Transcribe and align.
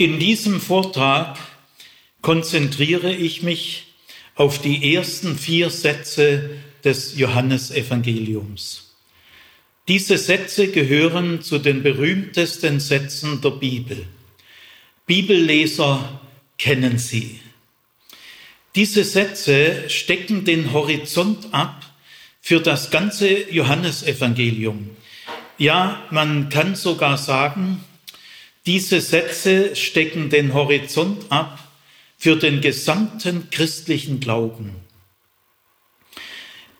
In 0.00 0.18
diesem 0.18 0.62
Vortrag 0.62 1.38
konzentriere 2.22 3.12
ich 3.14 3.42
mich 3.42 3.88
auf 4.34 4.58
die 4.58 4.94
ersten 4.94 5.36
vier 5.36 5.68
Sätze 5.68 6.48
des 6.82 7.18
Johannesevangeliums. 7.18 8.94
Diese 9.88 10.16
Sätze 10.16 10.68
gehören 10.68 11.42
zu 11.42 11.58
den 11.58 11.82
berühmtesten 11.82 12.80
Sätzen 12.80 13.42
der 13.42 13.50
Bibel. 13.50 14.06
Bibelleser 15.04 16.22
kennen 16.56 16.96
sie. 16.96 17.38
Diese 18.76 19.04
Sätze 19.04 19.90
stecken 19.90 20.46
den 20.46 20.72
Horizont 20.72 21.52
ab 21.52 21.84
für 22.40 22.60
das 22.60 22.90
ganze 22.90 23.50
Johannesevangelium. 23.50 24.96
Ja, 25.58 26.02
man 26.10 26.48
kann 26.48 26.74
sogar 26.74 27.18
sagen, 27.18 27.84
diese 28.66 29.00
Sätze 29.00 29.74
stecken 29.74 30.30
den 30.30 30.52
Horizont 30.54 31.30
ab 31.30 31.58
für 32.18 32.36
den 32.36 32.60
gesamten 32.60 33.48
christlichen 33.50 34.20
Glauben. 34.20 34.76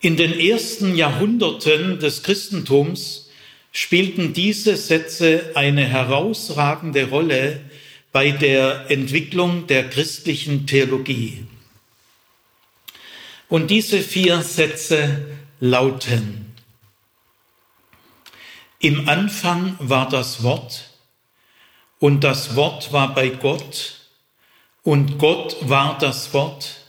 In 0.01 0.17
den 0.17 0.39
ersten 0.39 0.95
Jahrhunderten 0.97 1.99
des 1.99 2.23
Christentums 2.23 3.31
spielten 3.73 4.33
diese 4.33 4.77
Sätze 4.77 5.53
eine 5.55 5.87
herausragende 5.87 7.09
Rolle 7.09 7.61
bei 8.13 8.31
der 8.31 8.91
Entwicklung 8.91 9.67
der 9.67 9.89
christlichen 9.89 10.67
Theologie. 10.67 11.45
Und 13.49 13.71
diese 13.71 14.01
vier 14.01 14.43
Sätze 14.43 15.27
lauten, 15.61 16.55
im 18.79 19.09
Anfang 19.09 19.77
war 19.79 20.09
das 20.09 20.43
Wort 20.43 20.90
und 22.01 22.25
das 22.25 22.57
Wort 22.57 22.93
war 22.93 23.15
bei 23.15 23.29
Gott 23.29 24.01
und 24.83 25.19
Gott 25.19 25.57
war 25.61 25.99
das 25.99 26.35
Wort. 26.35 26.81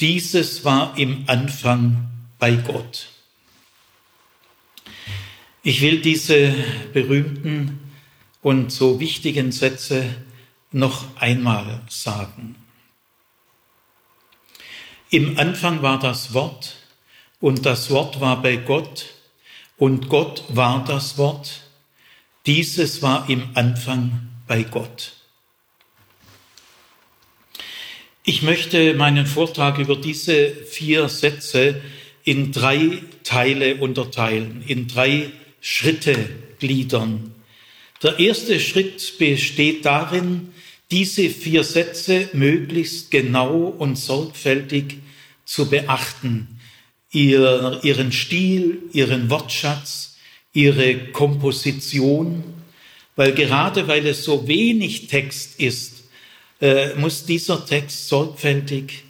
Dieses 0.00 0.64
war 0.64 0.98
im 0.98 1.24
Anfang 1.28 2.08
bei 2.38 2.56
Gott. 2.56 3.08
Ich 5.62 5.80
will 5.80 6.00
diese 6.00 6.52
berühmten 6.92 7.92
und 8.40 8.72
so 8.72 8.98
wichtigen 8.98 9.52
Sätze 9.52 10.16
noch 10.72 11.04
einmal 11.20 11.82
sagen. 11.88 12.56
Im 15.10 15.38
Anfang 15.38 15.82
war 15.82 15.98
das 15.98 16.32
Wort 16.32 16.76
und 17.38 17.66
das 17.66 17.90
Wort 17.90 18.20
war 18.20 18.40
bei 18.40 18.56
Gott 18.56 19.10
und 19.76 20.08
Gott 20.08 20.42
war 20.48 20.84
das 20.84 21.18
Wort. 21.18 21.60
Dieses 22.46 23.02
war 23.02 23.28
im 23.28 23.50
Anfang 23.54 24.31
bei 24.52 24.64
Gott. 24.64 25.12
Ich 28.22 28.42
möchte 28.42 28.92
meinen 28.92 29.24
Vortrag 29.24 29.78
über 29.78 29.96
diese 29.96 30.50
vier 30.50 31.08
Sätze 31.08 31.80
in 32.22 32.52
drei 32.52 32.98
Teile 33.24 33.76
unterteilen, 33.76 34.62
in 34.66 34.88
drei 34.88 35.30
Schritte 35.62 36.28
gliedern. 36.58 37.34
Der 38.02 38.18
erste 38.18 38.60
Schritt 38.60 39.16
besteht 39.16 39.86
darin, 39.86 40.52
diese 40.90 41.30
vier 41.30 41.64
Sätze 41.64 42.28
möglichst 42.34 43.10
genau 43.10 43.68
und 43.68 43.96
sorgfältig 43.96 44.98
zu 45.46 45.70
beachten, 45.70 46.60
ihr, 47.10 47.80
ihren 47.82 48.12
Stil, 48.12 48.82
ihren 48.92 49.30
Wortschatz, 49.30 50.18
ihre 50.52 50.98
Komposition, 51.12 52.61
weil 53.16 53.32
gerade 53.32 53.88
weil 53.88 54.06
es 54.06 54.24
so 54.24 54.46
wenig 54.48 55.08
Text 55.08 55.60
ist, 55.60 56.04
äh, 56.60 56.94
muss 56.94 57.26
dieser 57.26 57.64
Text 57.66 58.08
sorgfältig 58.08 59.04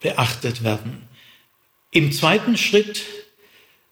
beachtet 0.00 0.64
werden. 0.64 1.02
Im 1.90 2.12
zweiten 2.12 2.56
Schritt 2.56 3.02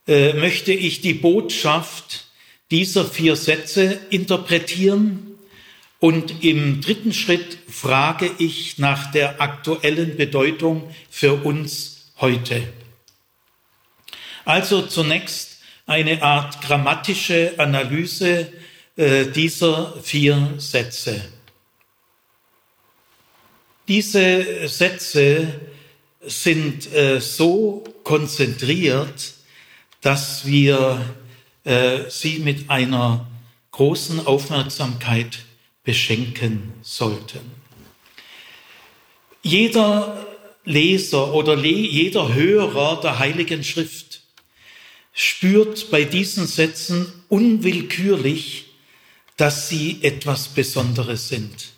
äh, 0.06 0.32
möchte 0.34 0.72
ich 0.72 1.00
die 1.00 1.14
Botschaft 1.14 2.26
dieser 2.70 3.04
vier 3.04 3.36
Sätze 3.36 4.00
interpretieren 4.10 5.38
und 6.00 6.44
im 6.44 6.80
dritten 6.80 7.12
Schritt 7.12 7.58
frage 7.68 8.30
ich 8.38 8.78
nach 8.78 9.10
der 9.12 9.40
aktuellen 9.40 10.16
Bedeutung 10.16 10.94
für 11.08 11.32
uns 11.32 12.12
heute. 12.20 12.62
Also 14.44 14.82
zunächst 14.82 15.60
eine 15.86 16.22
Art 16.22 16.60
grammatische 16.62 17.54
Analyse 17.58 18.52
äh, 18.96 19.26
dieser 19.26 20.00
vier 20.02 20.54
Sätze. 20.58 21.20
Diese 23.88 24.68
Sätze 24.68 25.60
sind 26.20 26.92
äh, 26.92 27.20
so 27.20 27.84
konzentriert, 28.02 29.34
dass 30.00 30.46
wir 30.46 31.16
äh, 31.64 32.08
sie 32.08 32.38
mit 32.38 32.70
einer 32.70 33.26
großen 33.72 34.26
Aufmerksamkeit 34.26 35.44
beschenken 35.82 36.72
sollten. 36.82 37.40
Jeder 39.42 40.26
Leser 40.64 41.34
oder 41.34 41.58
jeder 41.58 42.32
Hörer 42.32 43.00
der 43.02 43.18
Heiligen 43.18 43.62
Schrift 43.62 44.22
spürt 45.12 45.90
bei 45.90 46.04
diesen 46.04 46.46
Sätzen 46.46 47.12
unwillkürlich, 47.28 48.63
dass 49.36 49.68
sie 49.68 49.98
etwas 50.02 50.48
Besonderes 50.48 51.28
sind. 51.28 51.72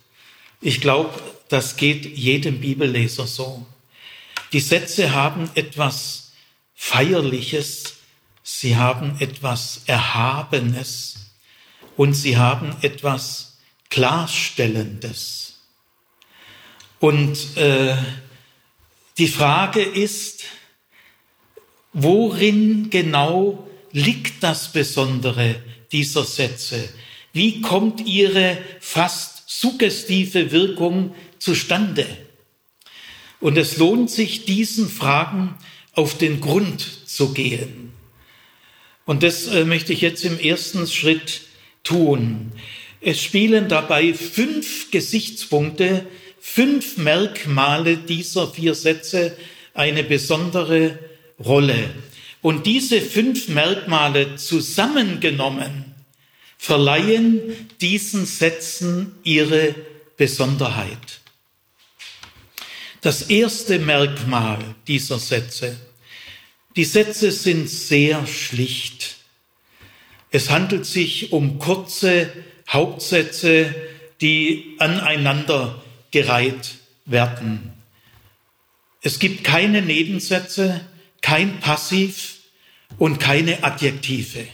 Ich 0.61 0.81
glaube, 0.81 1.21
das 1.49 1.77
geht 1.77 2.05
jedem 2.05 2.61
Bibelleser 2.61 3.27
so. 3.27 3.67
Die 4.53 4.61
Sätze 4.61 5.13
haben 5.13 5.51
etwas 5.55 6.33
Feierliches, 6.75 7.95
sie 8.43 8.77
haben 8.77 9.17
etwas 9.21 9.83
Erhabenes 9.87 11.31
und 11.97 12.15
sie 12.15 12.37
haben 12.37 12.77
etwas 12.83 13.59
Klarstellendes. 13.91 15.55
Und 16.99 17.57
äh, 17.57 17.97
die 19.19 19.29
Frage 19.29 19.83
ist, 19.83 20.45
worin 21.93 22.91
genau 22.91 23.69
liegt 23.93 24.43
das 24.43 24.73
Besondere 24.73 25.63
dieser 25.91 26.25
Sätze? 26.25 26.89
Wie 27.37 27.61
kommt 27.61 28.07
ihre 28.07 28.57
fast 28.81 29.43
suggestive 29.47 30.53
Wirkung 30.53 31.15
zustande? 31.39 32.07
Und 33.41 33.59
es 33.59 33.77
lohnt 33.77 34.11
sich, 34.11 34.47
diesen 34.47 34.89
Fragen 34.89 35.55
auf 35.93 36.17
den 36.17 36.41
Grund 36.41 36.81
zu 37.05 37.35
gehen. 37.35 37.93
Und 39.05 39.23
das 39.23 39.49
äh, 39.49 39.67
möchte 39.67 39.93
ich 39.93 40.01
jetzt 40.01 40.25
im 40.25 40.41
ersten 40.41 40.87
Schritt 40.87 41.43
tun. 41.85 42.53
Es 43.03 43.23
spielen 43.23 43.69
dabei 43.69 44.15
fünf 44.15 44.91
Gesichtspunkte, 44.91 46.07
fünf 46.41 46.97
Merkmale 46.97 47.99
dieser 47.99 48.49
vier 48.51 48.75
Sätze 48.75 49.37
eine 49.75 50.05
besondere 50.05 50.99
Rolle. 51.39 51.91
Und 52.41 52.65
diese 52.65 53.03
fünf 53.03 53.49
Merkmale 53.49 54.37
zusammengenommen 54.37 55.86
verleihen 56.59 57.69
diesen 57.81 58.27
Sätzen 58.27 59.15
ihre 59.23 59.75
Besonderheit. 60.17 61.21
Das 63.03 63.23
erste 63.23 63.79
Merkmal 63.79 64.59
dieser 64.87 65.19
Sätze. 65.19 65.77
Die 66.75 66.85
Sätze 66.85 67.31
sind 67.31 67.69
sehr 67.69 68.27
schlicht. 68.27 69.17
Es 70.31 70.51
handelt 70.51 70.87
sich 70.87 71.33
um 71.33 71.59
kurze, 71.59 72.33
Hauptsätze, 72.69 73.75
die 74.21 74.75
aneinander 74.79 75.83
gereiht 76.11 76.77
werden. 77.05 77.73
Es 79.03 79.19
gibt 79.19 79.45
keine 79.45 79.83
Nebensätze, 79.83 80.81
kein 81.21 81.61
Passiv 81.61 82.39
und 82.99 83.21
keine 83.21 83.63
Adjektive. 83.63 84.47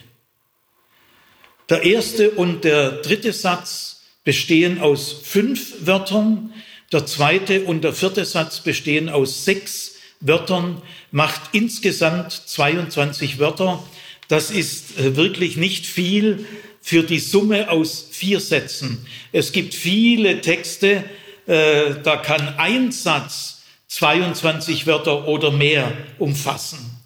Der 1.73 1.85
erste 1.85 2.33
und 2.33 2.65
der 2.65 2.91
dritte 2.91 3.33
Satz 3.33 4.03
bestehen 4.25 4.79
aus 4.83 5.11
fünf 5.23 5.87
Wörtern, 5.87 6.53
der 6.93 7.07
zweite 7.07 7.65
und 7.65 7.83
der 7.83 7.95
vierte 7.95 8.27
Satz 8.27 8.61
bestehen 8.61 9.09
aus 9.09 9.47
sechs 9.47 9.95
Wörtern, 10.21 10.83
macht 11.13 11.41
insgesamt 11.53 12.31
22 12.31 13.39
Wörter. 13.39 13.83
Das 14.29 14.51
ist 14.51 14.99
äh, 14.99 15.17
wirklich 15.17 15.57
nicht 15.57 15.87
viel, 15.87 16.45
für 16.83 17.05
die 17.05 17.21
Summe 17.21 17.71
aus 17.71 18.07
vier 18.11 18.41
Sätzen. 18.41 19.07
Es 19.33 19.53
gibt 19.53 19.73
viele 19.73 20.43
Texte, 20.43 21.05
äh, 21.47 21.95
da 22.03 22.19
kann 22.19 22.59
ein 22.59 22.93
Satz 22.93 23.63
22 23.89 24.87
Wörter 24.87 25.27
oder 25.27 25.51
mehr 25.51 25.91
umfassen. 26.19 27.01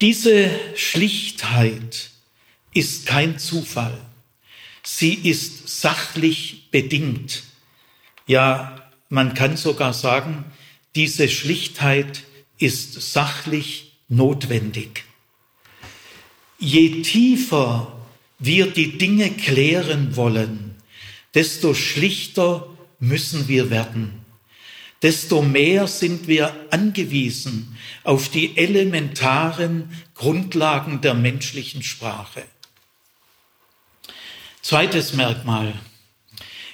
Diese 0.00 0.48
Schlichtheit 0.74 2.13
ist 2.74 3.06
kein 3.06 3.38
Zufall. 3.38 3.98
Sie 4.82 5.14
ist 5.14 5.80
sachlich 5.80 6.68
bedingt. 6.70 7.44
Ja, 8.26 8.90
man 9.08 9.34
kann 9.34 9.56
sogar 9.56 9.94
sagen, 9.94 10.44
diese 10.94 11.28
Schlichtheit 11.28 12.24
ist 12.58 13.12
sachlich 13.12 13.92
notwendig. 14.08 15.04
Je 16.58 17.02
tiefer 17.02 17.92
wir 18.38 18.66
die 18.66 18.98
Dinge 18.98 19.30
klären 19.30 20.16
wollen, 20.16 20.74
desto 21.34 21.74
schlichter 21.74 22.68
müssen 22.98 23.48
wir 23.48 23.70
werden. 23.70 24.24
Desto 25.02 25.42
mehr 25.42 25.86
sind 25.86 26.28
wir 26.28 26.54
angewiesen 26.70 27.76
auf 28.04 28.28
die 28.28 28.56
elementaren 28.56 29.90
Grundlagen 30.14 31.00
der 31.02 31.14
menschlichen 31.14 31.82
Sprache. 31.82 32.44
Zweites 34.64 35.12
Merkmal. 35.12 35.74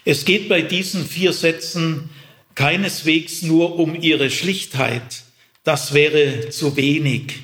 Es 0.04 0.24
geht 0.24 0.48
bei 0.48 0.62
diesen 0.62 1.04
vier 1.04 1.32
Sätzen 1.32 2.08
keineswegs 2.54 3.42
nur 3.42 3.80
um 3.80 4.00
ihre 4.00 4.30
Schlichtheit. 4.30 5.24
Das 5.64 5.92
wäre 5.92 6.50
zu 6.50 6.76
wenig. 6.76 7.40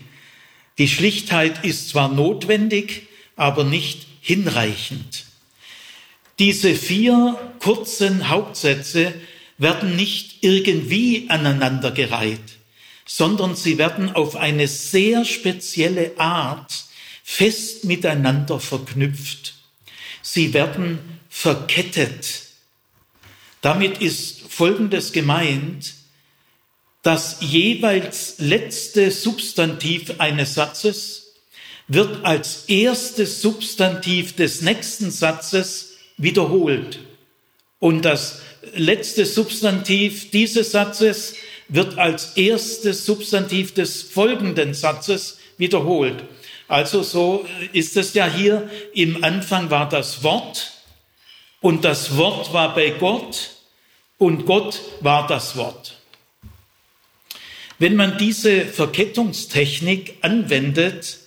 Die 0.78 0.87
Schlichtheit 0.87 1.64
ist 1.64 1.88
zwar 1.88 2.08
notwendig, 2.08 3.08
aber 3.34 3.64
nicht 3.64 4.06
hinreichend. 4.20 5.25
Diese 6.38 6.76
vier 6.76 7.52
kurzen 7.58 8.28
Hauptsätze 8.28 9.14
werden 9.58 9.96
nicht 9.96 10.44
irgendwie 10.44 11.26
aneinandergereiht, 11.28 12.58
sondern 13.04 13.56
sie 13.56 13.78
werden 13.78 14.14
auf 14.14 14.37
eine 14.37 14.69
sehr 14.69 15.25
spezielle 15.25 16.12
Art 16.20 16.84
fest 17.25 17.84
miteinander 17.84 18.60
verknüpft. 18.60 19.56
Sie 20.28 20.52
werden 20.55 20.99
verkettet. 21.28 22.43
Damit 23.61 24.02
ist 24.02 24.40
Folgendes 24.49 25.12
gemeint. 25.12 25.94
Das 27.05 27.37
jeweils 27.38 28.34
letzte 28.38 29.12
Substantiv 29.12 30.19
eines 30.19 30.55
Satzes 30.55 31.34
wird 31.87 32.25
als 32.25 32.64
erstes 32.67 33.40
Substantiv 33.40 34.34
des 34.34 34.62
nächsten 34.62 35.12
Satzes 35.12 35.93
wiederholt. 36.17 36.99
Und 37.79 38.05
das 38.05 38.40
letzte 38.75 39.26
Substantiv 39.26 40.32
dieses 40.32 40.72
Satzes 40.72 41.34
wird 41.69 41.99
als 41.99 42.37
erstes 42.37 43.06
Substantiv 43.06 43.75
des 43.75 44.02
folgenden 44.02 44.75
Satzes 44.75 45.38
wiederholt. 45.56 46.25
Also 46.68 47.02
so 47.02 47.46
ist 47.72 47.96
es 47.96 48.14
ja 48.14 48.26
hier. 48.26 48.68
Im 48.92 49.22
Anfang 49.22 49.70
war 49.70 49.88
das 49.88 50.22
Wort 50.22 50.72
und 51.60 51.84
das 51.84 52.16
Wort 52.16 52.52
war 52.52 52.74
bei 52.74 52.90
Gott 52.90 53.50
und 54.18 54.46
Gott 54.46 54.80
war 55.00 55.26
das 55.26 55.56
Wort. 55.56 55.98
Wenn 57.78 57.94
man 57.94 58.18
diese 58.18 58.64
Verkettungstechnik 58.64 60.16
anwendet, 60.22 61.18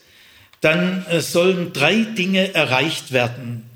dann 0.61 1.05
äh, 1.05 1.21
sollen 1.21 1.73
drei 1.73 1.95
Dinge 2.01 2.53
erreicht 2.53 3.11
werden. 3.11 3.69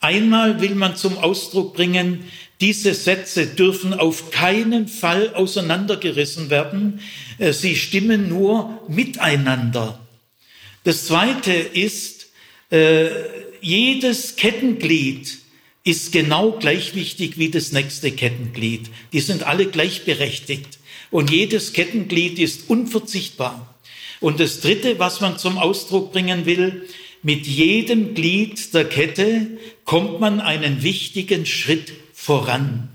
Einmal 0.00 0.60
will 0.60 0.74
man 0.74 0.96
zum 0.96 1.16
Ausdruck 1.18 1.74
bringen, 1.74 2.24
diese 2.60 2.92
Sätze 2.94 3.46
dürfen 3.46 3.94
auf 3.94 4.30
keinen 4.30 4.88
Fall 4.88 5.34
auseinandergerissen 5.34 6.50
werden. 6.50 7.00
Äh, 7.38 7.52
sie 7.52 7.76
stimmen 7.76 8.28
nur 8.28 8.82
miteinander. 8.88 10.00
Das 10.88 11.04
Zweite 11.04 11.52
ist, 11.52 12.28
äh, 12.70 13.10
jedes 13.60 14.36
Kettenglied 14.36 15.36
ist 15.84 16.12
genau 16.12 16.52
gleich 16.52 16.94
wichtig 16.94 17.36
wie 17.36 17.50
das 17.50 17.72
nächste 17.72 18.10
Kettenglied. 18.10 18.88
Die 19.12 19.20
sind 19.20 19.42
alle 19.42 19.66
gleichberechtigt. 19.66 20.78
Und 21.10 21.30
jedes 21.30 21.74
Kettenglied 21.74 22.38
ist 22.38 22.70
unverzichtbar. 22.70 23.74
Und 24.20 24.40
das 24.40 24.62
Dritte, 24.62 24.98
was 24.98 25.20
man 25.20 25.36
zum 25.36 25.58
Ausdruck 25.58 26.10
bringen 26.10 26.46
will, 26.46 26.88
mit 27.22 27.46
jedem 27.46 28.14
Glied 28.14 28.72
der 28.72 28.86
Kette 28.86 29.58
kommt 29.84 30.20
man 30.20 30.40
einen 30.40 30.82
wichtigen 30.82 31.44
Schritt 31.44 31.92
voran. 32.14 32.88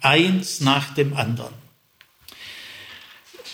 Eins 0.00 0.62
nach 0.62 0.94
dem 0.94 1.12
anderen. 1.12 1.52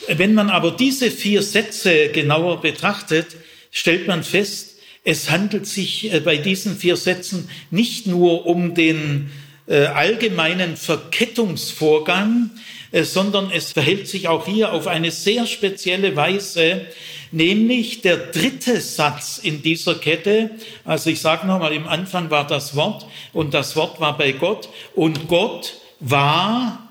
Wenn 0.06 0.34
man 0.34 0.50
aber 0.50 0.70
diese 0.70 1.10
vier 1.10 1.42
Sätze 1.42 2.10
genauer 2.10 2.60
betrachtet, 2.60 3.36
stellt 3.74 4.06
man 4.06 4.22
fest, 4.22 4.76
es 5.02 5.30
handelt 5.30 5.66
sich 5.66 6.10
äh, 6.12 6.20
bei 6.20 6.38
diesen 6.38 6.78
vier 6.78 6.96
Sätzen 6.96 7.50
nicht 7.70 8.06
nur 8.06 8.46
um 8.46 8.74
den 8.74 9.30
äh, 9.66 9.86
allgemeinen 9.86 10.76
Verkettungsvorgang, 10.76 12.50
äh, 12.92 13.02
sondern 13.02 13.50
es 13.50 13.72
verhält 13.72 14.08
sich 14.08 14.28
auch 14.28 14.46
hier 14.46 14.72
auf 14.72 14.86
eine 14.86 15.10
sehr 15.10 15.46
spezielle 15.46 16.14
Weise, 16.14 16.86
nämlich 17.32 18.00
der 18.00 18.16
dritte 18.16 18.80
Satz 18.80 19.40
in 19.42 19.60
dieser 19.60 19.96
Kette. 19.96 20.50
Also 20.84 21.10
ich 21.10 21.20
sage 21.20 21.46
nochmal, 21.46 21.72
im 21.72 21.88
Anfang 21.88 22.30
war 22.30 22.46
das 22.46 22.76
Wort 22.76 23.06
und 23.32 23.52
das 23.52 23.74
Wort 23.76 24.00
war 24.00 24.16
bei 24.16 24.32
Gott 24.32 24.68
und 24.94 25.28
Gott 25.28 25.74
war 26.00 26.84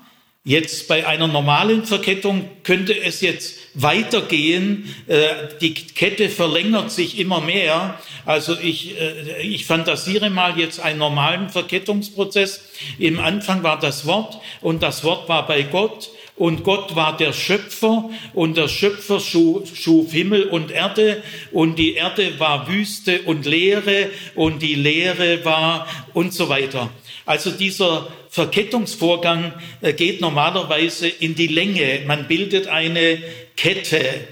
Jetzt 0.46 0.88
bei 0.88 1.06
einer 1.06 1.26
normalen 1.26 1.86
Verkettung 1.86 2.50
könnte 2.64 2.94
es 3.00 3.22
jetzt 3.22 3.56
weitergehen. 3.74 4.94
Äh, 5.06 5.26
die 5.60 5.74
Kette 5.74 6.28
verlängert 6.28 6.90
sich 6.90 7.18
immer 7.18 7.40
mehr. 7.40 7.98
Also 8.24 8.56
ich, 8.60 8.98
äh, 9.00 9.42
ich 9.42 9.66
fantasiere 9.66 10.30
mal 10.30 10.58
jetzt 10.58 10.80
einen 10.80 10.98
normalen 10.98 11.50
Verkettungsprozess. 11.50 12.64
Im 12.98 13.18
Anfang 13.18 13.62
war 13.62 13.78
das 13.78 14.06
Wort 14.06 14.40
und 14.60 14.82
das 14.82 15.04
Wort 15.04 15.28
war 15.28 15.46
bei 15.46 15.62
Gott 15.62 16.10
und 16.36 16.64
Gott 16.64 16.96
war 16.96 17.16
der 17.16 17.32
Schöpfer 17.32 18.10
und 18.32 18.56
der 18.56 18.68
Schöpfer 18.68 19.20
schuf, 19.20 20.12
Himmel 20.12 20.44
und 20.44 20.70
Erde 20.70 21.22
und 21.52 21.78
die 21.78 21.94
Erde 21.94 22.40
war 22.40 22.68
Wüste 22.68 23.22
und 23.22 23.46
Leere 23.46 24.10
und 24.34 24.60
die 24.60 24.74
Leere 24.74 25.44
war 25.44 25.86
und 26.12 26.32
so 26.32 26.48
weiter. 26.48 26.90
Also 27.26 27.50
dieser 27.50 28.08
Verkettungsvorgang 28.28 29.54
äh, 29.80 29.92
geht 29.92 30.20
normalerweise 30.20 31.08
in 31.08 31.34
die 31.34 31.46
Länge. 31.46 32.02
Man 32.06 32.26
bildet 32.26 32.66
eine 32.66 33.18
Kette. 33.56 34.28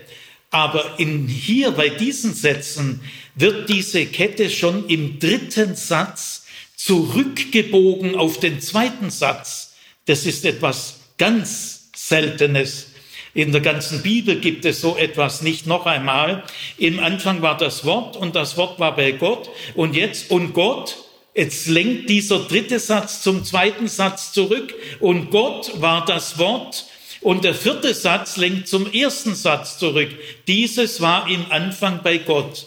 Aber 0.51 0.99
in, 0.99 1.29
hier 1.29 1.71
bei 1.71 1.89
diesen 1.89 2.35
Sätzen 2.35 3.01
wird 3.35 3.69
diese 3.69 4.07
Kette 4.07 4.51
schon 4.51 4.87
im 4.89 5.19
dritten 5.19 5.75
Satz 5.75 6.47
zurückgebogen 6.77 8.17
auf 8.17 8.39
den 8.39 8.61
zweiten 8.61 9.11
Satz. 9.11 9.75
Das 10.07 10.27
ist 10.27 10.45
etwas 10.45 11.01
ganz 11.17 11.91
Seltenes. 11.95 12.89
In 13.35 13.53
der 13.53 13.63
ganzen 13.63 14.03
Bibel 14.03 14.41
gibt 14.41 14.65
es 14.67 14.83
so 14.83 14.97
etwas 14.97 15.41
nicht 15.41 15.67
noch 15.67 15.87
einmal. 15.87 16.45
Im 16.77 17.01
Anfang 17.01 17.41
war 17.41 17.57
das 17.57 17.85
Wort 17.85 18.17
und 18.17 18.35
das 18.37 18.59
Wort 18.59 18.79
war 18.79 18.95
bei 18.95 19.13
Gott 19.13 19.49
und 19.75 19.95
jetzt 19.95 20.31
und 20.31 20.53
Gott 20.53 20.99
Jetzt 21.35 21.67
lenkt 21.67 22.11
dieser 22.11 22.41
dritte 22.41 22.79
Satz 22.79 23.23
zum 23.23 23.43
zweiten 23.43 23.89
Satz 23.89 24.33
zurück 24.33 24.75
und 25.01 25.31
Gott 25.31 25.81
war 25.81 26.05
das 26.05 26.39
Wort 26.39 26.85
und 27.23 27.45
der 27.45 27.55
vierte 27.55 27.95
Satz 27.95 28.37
lenkt 28.37 28.69
zum 28.69 28.93
ersten 28.93 29.35
Satz 29.35 29.79
zurück. 29.79 30.11
Dieses 30.47 31.01
war 31.01 31.29
im 31.29 31.47
Anfang 31.51 32.01
bei 32.03 32.19
Gott. 32.19 32.67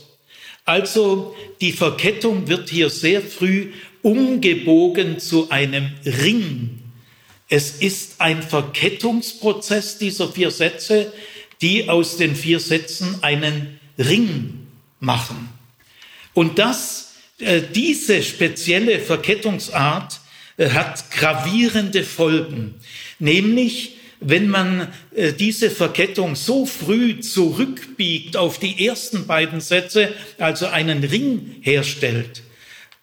Also 0.63 1.35
die 1.61 1.71
Verkettung 1.71 2.47
wird 2.47 2.69
hier 2.69 2.89
sehr 2.89 3.21
früh 3.21 3.71
umgebogen 4.01 5.19
zu 5.19 5.49
einem 5.49 5.91
Ring. 6.05 6.79
Es 7.49 7.71
ist 7.71 8.19
ein 8.19 8.41
Verkettungsprozess 8.41 9.97
dieser 9.97 10.31
vier 10.31 10.51
Sätze, 10.51 11.13
die 11.61 11.89
aus 11.89 12.17
den 12.17 12.35
vier 12.35 12.59
Sätzen 12.59 13.19
einen 13.21 13.79
Ring 13.97 14.67
machen. 14.99 15.49
Und 16.33 16.59
das 16.59 17.13
äh, 17.39 17.61
diese 17.73 18.23
spezielle 18.23 18.99
Verkettungsart 18.99 20.19
äh, 20.57 20.69
hat 20.69 21.11
gravierende 21.11 22.03
Folgen, 22.03 22.75
nämlich 23.19 23.97
wenn 24.27 24.49
man 24.49 24.87
äh, 25.15 25.33
diese 25.33 25.69
Verkettung 25.69 26.35
so 26.35 26.65
früh 26.65 27.19
zurückbiegt 27.19 28.37
auf 28.37 28.57
die 28.57 28.85
ersten 28.85 29.27
beiden 29.27 29.61
Sätze, 29.61 30.13
also 30.39 30.65
einen 30.65 31.03
Ring 31.03 31.57
herstellt, 31.61 32.41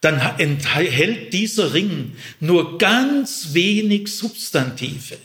dann 0.00 0.20
enthält 0.38 1.32
dieser 1.32 1.74
Ring 1.74 2.12
nur 2.40 2.78
ganz 2.78 3.50
wenig 3.52 4.08
Substantive. 4.08 5.16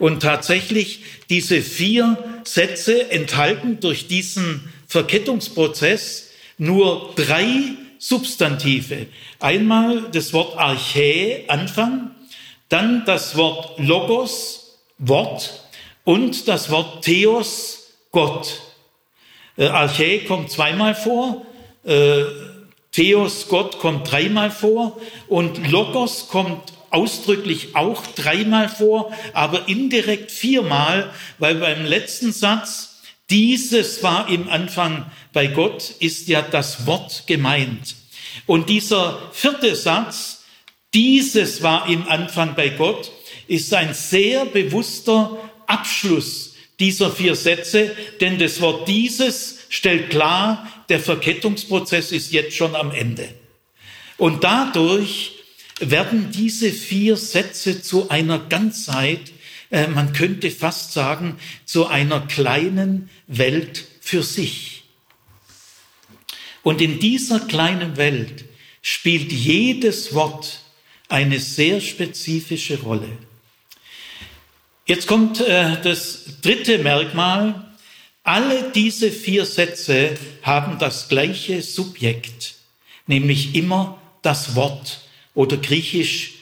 Und 0.00 0.20
tatsächlich, 0.20 1.00
diese 1.28 1.62
vier 1.62 2.18
Sätze 2.44 3.10
enthalten 3.12 3.78
durch 3.80 4.08
diesen 4.08 4.72
Verkettungsprozess 4.88 6.30
nur 6.58 7.12
drei 7.14 7.76
Substantive. 7.98 9.06
Einmal 9.38 10.08
das 10.10 10.32
Wort 10.32 10.58
Archä, 10.58 11.44
Anfang, 11.46 12.10
dann 12.68 13.04
das 13.04 13.36
Wort 13.36 13.78
Logos, 13.78 14.59
Wort 15.00 15.64
und 16.04 16.46
das 16.46 16.70
Wort 16.70 17.04
Theos, 17.04 17.94
Gott. 18.12 18.60
Äh, 19.56 19.66
Archä 19.66 20.20
kommt 20.20 20.50
zweimal 20.50 20.94
vor. 20.94 21.46
Äh, 21.84 22.24
Theos, 22.92 23.48
Gott, 23.48 23.78
kommt 23.78 24.10
dreimal 24.10 24.50
vor 24.50 25.00
und 25.28 25.70
Logos 25.70 26.28
kommt 26.28 26.72
ausdrücklich 26.90 27.76
auch 27.76 28.04
dreimal 28.16 28.68
vor, 28.68 29.12
aber 29.32 29.68
indirekt 29.68 30.30
viermal, 30.30 31.10
weil 31.38 31.54
beim 31.54 31.86
letzten 31.86 32.32
Satz, 32.32 33.00
dieses 33.30 34.02
war 34.02 34.28
im 34.28 34.48
Anfang 34.48 35.10
bei 35.32 35.46
Gott, 35.46 35.94
ist 36.00 36.28
ja 36.28 36.42
das 36.42 36.86
Wort 36.86 37.24
gemeint. 37.26 37.94
Und 38.46 38.68
dieser 38.68 39.30
vierte 39.32 39.76
Satz, 39.76 40.44
dieses 40.92 41.62
war 41.62 41.88
im 41.88 42.08
Anfang 42.08 42.54
bei 42.56 42.70
Gott, 42.70 43.12
ist 43.50 43.74
ein 43.74 43.94
sehr 43.94 44.46
bewusster 44.46 45.36
Abschluss 45.66 46.54
dieser 46.78 47.10
vier 47.10 47.34
Sätze, 47.34 47.96
denn 48.20 48.38
das 48.38 48.60
Wort 48.60 48.86
dieses 48.86 49.58
stellt 49.68 50.10
klar, 50.10 50.68
der 50.88 51.00
Verkettungsprozess 51.00 52.12
ist 52.12 52.32
jetzt 52.32 52.56
schon 52.56 52.76
am 52.76 52.92
Ende. 52.92 53.28
Und 54.18 54.44
dadurch 54.44 55.32
werden 55.80 56.30
diese 56.30 56.70
vier 56.70 57.16
Sätze 57.16 57.82
zu 57.82 58.08
einer 58.08 58.38
Ganzheit, 58.38 59.32
äh, 59.70 59.88
man 59.88 60.12
könnte 60.12 60.52
fast 60.52 60.92
sagen, 60.92 61.36
zu 61.64 61.88
einer 61.88 62.20
kleinen 62.20 63.10
Welt 63.26 63.84
für 64.00 64.22
sich. 64.22 64.84
Und 66.62 66.80
in 66.80 67.00
dieser 67.00 67.40
kleinen 67.40 67.96
Welt 67.96 68.44
spielt 68.80 69.32
jedes 69.32 70.14
Wort 70.14 70.60
eine 71.08 71.40
sehr 71.40 71.80
spezifische 71.80 72.80
Rolle. 72.80 73.08
Jetzt 74.90 75.06
kommt 75.06 75.40
äh, 75.40 75.80
das 75.84 76.24
dritte 76.42 76.78
Merkmal. 76.78 77.64
Alle 78.24 78.72
diese 78.72 79.12
vier 79.12 79.44
Sätze 79.44 80.16
haben 80.42 80.80
das 80.80 81.08
gleiche 81.08 81.62
Subjekt, 81.62 82.56
nämlich 83.06 83.54
immer 83.54 84.00
das 84.22 84.56
Wort 84.56 85.02
oder 85.36 85.58
griechisch 85.58 86.32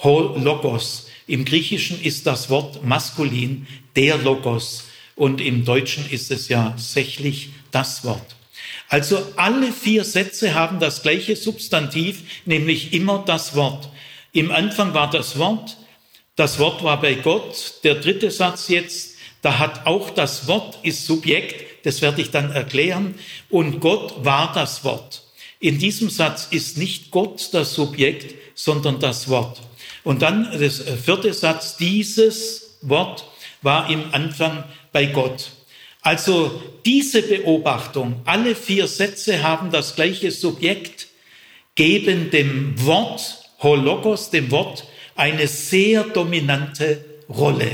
Logos. 0.00 1.08
Im 1.26 1.44
Griechischen 1.44 2.00
ist 2.00 2.28
das 2.28 2.48
Wort 2.50 2.84
maskulin 2.84 3.66
der 3.96 4.16
Logos 4.16 4.84
und 5.16 5.40
im 5.40 5.64
Deutschen 5.64 6.08
ist 6.08 6.30
es 6.30 6.48
ja 6.48 6.74
sächlich 6.76 7.48
das 7.72 8.04
Wort. 8.04 8.36
Also 8.88 9.20
alle 9.34 9.72
vier 9.72 10.04
Sätze 10.04 10.54
haben 10.54 10.78
das 10.78 11.02
gleiche 11.02 11.34
Substantiv, 11.34 12.22
nämlich 12.44 12.92
immer 12.92 13.24
das 13.26 13.56
Wort. 13.56 13.88
Im 14.30 14.52
Anfang 14.52 14.94
war 14.94 15.10
das 15.10 15.36
Wort, 15.36 15.76
das 16.38 16.60
Wort 16.60 16.84
war 16.84 17.00
bei 17.00 17.14
Gott. 17.14 17.80
Der 17.82 17.96
dritte 17.96 18.30
Satz 18.30 18.68
jetzt, 18.68 19.16
da 19.42 19.58
hat 19.58 19.86
auch 19.86 20.10
das 20.10 20.46
Wort 20.46 20.78
ist 20.84 21.04
Subjekt, 21.04 21.84
das 21.84 22.00
werde 22.00 22.22
ich 22.22 22.30
dann 22.30 22.52
erklären, 22.52 23.16
und 23.50 23.80
Gott 23.80 24.24
war 24.24 24.52
das 24.52 24.84
Wort. 24.84 25.24
In 25.58 25.80
diesem 25.80 26.10
Satz 26.10 26.46
ist 26.50 26.78
nicht 26.78 27.10
Gott 27.10 27.48
das 27.52 27.74
Subjekt, 27.74 28.36
sondern 28.54 29.00
das 29.00 29.28
Wort. 29.28 29.60
Und 30.04 30.22
dann 30.22 30.48
das 30.60 30.80
vierte 31.04 31.34
Satz, 31.34 31.76
dieses 31.76 32.78
Wort 32.82 33.24
war 33.62 33.90
im 33.90 34.14
Anfang 34.14 34.62
bei 34.92 35.06
Gott. 35.06 35.50
Also 36.02 36.62
diese 36.86 37.22
Beobachtung, 37.22 38.22
alle 38.24 38.54
vier 38.54 38.86
Sätze 38.86 39.42
haben 39.42 39.72
das 39.72 39.96
gleiche 39.96 40.30
Subjekt, 40.30 41.08
geben 41.74 42.30
dem 42.30 42.74
Wort, 42.86 43.40
Hologos, 43.58 44.30
dem 44.30 44.52
Wort, 44.52 44.84
eine 45.18 45.48
sehr 45.48 46.04
dominante 46.04 47.04
Rolle. 47.28 47.70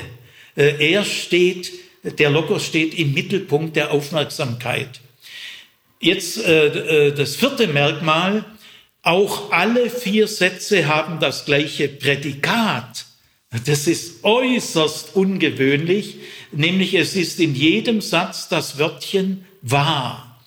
Äh, 0.57 0.93
er 0.93 1.05
steht, 1.05 1.73
der 2.03 2.31
Logos 2.31 2.65
steht 2.65 2.95
im 2.95 3.13
Mittelpunkt 3.13 3.77
der 3.77 3.93
Aufmerksamkeit. 3.93 5.01
Jetzt 6.01 6.45
äh, 6.45 7.09
äh, 7.09 7.15
das 7.15 7.37
vierte 7.37 7.67
Merkmal, 7.67 8.45
auch 9.03 9.53
alle 9.53 9.91
vier 9.91 10.27
Sätze 10.29 10.87
haben 10.87 11.21
das 11.21 11.45
gleiche 11.45 11.89
Prädikat. 11.89 13.05
Das 13.65 13.87
ist 13.87 14.25
äußerst 14.25 15.15
ungewöhnlich, 15.15 16.17
nämlich 16.51 16.95
es 16.95 17.15
ist 17.15 17.39
in 17.39 17.55
jedem 17.55 18.01
Satz 18.01 18.49
das 18.49 18.79
Wörtchen 18.79 19.45
war. 19.63 20.41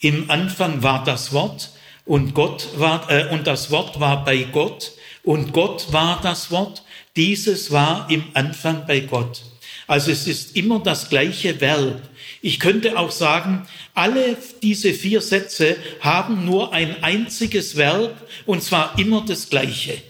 Im 0.00 0.30
Anfang 0.30 0.82
war 0.82 1.04
das 1.04 1.32
Wort 1.32 1.70
und 2.04 2.34
Gott 2.34 2.68
war 2.76 3.10
äh, 3.10 3.28
und 3.32 3.46
das 3.46 3.70
Wort 3.70 4.00
war 4.00 4.24
bei 4.24 4.44
Gott 4.44 4.92
und 5.24 5.52
Gott 5.52 5.92
war 5.92 6.20
das 6.22 6.50
Wort. 6.50 6.82
Dieses 7.16 7.70
war 7.70 8.08
im 8.10 8.24
Anfang 8.34 8.86
bei 8.86 9.00
Gott. 9.00 9.42
Also 9.86 10.10
es 10.10 10.26
ist 10.26 10.56
immer 10.56 10.80
das 10.80 11.08
gleiche 11.08 11.60
Verb. 11.60 12.00
Ich 12.40 12.60
könnte 12.60 12.98
auch 12.98 13.10
sagen, 13.10 13.66
alle 13.94 14.36
diese 14.62 14.92
vier 14.92 15.20
Sätze 15.20 15.76
haben 16.00 16.44
nur 16.44 16.72
ein 16.72 17.02
einziges 17.02 17.76
Verb 17.76 18.14
und 18.46 18.62
zwar 18.62 18.98
immer 18.98 19.24
das 19.26 19.48
gleiche. 19.48 20.00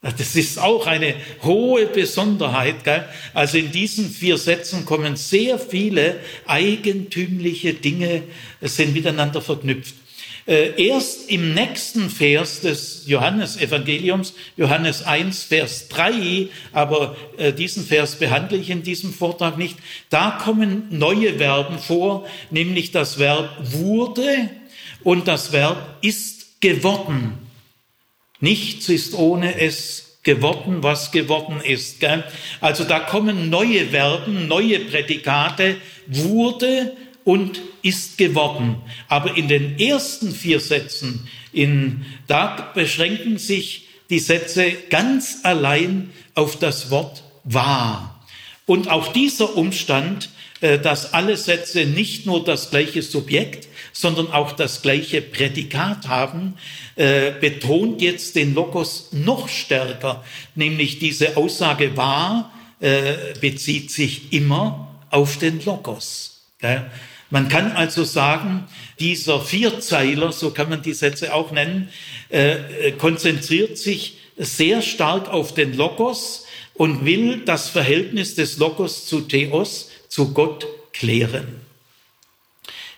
Das 0.00 0.34
ist 0.34 0.58
auch 0.58 0.88
eine 0.88 1.14
hohe 1.44 1.86
Besonderheit. 1.86 2.82
Gell? 2.82 3.04
Also 3.34 3.58
in 3.58 3.70
diesen 3.70 4.10
vier 4.10 4.36
Sätzen 4.36 4.84
kommen 4.84 5.14
sehr 5.14 5.60
viele 5.60 6.18
eigentümliche 6.46 7.74
Dinge, 7.74 8.24
sind 8.60 8.94
miteinander 8.94 9.40
verknüpft. 9.40 9.94
Äh, 10.46 10.88
erst 10.88 11.30
im 11.30 11.54
nächsten 11.54 12.10
Vers 12.10 12.60
des 12.60 13.04
Johannesevangeliums, 13.06 14.34
Johannes 14.56 15.04
1, 15.04 15.44
Vers 15.44 15.88
3, 15.88 16.48
aber 16.72 17.16
äh, 17.36 17.52
diesen 17.52 17.86
Vers 17.86 18.16
behandle 18.16 18.58
ich 18.58 18.70
in 18.70 18.82
diesem 18.82 19.14
Vortrag 19.14 19.56
nicht, 19.56 19.78
da 20.10 20.32
kommen 20.42 20.88
neue 20.90 21.34
Verben 21.34 21.78
vor, 21.78 22.26
nämlich 22.50 22.90
das 22.90 23.20
Verb 23.20 23.50
wurde 23.60 24.50
und 25.04 25.28
das 25.28 25.52
Verb 25.52 25.98
ist 26.02 26.60
geworden. 26.60 27.34
Nichts 28.40 28.88
ist 28.88 29.14
ohne 29.14 29.60
es 29.60 30.18
geworden, 30.24 30.82
was 30.82 31.12
geworden 31.12 31.60
ist. 31.62 32.00
Gell? 32.00 32.24
Also 32.60 32.82
da 32.82 32.98
kommen 32.98 33.50
neue 33.50 33.86
Verben, 33.86 34.48
neue 34.48 34.80
Prädikate, 34.80 35.76
wurde 36.06 36.96
und 37.24 37.60
ist 37.82 38.18
geworden. 38.18 38.76
Aber 39.08 39.36
in 39.36 39.48
den 39.48 39.78
ersten 39.78 40.32
vier 40.32 40.60
Sätzen, 40.60 41.28
in, 41.52 42.04
da 42.26 42.72
beschränken 42.74 43.38
sich 43.38 43.88
die 44.10 44.18
Sätze 44.18 44.72
ganz 44.90 45.38
allein 45.42 46.10
auf 46.34 46.58
das 46.58 46.90
Wort 46.90 47.22
war. 47.44 48.24
Und 48.66 48.88
auch 48.88 49.12
dieser 49.12 49.56
Umstand, 49.56 50.30
äh, 50.60 50.78
dass 50.78 51.12
alle 51.12 51.36
Sätze 51.36 51.84
nicht 51.84 52.26
nur 52.26 52.44
das 52.44 52.70
gleiche 52.70 53.02
Subjekt, 53.02 53.68
sondern 53.92 54.30
auch 54.30 54.52
das 54.52 54.82
gleiche 54.82 55.20
Prädikat 55.20 56.08
haben, 56.08 56.54
äh, 56.96 57.32
betont 57.32 58.00
jetzt 58.00 58.36
den 58.36 58.54
Logos 58.54 59.08
noch 59.12 59.48
stärker. 59.48 60.24
Nämlich 60.54 60.98
diese 60.98 61.36
Aussage 61.36 61.96
war 61.96 62.52
äh, 62.82 63.34
bezieht 63.40 63.90
sich 63.90 64.32
immer 64.32 64.88
auf 65.10 65.38
den 65.38 65.64
Logos. 65.64 66.40
Man 67.32 67.48
kann 67.48 67.72
also 67.72 68.04
sagen, 68.04 68.64
dieser 69.00 69.40
Vierzeiler, 69.40 70.32
so 70.32 70.50
kann 70.50 70.68
man 70.68 70.82
die 70.82 70.92
Sätze 70.92 71.32
auch 71.32 71.50
nennen, 71.50 71.88
äh, 72.30 72.88
äh, 72.88 72.92
konzentriert 72.92 73.78
sich 73.78 74.18
sehr 74.36 74.82
stark 74.82 75.30
auf 75.30 75.54
den 75.54 75.74
Logos 75.74 76.44
und 76.74 77.06
will 77.06 77.40
das 77.46 77.70
Verhältnis 77.70 78.34
des 78.34 78.58
Logos 78.58 79.06
zu 79.06 79.22
Theos, 79.22 79.88
zu 80.08 80.34
Gott, 80.34 80.66
klären. 80.92 81.62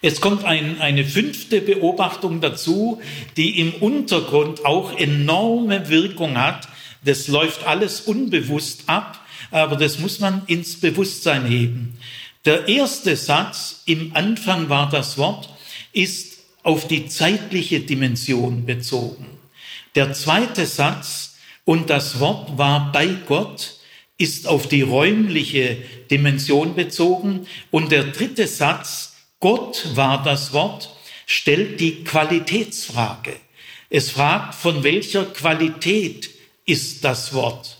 Es 0.03 0.21
kommt 0.21 0.43
ein, 0.43 0.81
eine 0.81 1.05
fünfte 1.05 1.61
Beobachtung 1.61 2.41
dazu, 2.41 3.01
die 3.37 3.61
im 3.61 3.73
Untergrund 3.75 4.65
auch 4.65 4.99
enorme 4.99 5.89
Wirkung 5.89 6.37
hat. 6.37 6.67
Das 7.05 7.29
läuft 7.29 7.69
alles 7.69 8.01
unbewusst 8.01 8.83
ab, 8.89 9.25
aber 9.53 9.77
das 9.77 10.01
muss 10.01 10.19
man 10.19 10.43
ins 10.49 10.81
Bewusstsein 10.81 11.47
heben. 11.47 11.97
Der 12.45 12.69
erste 12.69 13.17
Satz, 13.17 13.83
im 13.87 14.15
Anfang 14.15 14.69
war 14.69 14.91
das 14.91 15.17
Wort, 15.17 15.49
ist 15.93 16.39
auf 16.63 16.87
die 16.87 17.09
zeitliche 17.09 17.81
Dimension 17.81 18.67
bezogen. 18.67 19.27
Der 19.95 20.13
zweite 20.13 20.67
Satz, 20.67 21.37
und 21.65 21.89
das 21.89 22.21
Wort 22.21 22.59
war 22.59 22.93
bei 22.93 23.07
Gott, 23.07 23.77
ist 24.19 24.47
auf 24.47 24.69
die 24.69 24.83
räumliche 24.83 25.79
Dimension 26.11 26.75
bezogen. 26.75 27.47
Und 27.71 27.91
der 27.91 28.05
dritte 28.05 28.47
Satz, 28.47 29.17
Gott 29.41 29.89
war 29.95 30.23
das 30.23 30.53
Wort, 30.53 30.95
stellt 31.27 31.81
die 31.81 32.05
Qualitätsfrage. 32.05 33.35
Es 33.89 34.11
fragt, 34.11 34.55
von 34.55 34.83
welcher 34.83 35.25
Qualität 35.25 36.31
ist 36.67 37.05
das 37.05 37.33
Wort? 37.33 37.79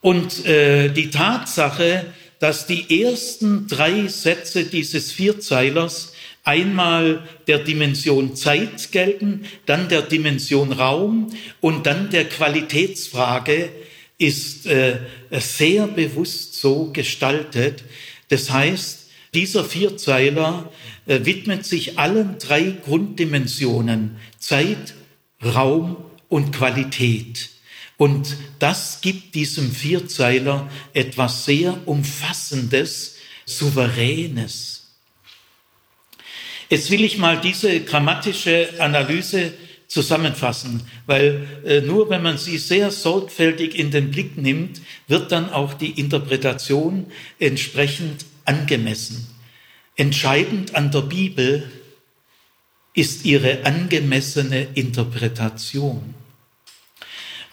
Und 0.00 0.44
äh, 0.46 0.88
die 0.90 1.10
Tatsache, 1.10 2.12
dass 2.38 2.66
die 2.66 3.02
ersten 3.02 3.66
drei 3.66 4.08
Sätze 4.08 4.64
dieses 4.64 5.12
Vierzeilers 5.12 6.12
einmal 6.44 7.26
der 7.48 7.58
Dimension 7.58 8.36
Zeit 8.36 8.92
gelten, 8.92 9.46
dann 9.66 9.88
der 9.88 10.02
Dimension 10.02 10.72
Raum 10.72 11.32
und 11.60 11.86
dann 11.86 12.10
der 12.10 12.26
Qualitätsfrage 12.26 13.70
ist 14.18 14.66
äh, 14.66 14.98
sehr 15.30 15.88
bewusst 15.88 16.54
so 16.54 16.90
gestaltet. 16.92 17.84
Das 18.28 18.50
heißt, 18.50 19.10
dieser 19.34 19.64
Vierzeiler 19.64 20.72
äh, 21.06 21.20
widmet 21.24 21.66
sich 21.66 21.98
allen 21.98 22.38
drei 22.38 22.74
Grunddimensionen 22.84 24.16
Zeit, 24.38 24.94
Raum 25.44 25.96
und 26.28 26.52
Qualität. 26.52 27.50
Und 27.96 28.36
das 28.58 29.00
gibt 29.00 29.34
diesem 29.34 29.72
Vierzeiler 29.72 30.70
etwas 30.92 31.44
sehr 31.44 31.86
Umfassendes, 31.86 33.16
Souveränes. 33.46 34.88
Jetzt 36.68 36.90
will 36.90 37.04
ich 37.04 37.16
mal 37.16 37.40
diese 37.40 37.80
grammatische 37.80 38.68
Analyse 38.78 39.52
zusammenfassen, 39.86 40.82
weil 41.06 41.46
äh, 41.64 41.80
nur 41.80 42.10
wenn 42.10 42.22
man 42.22 42.38
sie 42.38 42.58
sehr 42.58 42.90
sorgfältig 42.90 43.78
in 43.78 43.92
den 43.92 44.10
Blick 44.10 44.36
nimmt, 44.36 44.80
wird 45.06 45.30
dann 45.30 45.50
auch 45.50 45.74
die 45.74 45.98
Interpretation 45.98 47.06
entsprechend 47.38 48.26
angemessen. 48.44 49.28
Entscheidend 49.94 50.74
an 50.74 50.90
der 50.90 51.02
Bibel 51.02 51.70
ist 52.94 53.24
ihre 53.24 53.64
angemessene 53.64 54.68
Interpretation. 54.74 56.14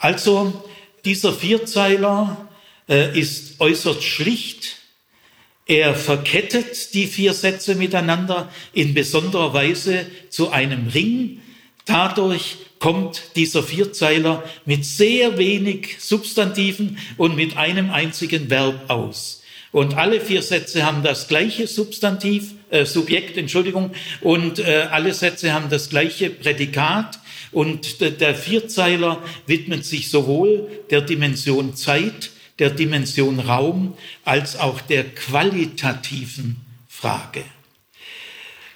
Also 0.03 0.69
dieser 1.05 1.31
Vierzeiler 1.31 2.49
äh, 2.89 3.17
ist 3.17 3.61
äußerst 3.61 4.03
schlicht. 4.03 4.75
Er 5.65 5.95
verkettet 5.95 6.93
die 6.93 7.07
vier 7.07 7.31
Sätze 7.31 7.75
miteinander 7.75 8.51
in 8.73 8.93
besonderer 8.93 9.53
Weise 9.53 10.05
zu 10.29 10.49
einem 10.49 10.89
Ring. 10.89 11.39
Dadurch 11.85 12.57
kommt 12.79 13.37
dieser 13.37 13.63
Vierzeiler 13.63 14.43
mit 14.65 14.83
sehr 14.83 15.37
wenig 15.37 15.95
Substantiven 15.99 16.97
und 17.15 17.37
mit 17.37 17.55
einem 17.55 17.89
einzigen 17.89 18.49
Verb 18.49 18.89
aus. 18.89 19.41
Und 19.71 19.95
alle 19.95 20.19
vier 20.19 20.41
Sätze 20.41 20.85
haben 20.85 21.01
das 21.01 21.29
gleiche 21.29 21.65
Substantiv, 21.65 22.55
äh, 22.71 22.83
Subjekt, 22.83 23.37
Entschuldigung, 23.37 23.91
und 24.19 24.59
äh, 24.59 24.89
alle 24.91 25.13
Sätze 25.13 25.53
haben 25.53 25.69
das 25.69 25.87
gleiche 25.87 26.29
Prädikat. 26.29 27.19
Und 27.53 28.01
der 28.01 28.35
Vierzeiler 28.35 29.23
widmet 29.45 29.85
sich 29.85 30.09
sowohl 30.09 30.69
der 30.89 31.01
Dimension 31.01 31.75
Zeit, 31.75 32.31
der 32.59 32.69
Dimension 32.69 33.39
Raum, 33.39 33.95
als 34.25 34.57
auch 34.57 34.81
der 34.81 35.03
qualitativen 35.03 36.57
Frage. 36.87 37.43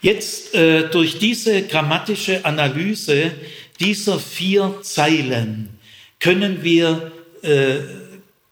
Jetzt 0.02 0.54
äh, 0.54 0.90
durch 0.90 1.18
diese 1.18 1.64
grammatische 1.64 2.46
Analyse 2.46 3.32
dieser 3.80 4.20
vier 4.20 4.80
Zeilen 4.82 5.80
können 6.20 6.64
wir 6.64 7.12
äh, 7.42 7.80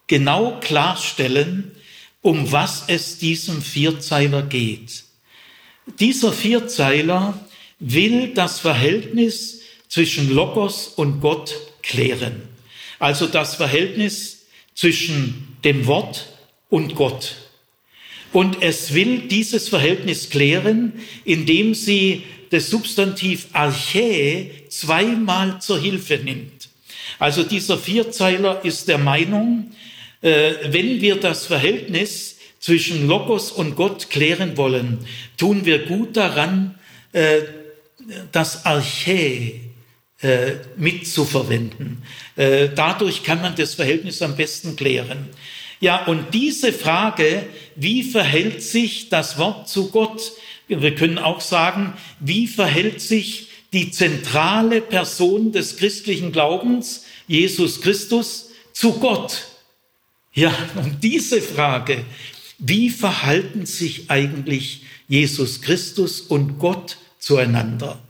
genau 0.06 0.58
klarstellen, 0.60 1.72
um 2.22 2.50
was 2.50 2.84
es 2.88 3.18
diesem 3.18 3.62
Vierzeiler 3.62 4.42
geht. 4.42 5.04
Dieser 6.00 6.32
Vierzeiler 6.32 7.38
will 7.78 8.34
das 8.34 8.58
Verhältnis 8.58 9.62
zwischen 9.88 10.32
Logos 10.34 10.88
und 10.88 11.20
Gott 11.20 11.54
klären. 11.82 12.42
Also 12.98 13.26
das 13.26 13.54
Verhältnis 13.54 14.46
zwischen 14.74 15.56
dem 15.64 15.86
Wort 15.86 16.26
und 16.68 16.94
Gott. 16.94 17.36
Und 18.32 18.62
es 18.62 18.92
will 18.92 19.28
dieses 19.28 19.68
Verhältnis 19.68 20.30
klären, 20.30 20.92
indem 21.24 21.74
sie 21.74 22.24
das 22.50 22.70
Substantiv 22.70 23.46
Archä 23.52 24.50
zweimal 24.68 25.60
zur 25.60 25.80
Hilfe 25.80 26.18
nimmt. 26.18 26.68
Also 27.18 27.42
dieser 27.42 27.78
Vierzeiler 27.78 28.64
ist 28.64 28.88
der 28.88 28.98
Meinung, 28.98 29.72
äh, 30.20 30.52
wenn 30.66 31.00
wir 31.00 31.16
das 31.16 31.46
Verhältnis 31.46 32.36
zwischen 32.60 33.06
Logos 33.06 33.52
und 33.52 33.76
Gott 33.76 34.10
klären 34.10 34.56
wollen, 34.56 34.98
tun 35.36 35.64
wir 35.64 35.86
gut 35.86 36.16
daran, 36.16 36.74
äh, 37.12 37.42
das 38.32 38.66
Archä 38.66 39.65
äh, 40.22 40.52
mitzuverwenden. 40.76 42.02
Dadurch 42.36 43.22
kann 43.22 43.40
man 43.40 43.54
das 43.56 43.74
Verhältnis 43.74 44.20
am 44.20 44.36
besten 44.36 44.76
klären. 44.76 45.30
Ja, 45.80 46.06
und 46.06 46.32
diese 46.32 46.72
Frage, 46.72 47.46
wie 47.74 48.02
verhält 48.02 48.62
sich 48.62 49.08
das 49.08 49.38
Wort 49.38 49.68
zu 49.68 49.90
Gott? 49.90 50.32
Wir 50.68 50.94
können 50.94 51.18
auch 51.18 51.40
sagen, 51.40 51.94
wie 52.20 52.46
verhält 52.46 53.00
sich 53.00 53.48
die 53.72 53.90
zentrale 53.90 54.80
Person 54.80 55.52
des 55.52 55.76
christlichen 55.76 56.32
Glaubens, 56.32 57.04
Jesus 57.26 57.80
Christus, 57.82 58.50
zu 58.72 58.94
Gott? 58.94 59.48
Ja, 60.32 60.54
und 60.76 61.02
diese 61.02 61.40
Frage, 61.42 62.04
wie 62.58 62.90
verhalten 62.90 63.66
sich 63.66 64.10
eigentlich 64.10 64.82
Jesus 65.08 65.62
Christus 65.62 66.20
und 66.20 66.58
Gott 66.58 66.96
zueinander, 67.18 68.02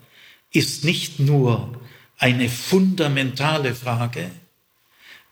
ist 0.53 0.85
nicht 0.85 1.19
nur 1.21 1.73
eine 2.19 2.49
fundamentale 2.49 3.75
Frage, 3.75 4.31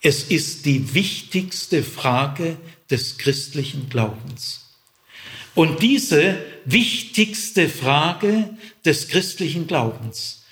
es 0.03 0.25
ist 0.25 0.67
die 0.67 0.95
wichtigste 0.95 1.83
Frage 1.83 2.59
des 2.91 3.17
christlichen 3.17 3.89
Glaubens. 3.89 4.65
Und 5.55 5.83
diese 5.83 6.37
wichtigste 6.65 7.69
Frage 7.69 8.51
des 8.85 9.09
christlichen 9.09 9.67
Glaubens 9.67 10.45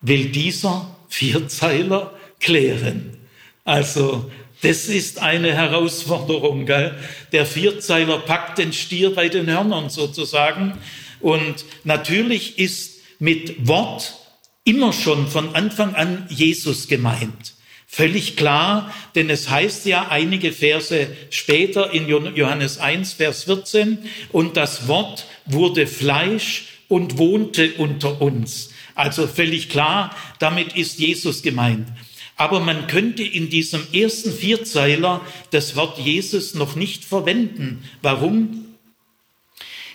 will 0.00 0.26
dieser 0.26 0.94
Vierzeiler 1.08 2.14
klären. 2.38 3.16
Also 3.64 4.30
das 4.60 4.86
ist 4.86 5.20
eine 5.20 5.52
Herausforderung. 5.54 6.66
Gell? 6.66 6.96
Der 7.32 7.46
Vierzeiler 7.46 8.18
packt 8.18 8.58
den 8.58 8.72
Stier 8.72 9.14
bei 9.14 9.28
den 9.28 9.48
Hörnern 9.50 9.90
sozusagen. 9.90 10.78
Und 11.20 11.64
natürlich 11.84 12.58
ist 12.58 13.00
mit 13.18 13.66
Wort 13.66 14.21
immer 14.64 14.92
schon 14.92 15.26
von 15.28 15.54
Anfang 15.54 15.94
an 15.94 16.26
Jesus 16.28 16.88
gemeint. 16.88 17.54
Völlig 17.86 18.36
klar, 18.36 18.92
denn 19.14 19.28
es 19.28 19.50
heißt 19.50 19.84
ja 19.84 20.08
einige 20.08 20.52
Verse 20.52 21.08
später 21.30 21.92
in 21.92 22.08
Johannes 22.08 22.78
1, 22.78 23.12
Vers 23.12 23.44
14, 23.44 23.98
und 24.30 24.56
das 24.56 24.88
Wort 24.88 25.26
wurde 25.44 25.86
Fleisch 25.86 26.64
und 26.88 27.18
wohnte 27.18 27.74
unter 27.74 28.22
uns. 28.22 28.70
Also 28.94 29.26
völlig 29.26 29.68
klar, 29.68 30.16
damit 30.38 30.74
ist 30.74 30.98
Jesus 30.98 31.42
gemeint. 31.42 31.88
Aber 32.36 32.60
man 32.60 32.86
könnte 32.86 33.22
in 33.22 33.50
diesem 33.50 33.86
ersten 33.92 34.32
Vierzeiler 34.32 35.20
das 35.50 35.76
Wort 35.76 35.98
Jesus 35.98 36.54
noch 36.54 36.76
nicht 36.76 37.04
verwenden. 37.04 37.84
Warum? 38.00 38.66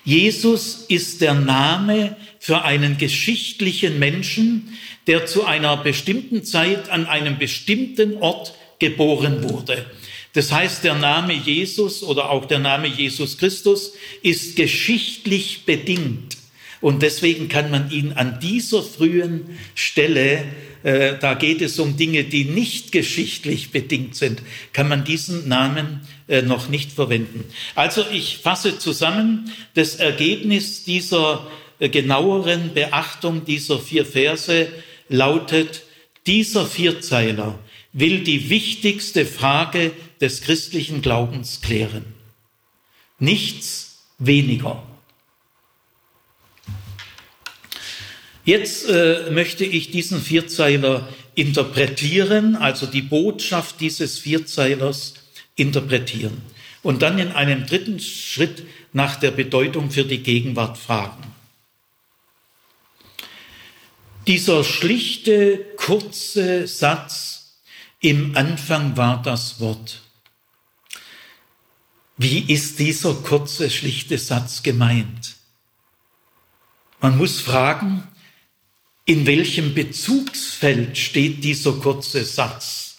Jesus 0.04 0.86
ist 0.88 1.22
der 1.22 1.34
Name 1.34 2.16
für 2.48 2.64
einen 2.64 2.98
geschichtlichen 2.98 4.00
Menschen, 4.00 4.70
der 5.06 5.26
zu 5.26 5.44
einer 5.44 5.76
bestimmten 5.76 6.46
Zeit 6.46 6.90
an 6.90 7.06
einem 7.06 7.38
bestimmten 7.38 8.16
Ort 8.20 8.54
geboren 8.80 9.44
wurde. 9.50 9.86
Das 10.32 10.54
heißt, 10.54 10.86
der 10.86 10.96
Name 10.96 11.34
Jesus 11.34 12.04
oder 12.04 12.30
auch 12.30 12.46
der 12.46 12.60
Name 12.60 12.88
Jesus 12.88 13.38
Christus 13.38 13.96
ist 14.22 14.56
geschichtlich 14.56 15.66
bedingt. 15.66 16.38
Und 16.80 17.02
deswegen 17.02 17.50
kann 17.50 17.70
man 17.70 17.92
ihn 17.92 18.14
an 18.14 18.40
dieser 18.40 18.82
frühen 18.82 19.58
Stelle 19.76 20.46
äh, 20.84 21.18
da 21.20 21.34
geht 21.34 21.62
es 21.62 21.80
um 21.80 21.98
Dinge, 21.98 22.24
die 22.24 22.46
nicht 22.46 22.94
geschichtlich 22.94 23.72
bedingt 23.72 24.16
sind, 24.16 24.42
kann 24.72 24.88
man 24.88 25.04
diesen 25.04 25.50
Namen 25.50 26.02
äh, 26.30 26.44
noch 26.44 26.70
nicht 26.70 26.94
verwenden. 26.94 27.44
Also 27.76 28.06
ich 28.10 28.38
fasse 28.38 28.78
zusammen, 28.80 29.52
das 29.74 29.96
Ergebnis 29.96 30.86
dieser 30.86 31.46
genaueren 31.80 32.74
Beachtung 32.74 33.46
dieser 33.46 33.80
vier 33.80 34.06
Verse 34.06 34.68
lautet, 35.10 35.84
dieser 36.26 36.66
Vierzeiler 36.66 37.60
will 37.94 38.24
die 38.24 38.50
wichtigste 38.50 39.26
Frage 39.26 39.92
des 40.20 40.42
christlichen 40.42 41.02
Glaubens 41.02 41.62
klären. 41.62 42.06
Nichts 43.20 44.04
weniger. 44.20 44.84
Jetzt 48.46 48.90
äh, 48.90 49.30
möchte 49.32 49.66
ich 49.66 49.92
diesen 49.92 50.22
Vierzeiler 50.22 51.08
interpretieren, 51.36 52.56
also 52.56 52.86
die 52.86 53.02
Botschaft 53.02 53.82
dieses 53.82 54.20
Vierzeilers 54.20 55.16
interpretieren 55.56 56.42
und 56.82 57.02
dann 57.02 57.20
in 57.20 57.32
einem 57.32 57.66
dritten 57.66 58.00
Schritt 58.00 58.64
nach 58.94 59.18
der 59.18 59.32
Bedeutung 59.32 59.92
für 59.92 60.06
die 60.06 60.24
Gegenwart 60.24 60.78
fragen. 60.78 61.37
Dieser 64.28 64.66
schlichte, 64.66 65.58
kurze 65.78 66.68
Satz, 66.68 67.62
im 68.02 68.36
Anfang 68.36 68.98
war 68.98 69.22
das 69.22 69.62
Wort. 69.62 70.02
Wie 72.18 72.40
ist 72.40 72.78
dieser 72.80 73.14
kurze, 73.14 73.70
schlichte 73.70 74.18
Satz 74.18 74.64
gemeint? 74.64 75.38
Man 77.00 77.18
muss 77.18 77.40
fragen, 77.40 78.06
in 79.06 79.26
welchem 79.26 79.74
Bezugsfeld 79.74 80.98
steht 80.98 81.46
dieser 81.46 81.72
kurze 81.72 82.26
Satz? 82.26 82.98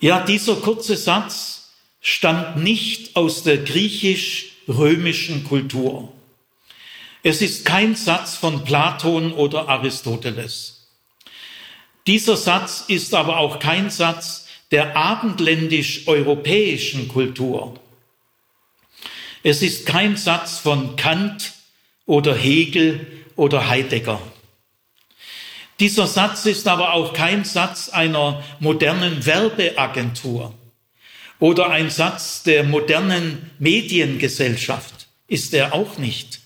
Ja, 0.00 0.24
dieser 0.24 0.56
kurze 0.56 0.96
Satz 0.96 1.70
stammt 2.00 2.56
nicht 2.56 3.14
aus 3.14 3.44
der 3.44 3.58
griechisch 3.58 4.56
römischen 4.66 5.44
Kultur. 5.44 6.12
Es 7.22 7.42
ist 7.42 7.66
kein 7.66 7.94
Satz 7.94 8.36
von 8.36 8.64
Platon 8.64 9.32
oder 9.32 9.68
Aristoteles. 9.68 10.88
Dieser 12.06 12.36
Satz 12.36 12.84
ist 12.88 13.14
aber 13.14 13.38
auch 13.38 13.58
kein 13.58 13.90
Satz 13.90 14.46
der 14.70 14.96
abendländisch-europäischen 14.96 17.08
Kultur. 17.08 17.78
Es 19.42 19.62
ist 19.62 19.86
kein 19.86 20.16
Satz 20.16 20.58
von 20.58 20.96
Kant 20.96 21.52
oder 22.06 22.34
Hegel 22.34 23.06
oder 23.36 23.68
Heidegger. 23.68 24.20
Dieser 25.78 26.06
Satz 26.06 26.46
ist 26.46 26.68
aber 26.68 26.92
auch 26.92 27.12
kein 27.12 27.44
Satz 27.44 27.88
einer 27.88 28.42
modernen 28.60 29.24
Werbeagentur 29.24 30.54
oder 31.38 31.70
ein 31.70 31.90
Satz 31.90 32.42
der 32.42 32.64
modernen 32.64 33.50
Mediengesellschaft. 33.58 35.08
Ist 35.26 35.54
er 35.54 35.74
auch 35.74 35.96
nicht. 35.96 36.39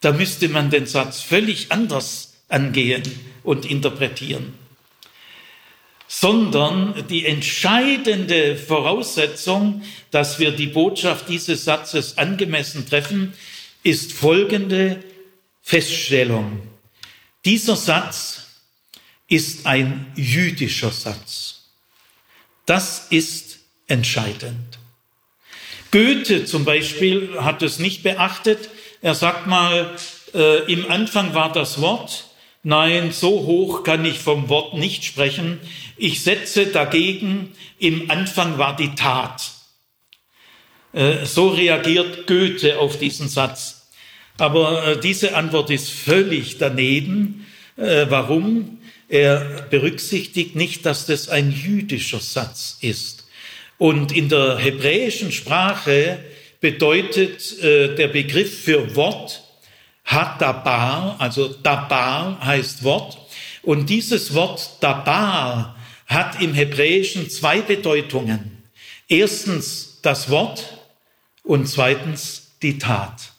Da 0.00 0.12
müsste 0.12 0.48
man 0.48 0.70
den 0.70 0.86
Satz 0.86 1.20
völlig 1.20 1.72
anders 1.72 2.34
angehen 2.48 3.02
und 3.42 3.64
interpretieren. 3.64 4.54
Sondern 6.08 7.06
die 7.08 7.26
entscheidende 7.26 8.56
Voraussetzung, 8.56 9.82
dass 10.10 10.38
wir 10.38 10.52
die 10.52 10.68
Botschaft 10.68 11.28
dieses 11.28 11.64
Satzes 11.64 12.16
angemessen 12.18 12.88
treffen, 12.88 13.32
ist 13.82 14.12
folgende 14.12 15.02
Feststellung. 15.62 16.62
Dieser 17.44 17.76
Satz 17.76 18.46
ist 19.28 19.66
ein 19.66 20.12
jüdischer 20.14 20.92
Satz. 20.92 21.62
Das 22.66 23.06
ist 23.10 23.58
entscheidend. 23.86 24.78
Goethe 25.90 26.44
zum 26.44 26.64
Beispiel 26.64 27.36
hat 27.40 27.62
es 27.62 27.78
nicht 27.78 28.02
beachtet. 28.02 28.68
Er 29.02 29.14
sagt 29.14 29.46
mal, 29.46 29.90
äh, 30.34 30.72
im 30.72 30.90
Anfang 30.90 31.34
war 31.34 31.52
das 31.52 31.80
Wort. 31.80 32.24
Nein, 32.62 33.12
so 33.12 33.28
hoch 33.46 33.84
kann 33.84 34.04
ich 34.04 34.18
vom 34.18 34.48
Wort 34.48 34.74
nicht 34.74 35.04
sprechen. 35.04 35.60
Ich 35.96 36.22
setze 36.22 36.66
dagegen, 36.66 37.52
im 37.78 38.10
Anfang 38.10 38.58
war 38.58 38.74
die 38.74 38.94
Tat. 38.94 39.52
Äh, 40.92 41.24
so 41.24 41.48
reagiert 41.48 42.26
Goethe 42.26 42.78
auf 42.78 42.98
diesen 42.98 43.28
Satz. 43.28 43.88
Aber 44.38 44.86
äh, 44.86 45.00
diese 45.00 45.34
Antwort 45.36 45.70
ist 45.70 45.90
völlig 45.90 46.58
daneben. 46.58 47.46
Äh, 47.76 48.06
warum? 48.08 48.78
Er 49.08 49.66
berücksichtigt 49.70 50.56
nicht, 50.56 50.84
dass 50.84 51.06
das 51.06 51.28
ein 51.28 51.52
jüdischer 51.52 52.20
Satz 52.20 52.78
ist. 52.80 53.28
Und 53.78 54.10
in 54.10 54.28
der 54.28 54.58
hebräischen 54.58 55.32
Sprache 55.32 56.18
bedeutet 56.66 57.62
äh, 57.62 57.94
der 57.94 58.08
Begriff 58.08 58.64
für 58.64 58.96
Wort 58.96 59.44
Hadabar, 60.04 61.14
also 61.20 61.46
Dabar 61.46 62.44
heißt 62.44 62.82
Wort. 62.82 63.18
Und 63.62 63.88
dieses 63.88 64.34
Wort 64.34 64.78
Dabar 64.80 65.76
hat 66.08 66.42
im 66.42 66.54
Hebräischen 66.54 67.30
zwei 67.30 67.60
Bedeutungen. 67.60 68.64
Erstens 69.06 70.00
das 70.02 70.28
Wort 70.28 70.64
und 71.44 71.68
zweitens 71.68 72.56
die 72.62 72.78
Tat. 72.78 73.32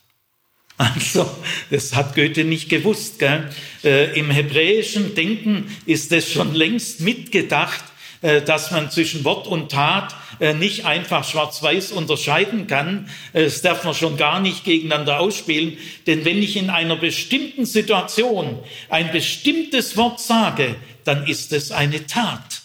Also, 0.77 1.29
das 1.69 1.95
hat 1.95 2.15
Goethe 2.15 2.45
nicht 2.45 2.69
gewusst. 2.69 3.19
Gell? 3.19 3.49
Äh, 3.83 4.17
Im 4.17 4.31
hebräischen 4.31 5.15
Denken 5.15 5.75
ist 5.85 6.13
es 6.13 6.31
schon 6.31 6.53
längst 6.53 7.01
mitgedacht, 7.01 7.83
äh, 8.21 8.41
dass 8.41 8.71
man 8.71 8.89
zwischen 8.89 9.25
Wort 9.25 9.47
und 9.47 9.69
Tat 9.69 10.15
nicht 10.53 10.85
einfach 10.85 11.27
schwarz-weiß 11.27 11.91
unterscheiden 11.91 12.67
kann. 12.67 13.09
Äh, 13.33 13.43
das 13.43 13.61
darf 13.61 13.83
man 13.83 13.93
schon 13.93 14.17
gar 14.17 14.39
nicht 14.39 14.63
gegeneinander 14.63 15.19
ausspielen. 15.19 15.77
Denn 16.05 16.25
wenn 16.25 16.41
ich 16.41 16.57
in 16.57 16.69
einer 16.69 16.95
bestimmten 16.95 17.65
Situation 17.65 18.59
ein 18.89 19.11
bestimmtes 19.11 19.97
Wort 19.97 20.19
sage, 20.19 20.75
dann 21.03 21.25
ist 21.25 21.53
es 21.53 21.71
eine 21.71 22.05
Tat. 22.05 22.61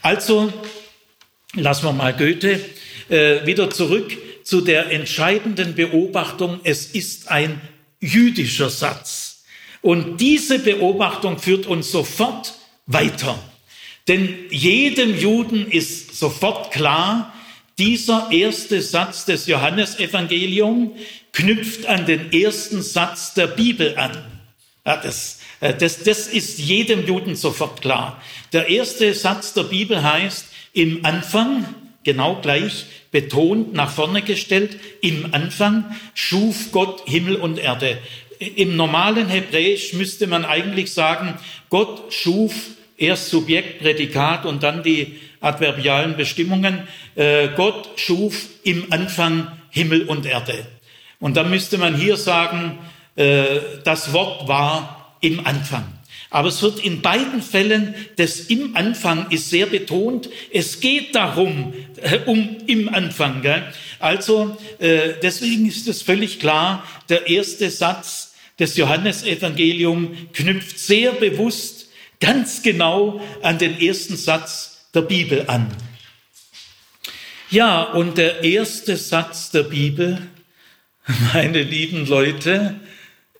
Also, 0.00 0.50
lassen 1.54 1.84
wir 1.84 1.92
mal 1.92 2.14
Goethe 2.14 2.60
wieder 3.10 3.68
zurück 3.68 4.16
zu 4.48 4.62
der 4.62 4.90
entscheidenden 4.90 5.74
Beobachtung, 5.74 6.60
es 6.64 6.86
ist 6.86 7.30
ein 7.30 7.60
jüdischer 8.00 8.70
Satz. 8.70 9.44
Und 9.82 10.22
diese 10.22 10.58
Beobachtung 10.58 11.38
führt 11.38 11.66
uns 11.66 11.92
sofort 11.92 12.54
weiter. 12.86 13.38
Denn 14.08 14.46
jedem 14.48 15.18
Juden 15.18 15.70
ist 15.70 16.07
sofort 16.18 16.72
klar, 16.72 17.32
dieser 17.78 18.28
erste 18.32 18.82
Satz 18.82 19.24
des 19.24 19.46
Johannesevangeliums 19.46 20.90
knüpft 21.32 21.86
an 21.86 22.06
den 22.06 22.32
ersten 22.32 22.82
Satz 22.82 23.34
der 23.34 23.46
Bibel 23.46 23.96
an. 23.96 24.16
Ja, 24.84 24.96
das, 24.96 25.40
äh, 25.60 25.74
das, 25.74 26.02
das 26.02 26.26
ist 26.26 26.58
jedem 26.58 27.06
Juden 27.06 27.36
sofort 27.36 27.80
klar. 27.80 28.20
Der 28.52 28.68
erste 28.68 29.14
Satz 29.14 29.54
der 29.54 29.64
Bibel 29.64 30.02
heißt, 30.02 30.46
im 30.72 31.04
Anfang, 31.04 31.66
genau 32.02 32.40
gleich, 32.40 32.86
betont 33.10 33.74
nach 33.74 33.90
vorne 33.90 34.22
gestellt, 34.22 34.78
im 35.00 35.32
Anfang 35.32 35.96
schuf 36.14 36.72
Gott 36.72 37.02
Himmel 37.06 37.36
und 37.36 37.58
Erde. 37.58 37.98
Im 38.38 38.76
normalen 38.76 39.28
Hebräisch 39.28 39.92
müsste 39.92 40.26
man 40.26 40.44
eigentlich 40.44 40.92
sagen, 40.92 41.34
Gott 41.70 42.12
schuf 42.12 42.54
erst 42.96 43.30
Subjekt, 43.30 43.80
Prädikat 43.80 44.46
und 44.46 44.62
dann 44.62 44.82
die 44.82 45.18
adverbialen 45.40 46.16
Bestimmungen. 46.16 46.86
Äh, 47.14 47.48
Gott 47.56 47.88
schuf 47.96 48.48
im 48.64 48.92
Anfang 48.92 49.52
Himmel 49.70 50.02
und 50.02 50.26
Erde. 50.26 50.66
Und 51.20 51.36
dann 51.36 51.50
müsste 51.50 51.78
man 51.78 51.96
hier 51.96 52.16
sagen, 52.16 52.78
äh, 53.16 53.60
das 53.84 54.12
Wort 54.12 54.48
war 54.48 55.16
im 55.20 55.46
Anfang. 55.46 55.84
Aber 56.30 56.48
es 56.48 56.62
wird 56.62 56.80
in 56.80 57.00
beiden 57.00 57.40
Fällen, 57.40 57.94
das 58.16 58.40
im 58.40 58.76
Anfang 58.76 59.30
ist 59.30 59.48
sehr 59.48 59.66
betont. 59.66 60.28
Es 60.52 60.80
geht 60.80 61.14
darum, 61.14 61.72
äh, 62.02 62.18
um 62.26 62.58
im 62.66 62.92
Anfang. 62.94 63.40
Gell? 63.40 63.62
Also 63.98 64.56
äh, 64.78 65.14
deswegen 65.22 65.66
ist 65.66 65.88
es 65.88 66.02
völlig 66.02 66.38
klar, 66.38 66.84
der 67.08 67.28
erste 67.28 67.70
Satz 67.70 68.34
des 68.58 68.76
Johannesevangelium 68.76 70.16
knüpft 70.32 70.78
sehr 70.78 71.12
bewusst 71.12 71.88
ganz 72.20 72.62
genau 72.62 73.20
an 73.42 73.58
den 73.58 73.80
ersten 73.80 74.16
Satz 74.16 74.67
der 74.94 75.02
Bibel 75.02 75.44
an. 75.48 75.74
Ja, 77.50 77.82
und 77.82 78.18
der 78.18 78.44
erste 78.44 78.96
Satz 78.96 79.50
der 79.50 79.64
Bibel, 79.64 80.20
meine 81.32 81.62
lieben 81.62 82.06
Leute, 82.06 82.78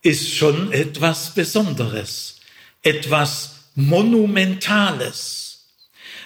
ist 0.02 0.34
schon 0.34 0.72
etwas 0.72 1.34
Besonderes 1.34 2.38
etwas 2.82 3.70
Monumentales. 3.74 5.66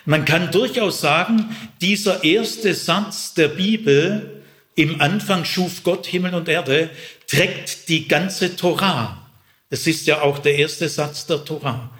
Man 0.04 0.24
kann 0.24 0.50
durchaus 0.50 1.00
sagen, 1.00 1.54
dieser 1.80 2.24
erste 2.24 2.74
Satz 2.74 3.34
der 3.34 3.48
Bibel, 3.48 4.42
im 4.74 5.00
Anfang 5.00 5.44
schuf 5.44 5.82
Gott 5.82 6.06
Himmel 6.06 6.34
und 6.34 6.48
Erde, 6.48 6.90
trägt 7.26 7.88
die 7.88 8.08
ganze 8.08 8.56
Torah. 8.56 9.30
Es 9.70 9.86
ist 9.86 10.06
ja 10.06 10.22
auch 10.22 10.38
der 10.38 10.56
erste 10.56 10.88
Satz 10.88 11.26
der 11.26 11.44
Torah. 11.44 11.90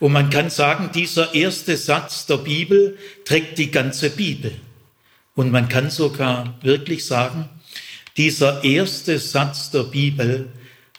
Und 0.00 0.12
man 0.12 0.30
kann 0.30 0.50
sagen, 0.50 0.90
dieser 0.92 1.34
erste 1.34 1.76
Satz 1.76 2.26
der 2.26 2.38
Bibel 2.38 2.98
trägt 3.24 3.58
die 3.58 3.70
ganze 3.70 4.10
Bibel. 4.10 4.52
Und 5.36 5.52
man 5.52 5.68
kann 5.68 5.90
sogar 5.90 6.58
wirklich 6.62 7.04
sagen, 7.04 7.48
dieser 8.16 8.64
erste 8.64 9.18
Satz 9.18 9.70
der 9.70 9.84
Bibel 9.84 10.48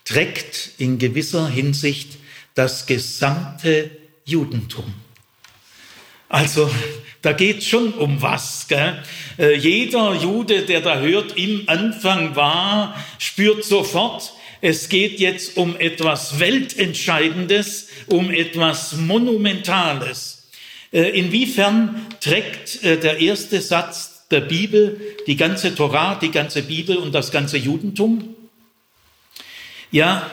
trägt 0.05 0.71
in 0.77 0.99
gewisser 0.99 1.49
Hinsicht 1.49 2.19
das 2.53 2.85
gesamte 2.85 3.89
Judentum. 4.23 4.93
Also 6.29 6.69
da 7.21 7.33
geht 7.33 7.63
schon 7.63 7.93
um 7.93 8.21
was. 8.21 8.67
Gell? 8.67 9.03
Äh, 9.37 9.55
jeder 9.55 10.13
Jude, 10.15 10.61
der 10.61 10.81
da 10.81 10.99
hört, 10.99 11.37
im 11.37 11.63
Anfang 11.67 12.35
war, 12.35 12.95
spürt 13.19 13.65
sofort, 13.65 14.33
es 14.61 14.89
geht 14.89 15.19
jetzt 15.19 15.57
um 15.57 15.75
etwas 15.77 16.39
Weltentscheidendes, 16.39 17.87
um 18.07 18.29
etwas 18.29 18.95
Monumentales. 18.95 20.49
Äh, 20.93 21.09
inwiefern 21.19 22.05
trägt 22.19 22.83
äh, 22.83 22.99
der 22.99 23.19
erste 23.19 23.61
Satz 23.61 24.27
der 24.29 24.41
Bibel 24.41 25.01
die 25.27 25.35
ganze 25.35 25.73
Torah, 25.73 26.15
die 26.15 26.31
ganze 26.31 26.61
Bibel 26.61 26.97
und 26.97 27.13
das 27.13 27.31
ganze 27.31 27.57
Judentum? 27.57 28.35
Ja, 29.89 30.29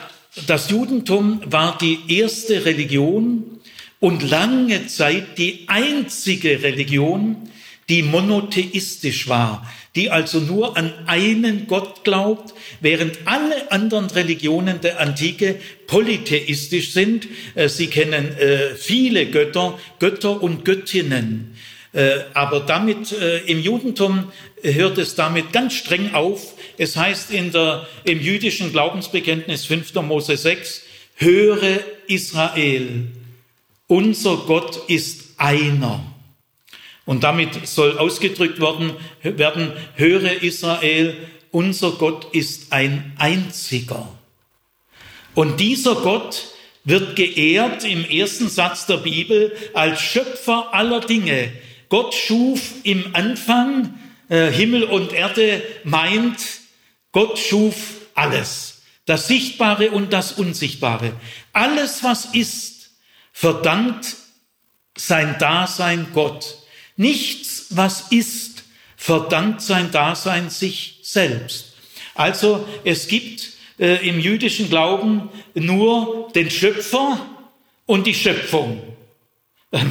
das 0.47 0.69
Judentum 0.69 1.41
war 1.45 1.77
die 1.77 1.99
erste 2.07 2.65
Religion 2.65 3.59
und 3.99 4.29
lange 4.29 4.87
Zeit 4.87 5.37
die 5.37 5.65
einzige 5.67 6.61
Religion, 6.61 7.49
die 7.89 8.03
monotheistisch 8.03 9.27
war, 9.27 9.67
die 9.95 10.11
also 10.11 10.39
nur 10.39 10.77
an 10.77 10.93
einen 11.07 11.67
Gott 11.67 12.03
glaubt, 12.03 12.53
während 12.79 13.19
alle 13.25 13.71
anderen 13.71 14.07
Religionen 14.07 14.81
der 14.81 14.99
Antike 14.99 15.55
polytheistisch 15.87 16.93
sind. 16.93 17.27
Äh, 17.55 17.69
sie 17.69 17.87
kennen 17.87 18.37
äh, 18.37 18.75
viele 18.75 19.25
Götter, 19.25 19.79
Götter 19.99 20.41
und 20.41 20.63
Göttinnen. 20.63 21.55
Äh, 21.91 22.19
aber 22.35 22.59
damit 22.59 23.15
im 23.47 23.59
Judentum 23.59 24.31
hört 24.61 24.99
es 24.99 25.15
damit 25.15 25.51
ganz 25.51 25.73
streng 25.73 26.13
auf. 26.13 26.53
Es 26.77 26.95
heißt 26.95 27.31
in 27.31 27.51
der, 27.51 27.87
im 28.03 28.21
jüdischen 28.21 28.71
Glaubensbekenntnis 28.71 29.65
5. 29.65 29.95
Mose 29.95 30.37
6, 30.37 30.83
höre 31.15 31.79
Israel, 32.07 33.07
unser 33.87 34.37
Gott 34.37 34.87
ist 34.87 35.33
einer. 35.37 36.08
Und 37.09 37.23
damit 37.23 37.67
soll 37.67 37.97
ausgedrückt 37.97 38.59
worden, 38.59 38.93
werden, 39.23 39.73
höre 39.95 40.43
Israel, 40.43 41.17
unser 41.49 41.93
Gott 41.93 42.35
ist 42.35 42.71
ein 42.71 43.13
einziger. 43.17 44.15
Und 45.33 45.59
dieser 45.59 45.95
Gott 45.95 46.49
wird 46.83 47.15
geehrt 47.15 47.83
im 47.83 48.05
ersten 48.05 48.47
Satz 48.47 48.85
der 48.85 48.97
Bibel 48.97 49.57
als 49.73 49.99
Schöpfer 50.01 50.71
aller 50.71 50.99
Dinge. 50.99 51.51
Gott 51.89 52.13
schuf 52.13 52.73
im 52.83 53.15
Anfang 53.15 53.99
äh, 54.29 54.51
Himmel 54.51 54.83
und 54.83 55.11
Erde, 55.11 55.63
meint, 55.83 56.37
Gott 57.11 57.39
schuf 57.39 58.01
alles. 58.13 58.83
Das 59.07 59.27
Sichtbare 59.27 59.89
und 59.89 60.13
das 60.13 60.33
Unsichtbare. 60.33 61.13
Alles, 61.53 62.03
was 62.03 62.25
ist, 62.25 62.91
verdankt 63.33 64.15
sein 64.95 65.37
Dasein 65.39 66.05
Gott. 66.13 66.58
Nichts, 66.99 67.67
was 67.69 68.11
ist, 68.11 68.63
verdankt 68.97 69.61
sein 69.61 69.89
Dasein 69.89 70.49
sich 70.49 70.99
selbst. 71.01 71.75
Also 72.13 72.67
es 72.83 73.07
gibt 73.07 73.51
äh, 73.79 74.05
im 74.05 74.19
jüdischen 74.19 74.69
Glauben 74.69 75.29
nur 75.53 76.29
den 76.35 76.51
Schöpfer 76.51 77.25
und 77.85 78.05
die 78.05 78.13
Schöpfung. 78.13 78.83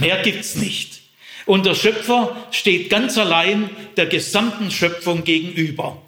Mehr 0.01 0.21
gibt's 0.23 0.57
nicht. 0.57 1.01
Und 1.47 1.65
der 1.65 1.75
Schöpfer 1.75 2.37
steht 2.51 2.91
ganz 2.91 3.17
allein 3.17 3.71
der 3.97 4.05
gesamten 4.05 4.71
Schöpfung 4.71 5.25
gegenüber. 5.25 6.03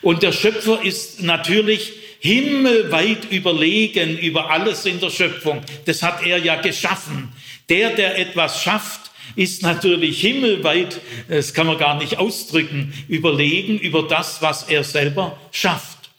Und 0.00 0.24
der 0.24 0.32
Schöpfer 0.32 0.82
ist 0.82 1.22
natürlich 1.22 1.92
himmelweit 2.18 3.30
überlegen 3.30 4.18
über 4.18 4.50
alles 4.50 4.86
in 4.86 4.98
der 4.98 5.10
Schöpfung. 5.10 5.62
Das 5.84 6.02
hat 6.02 6.26
er 6.26 6.38
ja 6.38 6.60
geschaffen. 6.60 7.32
Der, 7.68 7.90
der 7.90 8.18
etwas 8.18 8.60
schafft, 8.60 9.11
ist 9.36 9.62
natürlich 9.62 10.20
himmelweit, 10.20 11.00
das 11.28 11.54
kann 11.54 11.66
man 11.66 11.78
gar 11.78 11.98
nicht 11.98 12.18
ausdrücken, 12.18 12.92
überlegen 13.08 13.78
über 13.78 14.02
das, 14.02 14.42
was 14.42 14.64
er 14.64 14.84
selber 14.84 15.38
schafft. 15.50 16.10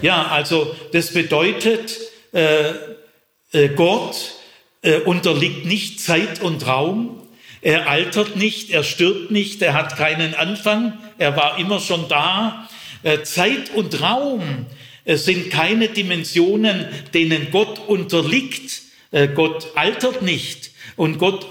Ja, 0.00 0.26
also 0.26 0.74
das 0.92 1.12
bedeutet, 1.12 1.98
äh, 2.32 2.70
äh, 3.52 3.68
Gott 3.74 4.34
äh, 4.82 5.00
unterliegt 5.00 5.66
nicht 5.66 6.00
Zeit 6.00 6.40
und 6.40 6.66
Raum, 6.66 7.22
er 7.62 7.88
altert 7.88 8.34
nicht, 8.34 8.70
er 8.70 8.82
stirbt 8.82 9.30
nicht, 9.30 9.62
er 9.62 9.74
hat 9.74 9.96
keinen 9.96 10.34
Anfang, 10.34 10.98
er 11.18 11.36
war 11.36 11.58
immer 11.58 11.78
schon 11.78 12.08
da. 12.08 12.68
Äh, 13.04 13.22
Zeit 13.22 13.70
und 13.74 14.00
Raum 14.00 14.66
äh, 15.04 15.16
sind 15.16 15.50
keine 15.50 15.88
Dimensionen, 15.88 16.86
denen 17.14 17.52
Gott 17.52 17.78
unterliegt. 17.86 18.82
Äh, 19.12 19.28
Gott 19.28 19.68
altert 19.76 20.22
nicht. 20.22 20.71
Und 20.96 21.18
Gott 21.18 21.46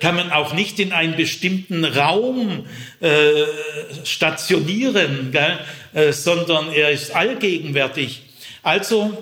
kann 0.00 0.16
man 0.16 0.30
auch 0.30 0.52
nicht 0.54 0.78
in 0.78 0.92
einen 0.92 1.16
bestimmten 1.16 1.84
Raum 1.84 2.66
stationieren, 4.04 5.32
sondern 6.10 6.72
er 6.72 6.90
ist 6.90 7.14
allgegenwärtig. 7.14 8.22
Also 8.62 9.16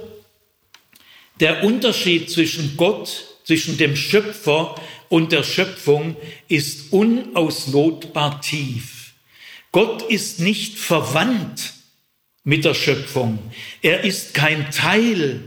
der 1.40 1.64
Unterschied 1.64 2.30
zwischen 2.30 2.76
Gott, 2.76 3.24
zwischen 3.44 3.78
dem 3.78 3.96
Schöpfer 3.96 4.74
und 5.08 5.32
der 5.32 5.42
Schöpfung 5.42 6.16
ist 6.48 6.92
unauslotbar 6.92 8.40
tief. 8.40 9.14
Gott 9.72 10.02
ist 10.02 10.40
nicht 10.40 10.78
verwandt 10.78 11.72
mit 12.44 12.64
der 12.64 12.74
Schöpfung. 12.74 13.38
Er 13.82 14.04
ist 14.04 14.34
kein 14.34 14.70
Teil 14.70 15.40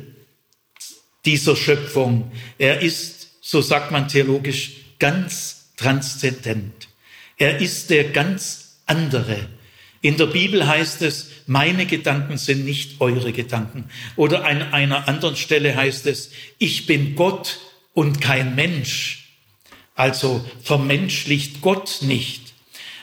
dieser 1.26 1.56
Schöpfung. 1.56 2.32
Er 2.58 2.82
ist, 2.82 3.13
so 3.54 3.62
sagt 3.62 3.92
man 3.92 4.08
theologisch, 4.08 4.72
ganz 4.98 5.70
transzendent. 5.78 6.88
Er 7.38 7.60
ist 7.60 7.92
der 7.92 8.06
ganz 8.06 8.80
andere. 8.88 9.48
In 10.02 10.18
der 10.18 10.26
Bibel 10.26 10.66
heißt 10.66 11.04
es, 11.04 11.30
meine 11.46 11.86
Gedanken 11.86 12.40
sind 12.40 12.66
nicht 12.66 13.00
eure 13.00 13.32
Gedanken. 13.32 13.86
Oder 14.16 14.44
an 14.46 14.74
einer 14.74 15.08
anderen 15.08 15.36
Stelle 15.36 15.76
heißt 15.76 16.08
es, 16.08 16.32
ich 16.58 16.88
bin 16.88 17.16
Gott 17.16 17.60
und 17.94 18.22
kein 18.22 18.56
Mensch. 18.56 19.30
Also 19.94 20.44
vermenschlicht 20.64 21.62
Gott 21.62 22.00
nicht. 22.02 22.54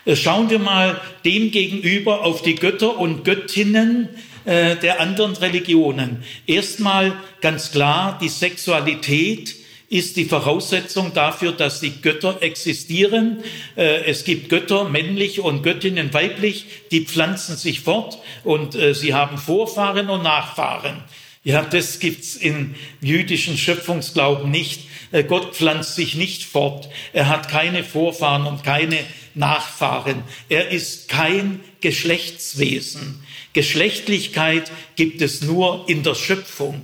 Äh, 0.05 0.17
schauen 0.17 0.51
wir 0.51 0.59
mal 0.59 1.01
dem 1.25 1.53
gegenüber 1.53 2.25
auf 2.25 2.43
die 2.43 2.57
Götter 2.57 2.99
und 2.99 3.25
Göttinnen 3.25 4.09
äh, 4.47 4.75
der 4.75 4.99
anderen 4.99 5.37
Religionen. 5.37 6.25
Erstmal 6.49 7.17
ganz 7.41 7.71
klar, 7.71 8.19
die 8.21 8.29
Sexualität 8.29 9.60
ist 9.90 10.16
die 10.16 10.24
Voraussetzung 10.24 11.12
dafür, 11.12 11.53
dass 11.53 11.81
die 11.81 12.00
Götter 12.00 12.38
existieren. 12.40 13.44
Äh, 13.76 14.05
es 14.05 14.24
gibt 14.24 14.48
Götter, 14.48 14.88
männlich 14.88 15.40
und 15.40 15.62
Göttinnen, 15.62 16.14
weiblich, 16.14 16.64
die 16.90 17.05
pflanzen 17.05 17.57
sich 17.59 17.81
fort 17.81 18.18
und 18.44 18.79
sie 18.92 19.12
haben 19.12 19.37
Vorfahren 19.37 20.09
und 20.09 20.22
Nachfahren. 20.22 21.03
Ja, 21.42 21.62
das 21.62 22.00
gibt's 22.00 22.37
im 22.37 22.74
jüdischen 23.00 23.57
Schöpfungsglauben 23.57 24.50
nicht. 24.50 24.83
Äh, 25.11 25.24
Gott 25.24 25.55
pflanzt 25.55 25.94
sich 25.94 26.14
nicht 26.14 26.44
fort. 26.44 26.90
Er 27.14 27.29
hat 27.29 27.48
keine 27.48 27.83
Vorfahren 27.83 28.46
und 28.46 28.62
keine 28.62 28.98
Nachfahren. 29.35 30.22
Er 30.50 30.68
ist 30.68 31.09
kein 31.09 31.61
Geschlechtswesen. 31.81 33.24
Geschlechtlichkeit 33.55 34.70
gibt 34.96 35.22
es 35.22 35.40
nur 35.40 35.88
in 35.88 36.03
der 36.03 36.14
Schöpfung. 36.14 36.83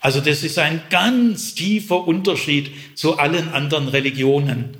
Also 0.00 0.20
das 0.20 0.42
ist 0.42 0.58
ein 0.58 0.82
ganz 0.90 1.54
tiefer 1.54 2.06
Unterschied 2.06 2.70
zu 2.94 3.18
allen 3.18 3.48
anderen 3.48 3.88
Religionen. 3.88 4.76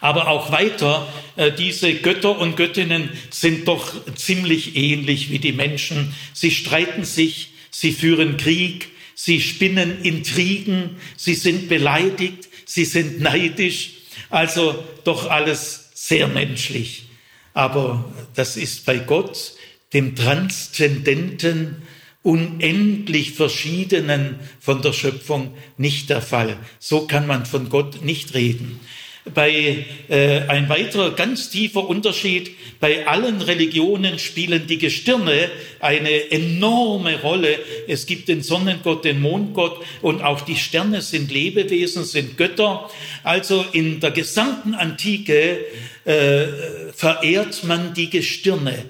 Aber 0.00 0.28
auch 0.28 0.52
weiter, 0.52 1.08
äh, 1.36 1.52
diese 1.52 1.94
Götter 1.94 2.38
und 2.38 2.56
Göttinnen 2.56 3.10
sind 3.30 3.66
doch 3.66 3.92
ziemlich 4.14 4.76
ähnlich 4.76 5.30
wie 5.30 5.38
die 5.38 5.52
Menschen. 5.52 6.14
Sie 6.32 6.50
streiten 6.50 7.04
sich, 7.04 7.50
sie 7.70 7.92
führen 7.92 8.36
Krieg, 8.36 8.88
sie 9.14 9.40
spinnen 9.40 10.02
Intrigen, 10.02 10.96
sie 11.16 11.34
sind 11.34 11.68
beleidigt, 11.68 12.48
sie 12.66 12.84
sind 12.84 13.20
neidisch, 13.20 13.90
also 14.28 14.84
doch 15.04 15.30
alles 15.30 15.90
sehr 15.94 16.28
menschlich. 16.28 17.04
Aber 17.54 18.12
das 18.34 18.56
ist 18.56 18.84
bei 18.84 18.98
Gott, 18.98 19.54
dem 19.94 20.14
Transzendenten, 20.14 21.82
unendlich 22.26 23.32
verschiedenen 23.32 24.40
von 24.58 24.82
der 24.82 24.92
Schöpfung 24.92 25.54
nicht 25.78 26.10
der 26.10 26.20
Fall. 26.20 26.56
So 26.80 27.06
kann 27.06 27.26
man 27.26 27.46
von 27.46 27.68
Gott 27.68 28.04
nicht 28.04 28.34
reden 28.34 28.80
bei 29.34 29.84
äh, 30.08 30.42
ein 30.46 30.68
weiterer 30.68 31.10
ganz 31.12 31.50
tiefer 31.50 31.88
Unterschied, 31.88 32.52
bei 32.78 33.06
allen 33.06 33.40
Religionen 33.40 34.18
spielen 34.18 34.66
die 34.66 34.78
Gestirne 34.78 35.50
eine 35.80 36.30
enorme 36.30 37.20
Rolle. 37.20 37.58
Es 37.88 38.06
gibt 38.06 38.28
den 38.28 38.42
Sonnengott, 38.42 39.04
den 39.04 39.20
Mondgott 39.20 39.84
und 40.02 40.22
auch 40.22 40.42
die 40.42 40.56
Sterne 40.56 41.02
sind 41.02 41.32
Lebewesen, 41.32 42.04
sind 42.04 42.36
Götter. 42.36 42.88
Also 43.24 43.64
in 43.72 43.98
der 44.00 44.12
gesamten 44.12 44.74
Antike 44.74 45.58
äh, 46.04 46.46
verehrt 46.94 47.64
man 47.64 47.94
die 47.94 48.10
Gestirne 48.10 48.84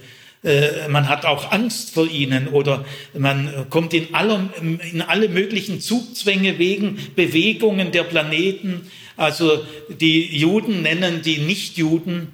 äh, 0.46 0.88
man 0.88 1.08
hat 1.08 1.24
auch 1.24 1.50
Angst 1.50 1.92
vor 1.92 2.08
ihnen 2.08 2.48
oder 2.48 2.84
man 3.12 3.66
kommt 3.68 3.92
in, 3.92 4.14
aller, 4.14 4.48
in 4.60 5.02
alle 5.02 5.28
möglichen 5.28 5.80
Zugzwänge 5.80 6.58
wegen 6.58 6.98
Bewegungen 7.16 7.90
der 7.90 8.04
Planeten. 8.04 8.88
Also 9.16 9.64
die 9.88 10.36
Juden 10.36 10.82
nennen 10.82 11.22
die 11.22 11.38
Nichtjuden 11.38 12.28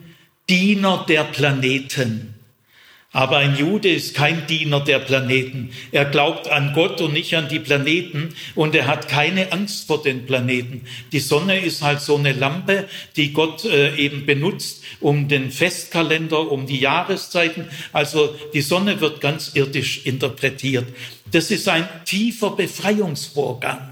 Diener 0.50 1.06
der 1.08 1.24
Planeten. 1.24 2.31
Aber 3.14 3.36
ein 3.36 3.56
Jude 3.56 3.90
ist 3.90 4.14
kein 4.14 4.46
Diener 4.46 4.80
der 4.80 4.98
Planeten. 4.98 5.70
Er 5.90 6.06
glaubt 6.06 6.48
an 6.48 6.72
Gott 6.72 7.02
und 7.02 7.12
nicht 7.12 7.34
an 7.36 7.48
die 7.48 7.58
Planeten 7.58 8.34
und 8.54 8.74
er 8.74 8.86
hat 8.86 9.06
keine 9.06 9.52
Angst 9.52 9.86
vor 9.86 10.02
den 10.02 10.24
Planeten. 10.24 10.86
Die 11.12 11.20
Sonne 11.20 11.60
ist 11.60 11.82
halt 11.82 12.00
so 12.00 12.16
eine 12.16 12.32
Lampe, 12.32 12.88
die 13.16 13.34
Gott 13.34 13.66
äh, 13.66 13.94
eben 13.96 14.24
benutzt, 14.24 14.82
um 15.00 15.28
den 15.28 15.50
Festkalender, 15.50 16.50
um 16.50 16.66
die 16.66 16.80
Jahreszeiten. 16.80 17.66
Also 17.92 18.34
die 18.54 18.62
Sonne 18.62 19.02
wird 19.02 19.20
ganz 19.20 19.52
irdisch 19.54 20.06
interpretiert. 20.06 20.86
Das 21.30 21.50
ist 21.50 21.68
ein 21.68 21.86
tiefer 22.06 22.50
Befreiungsvorgang. 22.56 23.91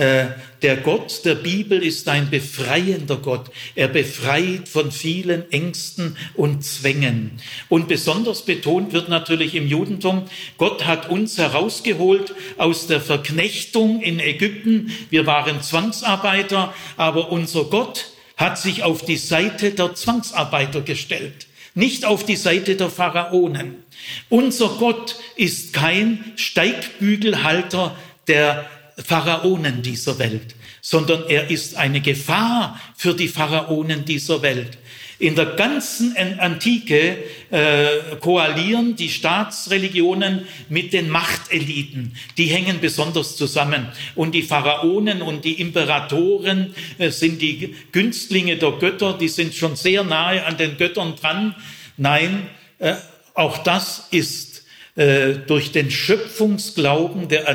Äh, 0.00 0.28
der 0.62 0.78
Gott 0.78 1.26
der 1.26 1.34
Bibel 1.34 1.82
ist 1.82 2.08
ein 2.08 2.30
befreiender 2.30 3.18
Gott. 3.18 3.50
Er 3.74 3.86
befreit 3.86 4.66
von 4.66 4.92
vielen 4.92 5.52
Ängsten 5.52 6.16
und 6.32 6.64
Zwängen. 6.64 7.32
Und 7.68 7.86
besonders 7.86 8.46
betont 8.46 8.94
wird 8.94 9.10
natürlich 9.10 9.54
im 9.54 9.66
Judentum, 9.66 10.22
Gott 10.56 10.86
hat 10.86 11.10
uns 11.10 11.36
herausgeholt 11.36 12.34
aus 12.56 12.86
der 12.86 13.02
Verknechtung 13.02 14.00
in 14.00 14.20
Ägypten. 14.20 14.90
Wir 15.10 15.26
waren 15.26 15.60
Zwangsarbeiter, 15.60 16.72
aber 16.96 17.30
unser 17.30 17.64
Gott 17.64 18.06
hat 18.38 18.58
sich 18.58 18.82
auf 18.82 19.04
die 19.04 19.18
Seite 19.18 19.72
der 19.72 19.94
Zwangsarbeiter 19.94 20.80
gestellt, 20.80 21.46
nicht 21.74 22.06
auf 22.06 22.24
die 22.24 22.36
Seite 22.36 22.74
der 22.74 22.88
Pharaonen. 22.88 23.84
Unser 24.30 24.68
Gott 24.78 25.16
ist 25.36 25.74
kein 25.74 26.24
Steigbügelhalter 26.36 27.94
der 28.28 28.66
Pharaonen 28.96 29.82
dieser 29.82 30.18
Welt, 30.18 30.54
sondern 30.80 31.24
er 31.28 31.50
ist 31.50 31.76
eine 31.76 32.00
Gefahr 32.00 32.80
für 32.96 33.14
die 33.14 33.28
Pharaonen 33.28 34.04
dieser 34.04 34.42
Welt. 34.42 34.78
In 35.20 35.34
der 35.34 35.44
ganzen 35.44 36.16
Antike 36.38 37.18
äh, 37.50 37.86
koalieren 38.20 38.96
die 38.96 39.10
Staatsreligionen 39.10 40.46
mit 40.70 40.94
den 40.94 41.10
Machteliten. 41.10 42.16
Die 42.38 42.46
hängen 42.46 42.80
besonders 42.80 43.36
zusammen. 43.36 43.88
Und 44.14 44.34
die 44.34 44.42
Pharaonen 44.42 45.20
und 45.20 45.44
die 45.44 45.60
Imperatoren 45.60 46.74
äh, 46.96 47.10
sind 47.10 47.42
die 47.42 47.76
Günstlinge 47.92 48.56
der 48.56 48.72
Götter, 48.72 49.12
die 49.12 49.28
sind 49.28 49.54
schon 49.54 49.76
sehr 49.76 50.04
nahe 50.04 50.46
an 50.46 50.56
den 50.56 50.78
Göttern 50.78 51.16
dran. 51.16 51.54
Nein, 51.98 52.46
äh, 52.78 52.94
auch 53.34 53.58
das 53.58 54.08
ist 54.10 54.64
äh, 54.96 55.34
durch 55.34 55.70
den 55.70 55.90
Schöpfungsglauben 55.90 57.28
der 57.28 57.46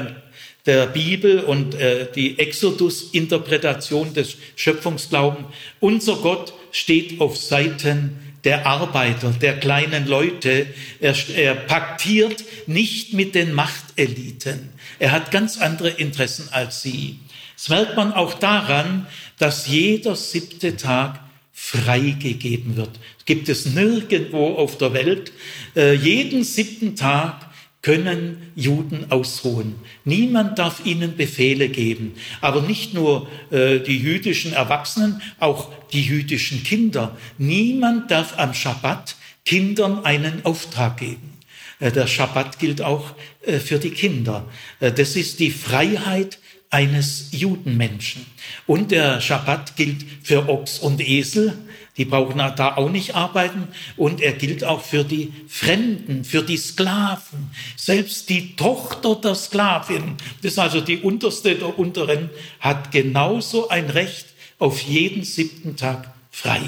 der 0.66 0.88
Bibel 0.88 1.42
und 1.42 1.76
äh, 1.76 2.08
die 2.14 2.40
Exodus-Interpretation 2.40 4.14
des 4.14 4.38
Schöpfungsglaubens. 4.56 5.48
Unser 5.80 6.16
Gott 6.18 6.54
steht 6.72 7.22
auf 7.22 7.38
Seiten 7.38 8.20
der 8.44 8.66
Arbeiter, 8.66 9.32
der 9.32 9.60
kleinen 9.60 10.08
Leute. 10.08 10.68
Er, 11.00 11.16
er 11.36 11.56
paktiert 11.56 12.44
nicht 12.68 13.14
mit 13.14 13.36
den 13.36 13.54
Machteliten. 13.54 14.70
Er 15.00 15.12
hat 15.12 15.32
ganz 15.32 15.58
andere 15.60 15.90
Interessen 15.90 16.50
als 16.52 16.82
sie. 16.82 17.20
Das 17.56 17.70
merkt 17.70 17.96
man 17.96 18.14
auch 18.14 18.34
daran, 18.36 19.08
dass 19.38 19.68
jeder 19.68 20.16
siebte 20.16 20.78
Tag 20.78 21.20
freigegeben 21.54 22.76
wird. 22.76 22.92
Gibt 23.26 23.50
es 23.50 23.66
nirgendwo 23.66 24.56
auf 24.56 24.78
der 24.78 24.94
Welt. 24.94 25.32
Äh, 25.76 25.94
jeden 25.94 26.44
siebten 26.44 26.96
Tag 26.96 27.45
können 27.86 28.52
Juden 28.56 29.12
ausruhen. 29.12 29.76
Niemand 30.06 30.58
darf 30.58 30.84
ihnen 30.88 31.16
Befehle 31.16 31.70
geben. 31.70 32.16
Aber 32.42 32.64
nicht 32.64 32.96
nur 32.96 33.30
äh, 33.52 33.78
die 33.78 34.00
jüdischen 34.00 34.54
Erwachsenen, 34.54 35.22
auch 35.40 35.72
die 35.94 36.02
jüdischen 36.02 36.64
Kinder. 36.64 37.16
Niemand 37.38 38.10
darf 38.10 38.40
am 38.40 38.56
Schabbat 38.56 39.16
Kindern 39.46 40.04
einen 40.04 40.44
Auftrag 40.46 40.98
geben. 40.98 41.38
Äh, 41.80 41.92
der 41.92 42.08
Schabbat 42.08 42.58
gilt 42.58 42.82
auch 42.82 43.12
äh, 43.46 43.60
für 43.60 43.78
die 43.78 43.92
Kinder. 43.92 44.50
Äh, 44.80 44.92
das 44.92 45.16
ist 45.16 45.40
die 45.40 45.52
Freiheit 45.52 46.40
eines 46.72 47.28
Judenmenschen. 47.34 48.26
Und 48.66 48.90
der 48.90 49.22
Schabbat 49.22 49.76
gilt 49.76 50.04
für 50.24 50.50
Ochs 50.50 50.80
und 50.80 51.08
Esel, 51.08 51.54
die 51.98 52.06
brauchen 52.06 52.38
da 52.38 52.76
auch 52.76 52.90
nicht 52.90 53.16
arbeiten. 53.16 53.70
Und 53.96 54.22
er 54.22 54.34
gilt 54.34 54.64
auch 54.64 54.82
für 54.82 55.04
die 55.04 55.32
Fremden, 55.48 56.26
für 56.26 56.44
die 56.44 56.58
Sklaven. 56.58 57.52
Selbst 57.78 58.30
die 58.30 58.56
Tochter 58.56 59.16
der 59.16 59.36
Sklavin, 59.36 60.16
das 60.42 60.54
ist 60.54 60.60
also 60.60 60.82
die 60.82 60.98
unterste 60.98 61.56
der 61.56 61.78
unteren, 61.80 62.30
hat 62.60 62.92
genauso 62.92 63.70
ein 63.70 63.90
Recht 63.90 64.28
auf 64.60 64.82
jeden 64.82 65.24
siebten 65.24 65.78
Tag 65.78 66.14
frei. 66.32 66.62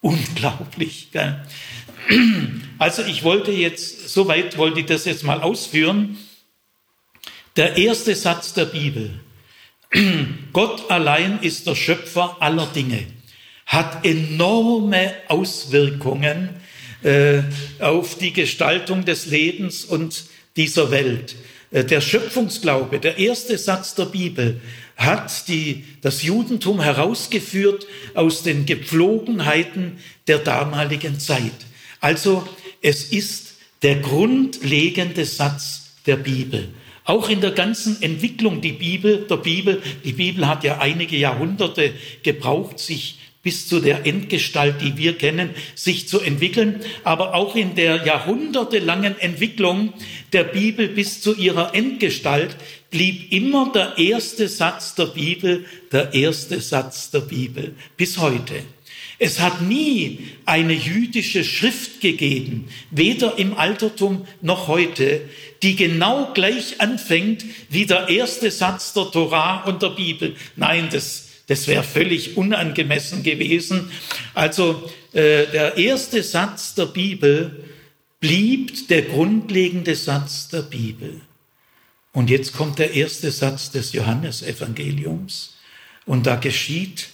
Unglaublich. 0.00 1.10
Gell? 1.12 1.44
Also 2.78 3.02
ich 3.04 3.22
wollte 3.22 3.52
jetzt, 3.52 4.08
soweit 4.08 4.58
wollte 4.58 4.80
ich 4.80 4.86
das 4.86 5.04
jetzt 5.04 5.22
mal 5.22 5.42
ausführen. 5.42 6.18
Der 7.56 7.76
erste 7.76 8.14
Satz 8.16 8.54
der 8.54 8.64
Bibel. 8.64 9.20
Gott 10.52 10.90
allein 10.90 11.40
ist 11.40 11.66
der 11.66 11.74
Schöpfer 11.74 12.36
aller 12.40 12.66
Dinge 12.66 13.06
hat 13.70 14.04
enorme 14.04 15.14
Auswirkungen 15.28 16.50
äh, 17.04 17.42
auf 17.78 18.18
die 18.18 18.32
Gestaltung 18.32 19.04
des 19.04 19.26
Lebens 19.26 19.84
und 19.84 20.24
dieser 20.56 20.90
Welt. 20.90 21.36
Äh, 21.70 21.84
der 21.84 22.00
Schöpfungsglaube, 22.00 22.98
der 22.98 23.18
erste 23.18 23.56
Satz 23.56 23.94
der 23.94 24.06
Bibel, 24.06 24.60
hat 24.96 25.46
die, 25.46 25.84
das 26.02 26.24
Judentum 26.24 26.80
herausgeführt 26.80 27.86
aus 28.14 28.42
den 28.42 28.66
Gepflogenheiten 28.66 29.98
der 30.26 30.38
damaligen 30.38 31.20
Zeit. 31.20 31.52
Also 32.00 32.46
es 32.82 33.04
ist 33.04 33.54
der 33.82 34.00
grundlegende 34.00 35.24
Satz 35.24 35.92
der 36.06 36.16
Bibel. 36.16 36.70
Auch 37.04 37.30
in 37.30 37.40
der 37.40 37.52
ganzen 37.52 38.02
Entwicklung 38.02 38.60
die 38.60 38.72
Bibel, 38.72 39.26
der 39.30 39.36
Bibel, 39.36 39.80
die 40.04 40.12
Bibel 40.12 40.48
hat 40.48 40.64
ja 40.64 40.78
einige 40.78 41.16
Jahrhunderte 41.16 41.94
gebraucht, 42.24 42.80
sich 42.80 43.20
bis 43.42 43.68
zu 43.68 43.80
der 43.80 44.06
Endgestalt, 44.06 44.82
die 44.82 44.96
wir 44.96 45.16
kennen, 45.16 45.50
sich 45.74 46.08
zu 46.08 46.20
entwickeln, 46.20 46.80
aber 47.04 47.34
auch 47.34 47.56
in 47.56 47.74
der 47.74 48.04
jahrhundertelangen 48.04 49.18
Entwicklung 49.18 49.94
der 50.32 50.44
Bibel 50.44 50.88
bis 50.88 51.20
zu 51.20 51.34
ihrer 51.34 51.74
Endgestalt 51.74 52.56
blieb 52.90 53.32
immer 53.32 53.72
der 53.72 53.96
erste 53.98 54.48
Satz 54.48 54.94
der 54.94 55.06
Bibel 55.06 55.64
der 55.90 56.12
erste 56.12 56.60
Satz 56.60 57.10
der 57.10 57.20
Bibel 57.20 57.74
bis 57.96 58.18
heute. 58.18 58.62
Es 59.22 59.38
hat 59.38 59.60
nie 59.60 60.30
eine 60.46 60.72
jüdische 60.72 61.44
Schrift 61.44 62.00
gegeben, 62.00 62.68
weder 62.90 63.38
im 63.38 63.56
Altertum 63.56 64.26
noch 64.40 64.66
heute, 64.66 65.20
die 65.62 65.76
genau 65.76 66.32
gleich 66.32 66.80
anfängt 66.80 67.44
wie 67.68 67.84
der 67.84 68.08
erste 68.08 68.50
Satz 68.50 68.94
der 68.94 69.10
Torah 69.10 69.64
und 69.64 69.82
der 69.82 69.90
Bibel. 69.90 70.36
Nein, 70.56 70.88
das 70.90 71.29
das 71.50 71.66
wäre 71.66 71.82
völlig 71.82 72.36
unangemessen 72.36 73.24
gewesen. 73.24 73.90
Also 74.34 74.88
äh, 75.12 75.48
der 75.48 75.76
erste 75.76 76.22
Satz 76.22 76.76
der 76.76 76.86
Bibel 76.86 77.64
blieb 78.20 78.86
der 78.86 79.02
grundlegende 79.02 79.96
Satz 79.96 80.46
der 80.46 80.62
Bibel. 80.62 81.22
Und 82.12 82.30
jetzt 82.30 82.52
kommt 82.52 82.78
der 82.78 82.94
erste 82.94 83.32
Satz 83.32 83.72
des 83.72 83.92
Johannesevangeliums 83.92 85.56
und 86.06 86.28
da 86.28 86.36
geschieht 86.36 87.08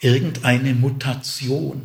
irgendeine 0.00 0.72
Mutation. 0.72 1.82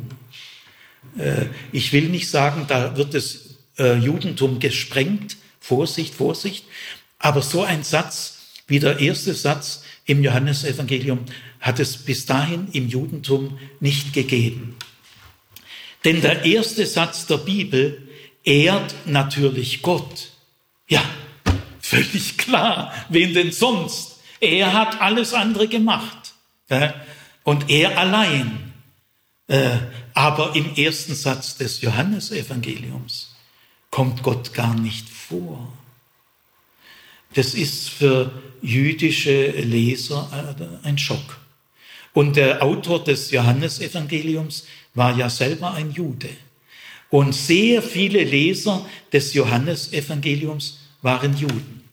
Äh, 1.18 1.48
ich 1.70 1.92
will 1.92 2.08
nicht 2.08 2.30
sagen, 2.30 2.64
da 2.66 2.96
wird 2.96 3.12
das 3.12 3.56
äh, 3.78 3.98
Judentum 3.98 4.58
gesprengt, 4.58 5.36
Vorsicht, 5.60 6.14
Vorsicht, 6.14 6.64
aber 7.18 7.42
so 7.42 7.62
ein 7.62 7.82
Satz 7.82 8.38
wie 8.66 8.78
der 8.78 9.00
erste 9.00 9.34
Satz 9.34 9.82
im 10.06 10.24
Johannesevangelium 10.24 11.26
hat 11.60 11.80
es 11.80 11.96
bis 11.98 12.26
dahin 12.26 12.68
im 12.72 12.88
Judentum 12.88 13.58
nicht 13.80 14.12
gegeben. 14.12 14.76
Denn 16.04 16.20
der 16.20 16.44
erste 16.44 16.86
Satz 16.86 17.26
der 17.26 17.38
Bibel 17.38 18.08
ehrt 18.44 18.94
natürlich 19.06 19.82
Gott. 19.82 20.30
Ja, 20.88 21.02
völlig 21.80 22.38
klar. 22.38 22.92
Wen 23.08 23.34
denn 23.34 23.52
sonst? 23.52 24.20
Er 24.40 24.72
hat 24.72 25.00
alles 25.00 25.34
andere 25.34 25.68
gemacht. 25.68 26.34
Und 27.44 27.70
er 27.70 27.98
allein. 27.98 28.72
Äh, 29.48 29.78
aber 30.14 30.54
im 30.54 30.74
ersten 30.76 31.14
Satz 31.14 31.56
des 31.56 31.80
Johannesevangeliums 31.80 33.34
kommt 33.90 34.22
Gott 34.22 34.52
gar 34.52 34.74
nicht 34.74 35.08
vor. 35.08 35.72
Das 37.34 37.54
ist 37.54 37.88
für 37.88 38.30
jüdische 38.60 39.50
Leser 39.50 40.78
äh, 40.82 40.86
ein 40.86 40.98
Schock. 40.98 41.37
Und 42.12 42.36
der 42.36 42.62
Autor 42.62 43.04
des 43.04 43.30
Johannesevangeliums 43.30 44.66
war 44.94 45.16
ja 45.16 45.30
selber 45.30 45.74
ein 45.74 45.92
Jude. 45.92 46.30
Und 47.10 47.34
sehr 47.34 47.82
viele 47.82 48.22
Leser 48.24 48.84
des 49.12 49.34
Johannesevangeliums 49.34 50.80
waren 51.02 51.36
Juden. 51.36 51.84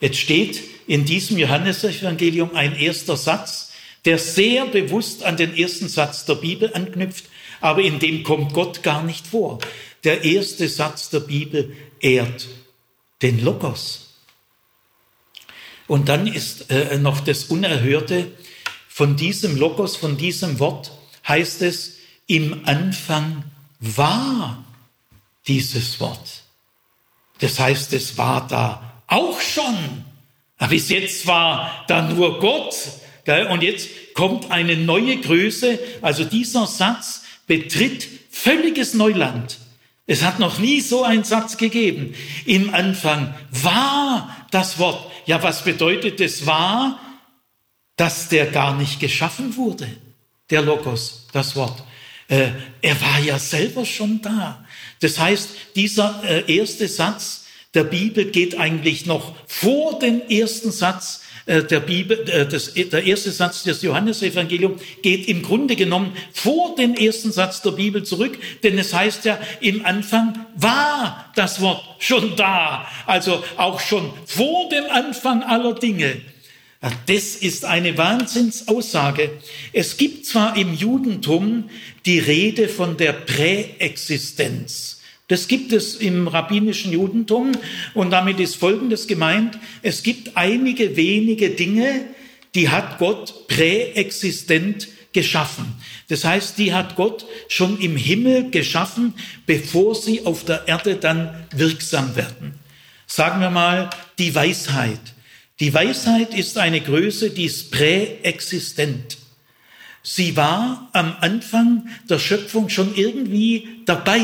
Jetzt 0.00 0.18
steht 0.18 0.60
in 0.86 1.04
diesem 1.04 1.38
Johannesevangelium 1.38 2.54
ein 2.54 2.76
erster 2.76 3.16
Satz, 3.16 3.72
der 4.04 4.18
sehr 4.18 4.66
bewusst 4.66 5.22
an 5.22 5.36
den 5.36 5.56
ersten 5.56 5.88
Satz 5.88 6.24
der 6.24 6.34
Bibel 6.34 6.72
anknüpft, 6.74 7.26
aber 7.60 7.82
in 7.82 8.00
dem 8.00 8.24
kommt 8.24 8.52
Gott 8.52 8.82
gar 8.82 9.04
nicht 9.04 9.26
vor. 9.26 9.60
Der 10.02 10.24
erste 10.24 10.68
Satz 10.68 11.10
der 11.10 11.20
Bibel 11.20 11.76
ehrt 12.00 12.48
den 13.22 13.44
Logos, 13.44 14.12
und 15.92 16.08
dann 16.08 16.26
ist 16.26 16.70
äh, 16.70 16.96
noch 16.96 17.20
das 17.20 17.44
Unerhörte 17.44 18.28
von 18.94 19.16
diesem 19.16 19.56
Logos, 19.56 19.96
von 19.96 20.18
diesem 20.18 20.58
Wort, 20.58 20.92
heißt 21.26 21.62
es, 21.62 21.96
im 22.26 22.66
Anfang 22.66 23.42
war 23.80 24.62
dieses 25.46 25.98
Wort. 25.98 26.42
Das 27.38 27.58
heißt, 27.58 27.94
es 27.94 28.18
war 28.18 28.46
da 28.46 29.00
auch 29.06 29.40
schon. 29.40 30.04
Aber 30.58 30.68
bis 30.68 30.90
jetzt 30.90 31.26
war 31.26 31.84
da 31.88 32.06
nur 32.06 32.38
Gott. 32.38 32.76
Und 33.50 33.62
jetzt 33.62 33.88
kommt 34.12 34.50
eine 34.50 34.76
neue 34.76 35.16
Größe. 35.16 35.78
Also 36.02 36.24
dieser 36.24 36.66
Satz 36.66 37.22
betritt 37.46 38.06
völliges 38.30 38.92
Neuland. 38.92 39.56
Es 40.06 40.22
hat 40.22 40.38
noch 40.38 40.58
nie 40.58 40.82
so 40.82 41.02
einen 41.02 41.24
Satz 41.24 41.56
gegeben. 41.56 42.14
Im 42.44 42.74
Anfang 42.74 43.34
war 43.50 44.36
das 44.50 44.78
Wort. 44.78 45.10
Ja, 45.24 45.42
was 45.42 45.64
bedeutet 45.64 46.20
es 46.20 46.44
war, 46.44 47.00
dass 47.96 48.28
der 48.28 48.46
gar 48.46 48.76
nicht 48.76 49.00
geschaffen 49.00 49.56
wurde? 49.56 49.88
der 50.52 50.62
Logos, 50.62 51.26
das 51.32 51.56
Wort. 51.56 51.82
Äh, 52.28 52.48
er 52.82 53.00
war 53.00 53.18
ja 53.20 53.38
selber 53.38 53.84
schon 53.84 54.20
da. 54.22 54.64
Das 55.00 55.18
heißt, 55.18 55.50
dieser 55.74 56.22
äh, 56.24 56.56
erste 56.56 56.86
Satz 56.86 57.46
der 57.74 57.84
Bibel 57.84 58.26
geht 58.26 58.58
eigentlich 58.58 59.06
noch 59.06 59.34
vor 59.46 59.98
dem 59.98 60.20
ersten 60.28 60.70
Satz 60.70 61.22
äh, 61.46 61.64
der 61.64 61.80
Bibel, 61.80 62.22
der 62.24 63.04
erste 63.04 63.32
Satz 63.32 63.64
des 63.64 63.80
Johannesevangeliums 63.80 64.80
geht 65.02 65.26
im 65.26 65.42
Grunde 65.42 65.74
genommen 65.74 66.14
vor 66.32 66.76
den 66.76 66.94
ersten 66.94 67.32
Satz 67.32 67.62
der 67.62 67.72
Bibel 67.72 68.04
zurück, 68.04 68.38
denn 68.62 68.78
es 68.78 68.92
heißt 68.92 69.24
ja, 69.24 69.38
im 69.60 69.84
Anfang 69.86 70.46
war 70.54 71.32
das 71.34 71.62
Wort 71.62 71.82
schon 71.98 72.36
da, 72.36 72.86
also 73.06 73.42
auch 73.56 73.80
schon 73.80 74.12
vor 74.26 74.68
dem 74.68 74.84
Anfang 74.90 75.42
aller 75.42 75.74
Dinge. 75.74 76.20
Das 77.06 77.36
ist 77.36 77.64
eine 77.64 77.96
Wahnsinnsaussage. 77.96 79.30
Es 79.72 79.96
gibt 79.96 80.26
zwar 80.26 80.56
im 80.56 80.74
Judentum 80.74 81.70
die 82.06 82.18
Rede 82.18 82.68
von 82.68 82.96
der 82.96 83.12
Präexistenz. 83.12 85.00
Das 85.28 85.46
gibt 85.46 85.72
es 85.72 85.94
im 85.94 86.26
rabbinischen 86.26 86.92
Judentum 86.92 87.52
und 87.94 88.10
damit 88.10 88.40
ist 88.40 88.56
Folgendes 88.56 89.06
gemeint. 89.06 89.58
Es 89.82 90.02
gibt 90.02 90.36
einige 90.36 90.96
wenige 90.96 91.50
Dinge, 91.50 92.06
die 92.56 92.68
hat 92.68 92.98
Gott 92.98 93.46
präexistent 93.46 94.88
geschaffen. 95.12 95.66
Das 96.08 96.24
heißt, 96.24 96.58
die 96.58 96.74
hat 96.74 96.96
Gott 96.96 97.24
schon 97.46 97.78
im 97.78 97.96
Himmel 97.96 98.50
geschaffen, 98.50 99.14
bevor 99.46 99.94
sie 99.94 100.26
auf 100.26 100.44
der 100.44 100.66
Erde 100.66 100.96
dann 100.96 101.46
wirksam 101.54 102.16
werden. 102.16 102.58
Sagen 103.06 103.40
wir 103.40 103.50
mal 103.50 103.90
die 104.18 104.34
Weisheit. 104.34 105.00
Die 105.62 105.72
Weisheit 105.72 106.34
ist 106.34 106.58
eine 106.58 106.80
Größe, 106.80 107.30
die 107.30 107.44
ist 107.44 107.70
präexistent. 107.70 109.16
Sie 110.02 110.36
war 110.36 110.90
am 110.92 111.14
Anfang 111.20 111.88
der 112.10 112.18
Schöpfung 112.18 112.68
schon 112.68 112.96
irgendwie 112.96 113.68
dabei 113.86 114.20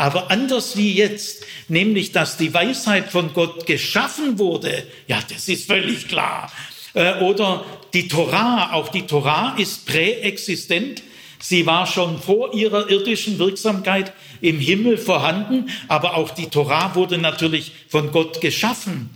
aber 0.00 0.30
anders 0.30 0.78
wie 0.78 0.94
jetzt, 0.94 1.44
nämlich 1.68 2.10
dass 2.12 2.38
die 2.38 2.54
Weisheit 2.54 3.10
von 3.12 3.34
Gott 3.34 3.66
geschaffen 3.66 4.38
wurde, 4.38 4.84
ja, 5.06 5.18
das 5.28 5.46
ist 5.46 5.66
völlig 5.66 6.08
klar. 6.08 6.50
Äh, 6.94 7.18
oder 7.18 7.66
die 7.92 8.08
Torah, 8.08 8.72
auch 8.72 8.88
die 8.88 9.02
Torah 9.02 9.56
ist 9.58 9.84
präexistent. 9.84 11.02
Sie 11.38 11.66
war 11.66 11.86
schon 11.86 12.18
vor 12.18 12.54
ihrer 12.54 12.88
irdischen 12.88 13.38
Wirksamkeit 13.38 14.14
im 14.40 14.58
Himmel 14.58 14.96
vorhanden, 14.96 15.68
aber 15.86 16.16
auch 16.16 16.30
die 16.30 16.48
Torah 16.48 16.94
wurde 16.94 17.18
natürlich 17.18 17.72
von 17.88 18.10
Gott 18.10 18.40
geschaffen. 18.40 19.10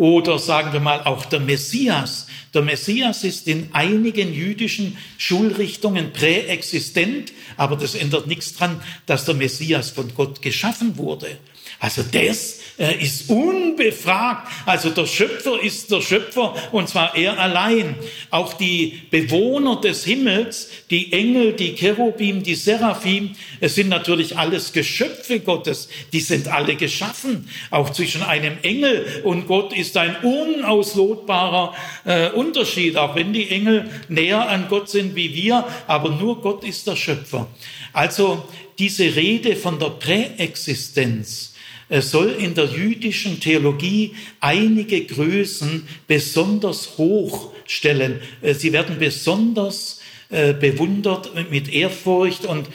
Oder 0.00 0.38
sagen 0.38 0.72
wir 0.72 0.80
mal 0.80 1.02
auch 1.02 1.26
der 1.26 1.40
Messias. 1.40 2.26
Der 2.54 2.62
Messias 2.62 3.22
ist 3.22 3.46
in 3.46 3.68
einigen 3.74 4.32
jüdischen 4.32 4.96
Schulrichtungen 5.18 6.14
präexistent, 6.14 7.34
aber 7.58 7.76
das 7.76 7.94
ändert 7.94 8.26
nichts 8.26 8.54
dran, 8.54 8.80
dass 9.04 9.26
der 9.26 9.34
Messias 9.34 9.90
von 9.90 10.14
Gott 10.14 10.40
geschaffen 10.40 10.96
wurde. 10.96 11.36
Also 11.80 12.02
das 12.02 12.60
äh, 12.78 13.02
ist 13.02 13.30
unbefragt. 13.30 14.48
Also 14.66 14.90
der 14.90 15.06
Schöpfer 15.06 15.60
ist 15.62 15.90
der 15.90 16.02
Schöpfer 16.02 16.54
und 16.72 16.88
zwar 16.88 17.16
er 17.16 17.38
allein. 17.38 17.94
Auch 18.30 18.52
die 18.52 19.00
Bewohner 19.10 19.80
des 19.80 20.04
Himmels, 20.04 20.68
die 20.90 21.12
Engel, 21.12 21.54
die 21.54 21.74
Cherubim, 21.74 22.42
die 22.42 22.54
Seraphim, 22.54 23.34
es 23.60 23.74
sind 23.74 23.88
natürlich 23.88 24.36
alles 24.36 24.72
Geschöpfe 24.72 25.40
Gottes. 25.40 25.88
Die 26.12 26.20
sind 26.20 26.48
alle 26.48 26.76
geschaffen. 26.76 27.48
Auch 27.70 27.90
zwischen 27.90 28.22
einem 28.22 28.58
Engel 28.62 29.22
und 29.24 29.46
Gott 29.46 29.72
ist 29.72 29.96
ein 29.96 30.16
unauslotbarer 30.16 31.74
äh, 32.04 32.30
Unterschied. 32.30 32.98
Auch 32.98 33.14
wenn 33.14 33.32
die 33.32 33.50
Engel 33.50 33.88
näher 34.08 34.48
an 34.48 34.66
Gott 34.68 34.90
sind 34.90 35.14
wie 35.14 35.34
wir, 35.34 35.66
aber 35.86 36.10
nur 36.10 36.42
Gott 36.42 36.62
ist 36.64 36.86
der 36.86 36.96
Schöpfer. 36.96 37.48
Also 37.94 38.44
diese 38.78 39.14
Rede 39.14 39.56
von 39.56 39.78
der 39.78 39.90
Präexistenz, 39.90 41.49
soll 41.90 42.30
in 42.30 42.54
der 42.54 42.66
jüdischen 42.66 43.40
Theologie 43.40 44.14
einige 44.38 45.04
Größen 45.04 45.86
besonders 46.06 46.96
hoch 46.96 47.52
stellen. 47.66 48.20
Äh, 48.42 48.54
sie 48.54 48.72
werden 48.72 48.98
besonders 48.98 50.00
äh, 50.30 50.52
bewundert 50.52 51.50
mit 51.50 51.68
Ehrfurcht 51.68 52.44
und 52.46 52.68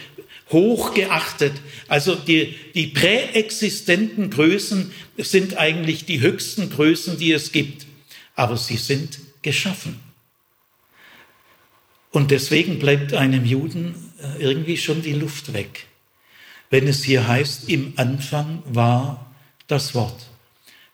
hoch 0.51 0.93
geachtet. 0.93 1.53
Also 1.87 2.15
die, 2.15 2.55
die 2.75 2.87
präexistenten 2.87 4.29
Größen 4.29 4.91
sind 5.17 5.57
eigentlich 5.57 6.05
die 6.05 6.19
höchsten 6.19 6.69
Größen, 6.69 7.17
die 7.17 7.31
es 7.31 7.53
gibt. 7.53 7.87
Aber 8.35 8.57
sie 8.57 8.77
sind 8.77 9.19
geschaffen. 9.41 9.99
Und 12.11 12.31
deswegen 12.31 12.79
bleibt 12.79 13.13
einem 13.13 13.45
Juden 13.45 13.95
äh, 14.19 14.41
irgendwie 14.43 14.77
schon 14.77 15.01
die 15.01 15.13
Luft 15.13 15.53
weg 15.53 15.87
wenn 16.69 16.87
es 16.87 17.03
hier 17.03 17.27
heißt, 17.27 17.69
im 17.69 17.93
Anfang 17.97 18.63
war 18.65 19.31
das 19.67 19.95
Wort. 19.95 20.27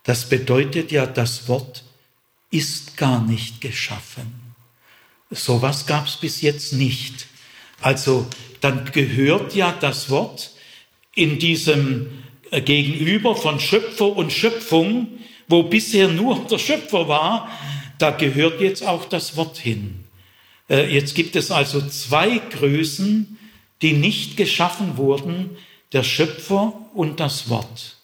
Das 0.04 0.28
bedeutet 0.28 0.90
ja, 0.92 1.06
das 1.06 1.48
Wort 1.48 1.84
ist 2.50 2.96
gar 2.96 3.22
nicht 3.24 3.60
geschaffen. 3.60 4.54
Sowas 5.30 5.86
gab 5.86 6.06
es 6.06 6.16
bis 6.16 6.42
jetzt 6.42 6.74
nicht. 6.74 7.26
Also 7.80 8.26
dann 8.60 8.90
gehört 8.92 9.54
ja 9.54 9.72
das 9.72 10.10
Wort 10.10 10.52
in 11.14 11.38
diesem 11.38 12.22
äh, 12.50 12.60
Gegenüber 12.60 13.34
von 13.34 13.58
Schöpfer 13.58 14.16
und 14.16 14.32
Schöpfung, 14.32 15.08
wo 15.48 15.64
bisher 15.64 16.08
nur 16.08 16.46
der 16.50 16.58
Schöpfer 16.58 17.08
war, 17.08 17.50
da 17.98 18.10
gehört 18.10 18.60
jetzt 18.60 18.84
auch 18.84 19.06
das 19.06 19.36
Wort 19.36 19.58
hin. 19.58 20.04
Äh, 20.68 20.92
jetzt 20.92 21.14
gibt 21.14 21.36
es 21.36 21.50
also 21.50 21.80
zwei 21.88 22.38
Größen, 22.38 23.38
die 23.82 23.92
nicht 23.92 24.36
geschaffen 24.36 24.96
wurden, 24.96 25.50
der 25.92 26.04
Schöpfer 26.04 26.72
und 26.94 27.20
das 27.20 27.48
Wort. 27.48 27.96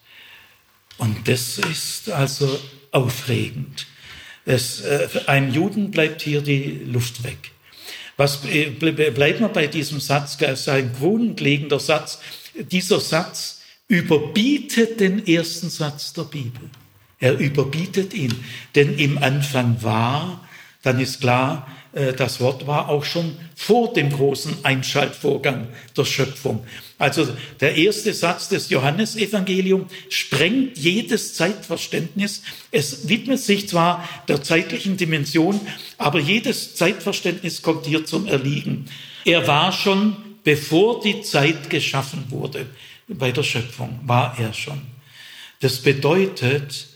Und 0.98 1.28
das 1.28 1.58
ist 1.58 2.10
also 2.10 2.58
aufregend. 2.90 3.86
Es, 4.44 4.80
äh, 4.80 5.08
einem 5.26 5.52
Juden 5.52 5.90
bleibt 5.90 6.22
hier 6.22 6.40
die 6.40 6.82
Luft 6.84 7.22
weg. 7.22 7.52
Was 8.16 8.44
äh, 8.46 8.70
bleibt 8.70 9.40
wir 9.40 9.48
bei 9.48 9.68
diesem 9.68 10.00
Satz? 10.00 10.36
Das 10.36 10.60
ist 10.60 10.68
ein 10.68 10.92
grundlegender 10.92 11.78
Satz. 11.78 12.18
Dieser 12.54 13.00
Satz 13.00 13.62
überbietet 13.86 15.00
den 15.00 15.26
ersten 15.26 15.70
Satz 15.70 16.12
der 16.12 16.24
Bibel. 16.24 16.68
Er 17.20 17.38
überbietet 17.38 18.14
ihn. 18.14 18.34
Denn 18.74 18.98
im 18.98 19.18
Anfang 19.18 19.82
war, 19.82 20.48
dann 20.82 20.98
ist 21.00 21.20
klar, 21.20 21.66
das 22.16 22.40
Wort 22.40 22.66
war 22.66 22.88
auch 22.88 23.04
schon 23.04 23.36
vor 23.56 23.92
dem 23.92 24.10
großen 24.10 24.64
Einschaltvorgang 24.64 25.68
der 25.96 26.04
Schöpfung. 26.04 26.64
Also 26.98 27.28
der 27.60 27.76
erste 27.76 28.12
Satz 28.12 28.48
des 28.48 28.70
Johannesevangeliums 28.70 29.90
sprengt 30.08 30.76
jedes 30.76 31.34
Zeitverständnis. 31.34 32.42
Es 32.70 33.08
widmet 33.08 33.40
sich 33.40 33.68
zwar 33.68 34.08
der 34.28 34.42
zeitlichen 34.42 34.96
Dimension, 34.96 35.60
aber 35.96 36.18
jedes 36.18 36.74
Zeitverständnis 36.74 37.62
kommt 37.62 37.86
hier 37.86 38.04
zum 38.04 38.26
Erliegen. 38.26 38.86
Er 39.24 39.46
war 39.46 39.72
schon, 39.72 40.16
bevor 40.44 41.00
die 41.00 41.22
Zeit 41.22 41.70
geschaffen 41.70 42.24
wurde, 42.28 42.66
bei 43.08 43.32
der 43.32 43.42
Schöpfung 43.42 44.00
war 44.04 44.38
er 44.38 44.52
schon. 44.52 44.82
Das 45.60 45.78
bedeutet, 45.80 46.86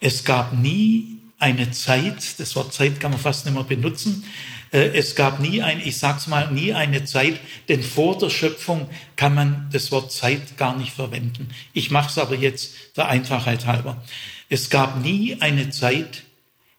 es 0.00 0.24
gab 0.24 0.52
nie 0.52 1.17
eine 1.38 1.70
Zeit, 1.70 2.38
das 2.38 2.56
Wort 2.56 2.72
Zeit 2.74 3.00
kann 3.00 3.12
man 3.12 3.20
fast 3.20 3.44
nicht 3.46 3.54
mehr 3.54 3.64
benutzen, 3.64 4.24
äh, 4.72 4.88
es 4.88 5.14
gab 5.14 5.40
nie 5.40 5.62
ein, 5.62 5.80
ich 5.84 5.96
sag's 5.96 6.26
mal, 6.26 6.50
nie 6.50 6.72
eine 6.72 7.04
Zeit, 7.04 7.40
denn 7.68 7.82
vor 7.82 8.18
der 8.18 8.30
Schöpfung 8.30 8.88
kann 9.16 9.34
man 9.34 9.68
das 9.72 9.92
Wort 9.92 10.12
Zeit 10.12 10.56
gar 10.56 10.76
nicht 10.76 10.92
verwenden. 10.92 11.50
Ich 11.72 11.90
mache 11.90 12.10
es 12.10 12.18
aber 12.18 12.34
jetzt 12.34 12.74
der 12.96 13.08
Einfachheit 13.08 13.66
halber. 13.66 14.02
Es 14.48 14.70
gab 14.70 15.00
nie 15.02 15.36
eine 15.40 15.70
Zeit, 15.70 16.24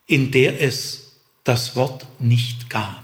in 0.08 0.32
der 0.32 0.62
es 0.62 1.14
das 1.44 1.76
Wort 1.76 2.06
nicht 2.20 2.70
gab. 2.70 3.04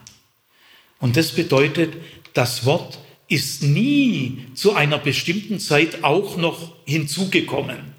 Und 0.99 1.17
das 1.17 1.31
bedeutet, 1.31 1.93
das 2.33 2.65
Wort 2.65 2.99
ist 3.27 3.63
nie 3.63 4.45
zu 4.55 4.75
einer 4.75 4.97
bestimmten 4.97 5.59
Zeit 5.59 6.03
auch 6.03 6.37
noch 6.37 6.73
hinzugekommen. 6.85 7.95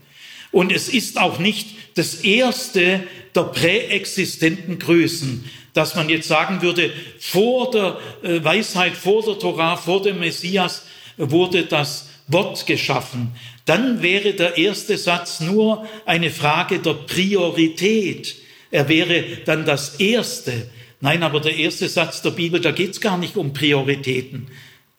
Und 0.52 0.72
es 0.72 0.88
ist 0.88 1.18
auch 1.18 1.38
nicht 1.38 1.75
das 1.96 2.16
erste 2.16 3.02
der 3.34 3.42
präexistenten 3.42 4.78
Größen, 4.78 5.44
dass 5.72 5.94
man 5.94 6.08
jetzt 6.08 6.28
sagen 6.28 6.62
würde, 6.62 6.92
vor 7.18 7.70
der 7.70 7.98
äh, 8.22 8.42
Weisheit, 8.44 8.94
vor 8.94 9.24
der 9.24 9.38
Torah, 9.38 9.76
vor 9.76 10.02
dem 10.02 10.20
Messias 10.20 10.84
wurde 11.16 11.64
das 11.64 12.08
Wort 12.28 12.66
geschaffen. 12.66 13.32
Dann 13.64 14.02
wäre 14.02 14.34
der 14.34 14.56
erste 14.56 14.96
Satz 14.96 15.40
nur 15.40 15.86
eine 16.04 16.30
Frage 16.30 16.78
der 16.78 16.94
Priorität. 16.94 18.36
Er 18.70 18.88
wäre 18.88 19.24
dann 19.44 19.64
das 19.64 19.96
erste. 19.96 20.70
Nein, 21.00 21.22
aber 21.22 21.40
der 21.40 21.56
erste 21.56 21.88
Satz 21.88 22.22
der 22.22 22.30
Bibel, 22.30 22.60
da 22.60 22.72
geht 22.72 22.92
es 22.92 23.00
gar 23.00 23.18
nicht 23.18 23.36
um 23.36 23.52
Prioritäten. 23.52 24.48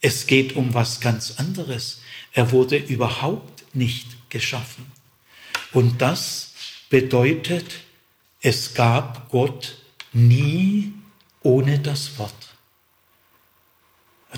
Es 0.02 0.28
geht 0.28 0.56
um 0.56 0.74
was 0.74 1.00
ganz 1.00 1.36
anderes. 1.38 2.02
Er 2.34 2.52
wurde 2.52 2.78
überhaupt 2.78 3.76
nicht 3.76 4.08
geschaffen. 4.30 4.86
Und 5.74 6.02
das 6.02 6.47
bedeutet, 6.90 7.66
es 8.42 8.74
gab 8.74 9.30
Gott 9.30 9.78
nie 10.14 10.94
ohne 11.44 11.80
das 11.80 12.18
Wort. 12.18 12.34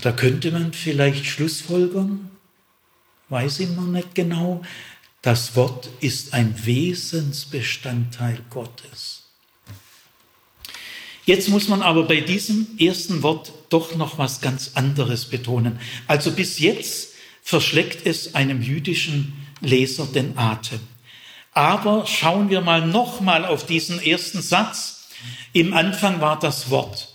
Da 0.01 0.11
könnte 0.11 0.51
man 0.51 0.73
vielleicht 0.73 1.25
Schlussfolgern, 1.25 2.29
weiß 3.29 3.59
ich 3.59 3.69
noch 3.69 3.87
nicht 3.87 4.15
genau, 4.15 4.61
das 5.21 5.55
Wort 5.55 5.89
ist 5.99 6.33
ein 6.33 6.65
Wesensbestandteil 6.65 8.39
Gottes. 8.49 9.23
Jetzt 11.25 11.49
muss 11.49 11.67
man 11.67 11.81
aber 11.81 12.03
bei 12.03 12.21
diesem 12.21 12.67
ersten 12.79 13.21
Wort 13.21 13.51
doch 13.69 13.95
noch 13.95 14.17
was 14.17 14.41
ganz 14.41 14.71
anderes 14.73 15.25
betonen. 15.25 15.79
Also 16.07 16.31
bis 16.31 16.57
jetzt 16.59 17.13
verschleckt 17.43 18.05
es 18.07 18.33
einem 18.33 18.61
jüdischen 18.61 19.33
Leser 19.61 20.07
den 20.07 20.37
Atem. 20.37 20.79
Aber 21.53 22.05
schauen 22.05 22.49
wir 22.49 22.61
mal 22.61 22.85
nochmal 22.85 23.45
auf 23.45 23.65
diesen 23.65 24.01
ersten 24.01 24.41
Satz. 24.41 25.09
Im 25.53 25.73
Anfang 25.73 26.21
war 26.21 26.39
das 26.39 26.69
Wort. 26.69 27.13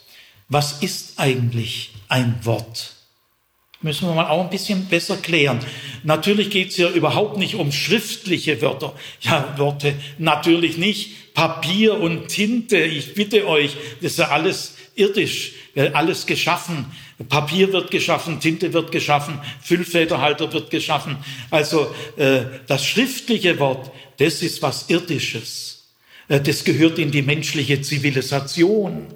Was 0.49 0.83
ist 0.83 1.19
eigentlich 1.19 1.93
ein 2.09 2.39
Wort? 2.43 2.95
Müssen 3.85 4.09
wir 4.09 4.15
mal 4.15 4.29
auch 4.29 4.43
ein 4.43 4.51
bisschen 4.51 4.87
besser 4.87 5.19
klären. 5.19 5.61
Natürlich 6.05 6.49
geht 6.49 6.71
es 6.71 6.77
hier 6.77 6.89
überhaupt 6.89 7.37
nicht 7.37 7.55
um 7.57 7.71
schriftliche 7.71 8.63
Wörter. 8.63 8.95
Ja, 9.21 9.55
Worte 9.59 9.95
natürlich 10.17 10.79
nicht. 10.79 11.35
Papier 11.35 12.01
und 12.01 12.29
Tinte, 12.29 12.79
ich 12.79 13.15
bitte 13.15 13.47
euch, 13.47 13.77
das 14.01 14.13
ist 14.13 14.19
ja 14.19 14.29
alles 14.29 14.77
irdisch, 14.95 15.53
alles 15.93 16.25
geschaffen. 16.25 16.87
Papier 17.29 17.73
wird 17.73 17.91
geschaffen, 17.91 18.41
Tinte 18.41 18.73
wird 18.73 18.91
geschaffen, 18.91 19.41
Füllfederhalter 19.61 20.53
wird 20.53 20.71
geschaffen. 20.71 21.17
Also 21.51 21.95
äh, 22.17 22.43
das 22.67 22.87
schriftliche 22.87 23.59
Wort, 23.59 23.91
das 24.19 24.43
ist 24.43 24.63
was 24.63 24.89
Irdisches. 24.89 25.95
Äh, 26.29 26.41
das 26.41 26.65
gehört 26.65 26.99
in 26.99 27.11
die 27.11 27.23
menschliche 27.23 27.81
Zivilisation. 27.83 29.07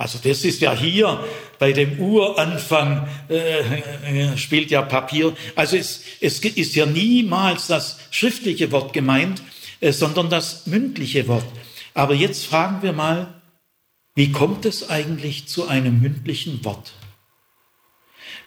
Also 0.00 0.18
das 0.22 0.44
ist 0.46 0.62
ja 0.62 0.74
hier 0.74 1.22
bei 1.58 1.72
dem 1.72 2.00
Uranfang 2.00 3.06
äh, 3.28 4.30
äh, 4.30 4.36
spielt 4.38 4.70
ja 4.70 4.80
Papier. 4.80 5.36
Also 5.54 5.76
es, 5.76 6.04
es 6.22 6.38
ist 6.38 6.74
ja 6.74 6.86
niemals 6.86 7.66
das 7.66 7.98
schriftliche 8.10 8.72
Wort 8.72 8.94
gemeint, 8.94 9.42
äh, 9.80 9.92
sondern 9.92 10.30
das 10.30 10.66
mündliche 10.66 11.28
Wort. 11.28 11.44
Aber 11.92 12.14
jetzt 12.14 12.46
fragen 12.46 12.82
wir 12.82 12.94
mal, 12.94 13.42
wie 14.14 14.32
kommt 14.32 14.64
es 14.64 14.88
eigentlich 14.88 15.48
zu 15.48 15.68
einem 15.68 16.00
mündlichen 16.00 16.64
Wort? 16.64 16.92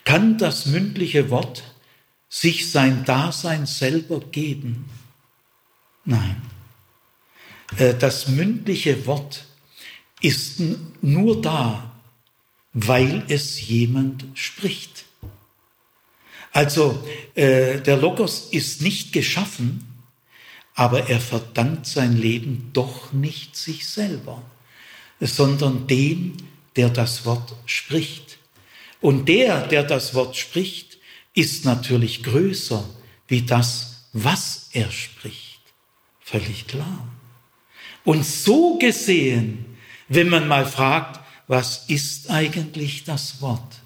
Kann 0.04 0.38
das 0.38 0.66
mündliche 0.66 1.30
Wort 1.30 1.62
sich 2.28 2.70
sein 2.70 3.04
Dasein 3.04 3.66
selber 3.66 4.18
geben? 4.18 4.90
Nein. 6.04 6.42
Äh, 7.76 7.94
das 7.94 8.28
mündliche 8.28 9.06
Wort 9.06 9.44
ist 10.20 10.60
nur 11.00 11.40
da, 11.40 11.92
weil 12.72 13.24
es 13.28 13.66
jemand 13.66 14.26
spricht. 14.34 15.04
Also 16.52 17.06
äh, 17.34 17.80
der 17.80 17.96
Logos 17.96 18.48
ist 18.50 18.80
nicht 18.80 19.12
geschaffen, 19.12 19.86
aber 20.74 21.08
er 21.08 21.20
verdankt 21.20 21.86
sein 21.86 22.16
Leben 22.16 22.70
doch 22.72 23.12
nicht 23.12 23.56
sich 23.56 23.86
selber, 23.86 24.42
sondern 25.20 25.86
dem, 25.86 26.36
der 26.76 26.90
das 26.90 27.24
Wort 27.24 27.54
spricht. 27.66 28.38
Und 29.00 29.28
der, 29.28 29.66
der 29.66 29.84
das 29.84 30.14
Wort 30.14 30.36
spricht, 30.36 30.98
ist 31.34 31.64
natürlich 31.64 32.22
größer 32.22 32.88
wie 33.28 33.42
das, 33.42 34.04
was 34.12 34.68
er 34.72 34.90
spricht. 34.90 35.53
Völlig 36.24 36.66
klar. 36.66 37.06
Und 38.04 38.24
so 38.24 38.78
gesehen 38.78 39.74
wenn 40.08 40.28
man 40.28 40.48
mal 40.48 40.66
fragt, 40.66 41.20
was 41.46 41.84
ist 41.88 42.30
eigentlich 42.30 43.04
das 43.04 43.40
Wort? 43.40 43.80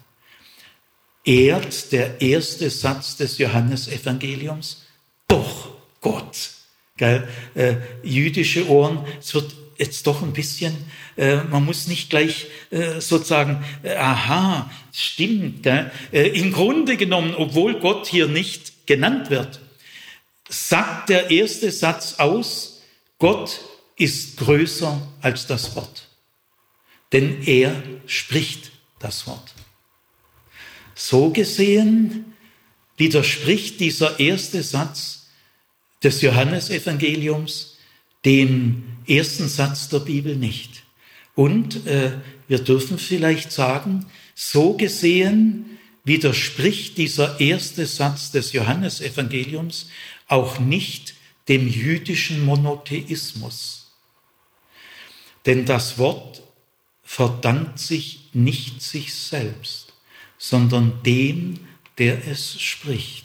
Ehrt 1.25 1.93
der 1.93 2.21
erste 2.21 2.71
Satz 2.71 3.17
des 3.17 3.39
Johannesevangeliums 3.39 4.87
doch 5.27 5.71
Gott. 6.01 6.51
Gell? 6.97 7.29
Äh, 7.55 7.77
jüdische 8.03 8.69
Ohren, 8.69 9.05
es 9.21 9.35
wird 9.35 9.55
jetzt 9.77 10.07
doch 10.07 10.23
ein 10.23 10.33
bisschen, 10.33 10.75
äh, 11.17 11.37
man 11.45 11.65
muss 11.65 11.87
nicht 11.87 12.11
gleich 12.11 12.47
äh, 12.71 13.01
sozusagen, 13.01 13.65
äh, 13.83 13.95
aha, 13.95 14.71
stimmt. 14.93 15.63
Gell? 15.63 15.91
Äh, 16.13 16.29
Im 16.29 16.53
Grunde 16.53 16.97
genommen, 16.97 17.35
obwohl 17.37 17.79
Gott 17.79 18.07
hier 18.07 18.27
nicht 18.27 18.87
genannt 18.87 19.31
wird, 19.31 19.61
sagt 20.49 21.09
der 21.09 21.31
erste 21.31 21.71
Satz 21.71 22.15
aus, 22.19 22.81
Gott 23.19 23.61
ist 23.97 24.37
größer 24.39 25.01
als 25.21 25.47
das 25.47 25.75
Wort 25.75 26.09
denn 27.13 27.43
er 27.45 27.83
spricht 28.07 28.71
das 28.99 29.27
Wort. 29.27 29.55
So 30.95 31.31
gesehen 31.31 32.35
widerspricht 32.97 33.81
dieser 33.81 34.19
erste 34.19 34.63
Satz 34.63 35.29
des 36.03 36.21
Johannesevangeliums 36.23 37.77
dem 38.25 38.83
ersten 39.07 39.49
Satz 39.49 39.89
der 39.89 40.01
Bibel 40.01 40.37
nicht. 40.37 40.83
Und 41.35 41.87
äh, 41.87 42.13
wir 42.49 42.59
dürfen 42.59 42.99
vielleicht 42.99 43.53
sagen, 43.53 44.07
so 44.35 44.75
gesehen 44.75 45.79
widerspricht 46.05 46.99
dieser 46.99 47.39
erste 47.41 47.87
Satz 47.87 48.33
des 48.33 48.53
Johannesevangeliums 48.53 49.89
auch 50.29 50.59
nicht 50.59 51.15
dem 51.49 51.67
jüdischen 51.67 52.45
Monotheismus. 52.45 53.91
Denn 55.47 55.65
das 55.65 55.99
Wort 55.99 56.43
verdankt 57.03 57.79
sich 57.79 58.29
nicht 58.35 58.83
sich 58.83 59.15
selbst, 59.15 59.95
sondern 60.37 61.03
dem, 61.03 61.59
der 61.97 62.27
es 62.29 62.61
spricht. 62.61 63.25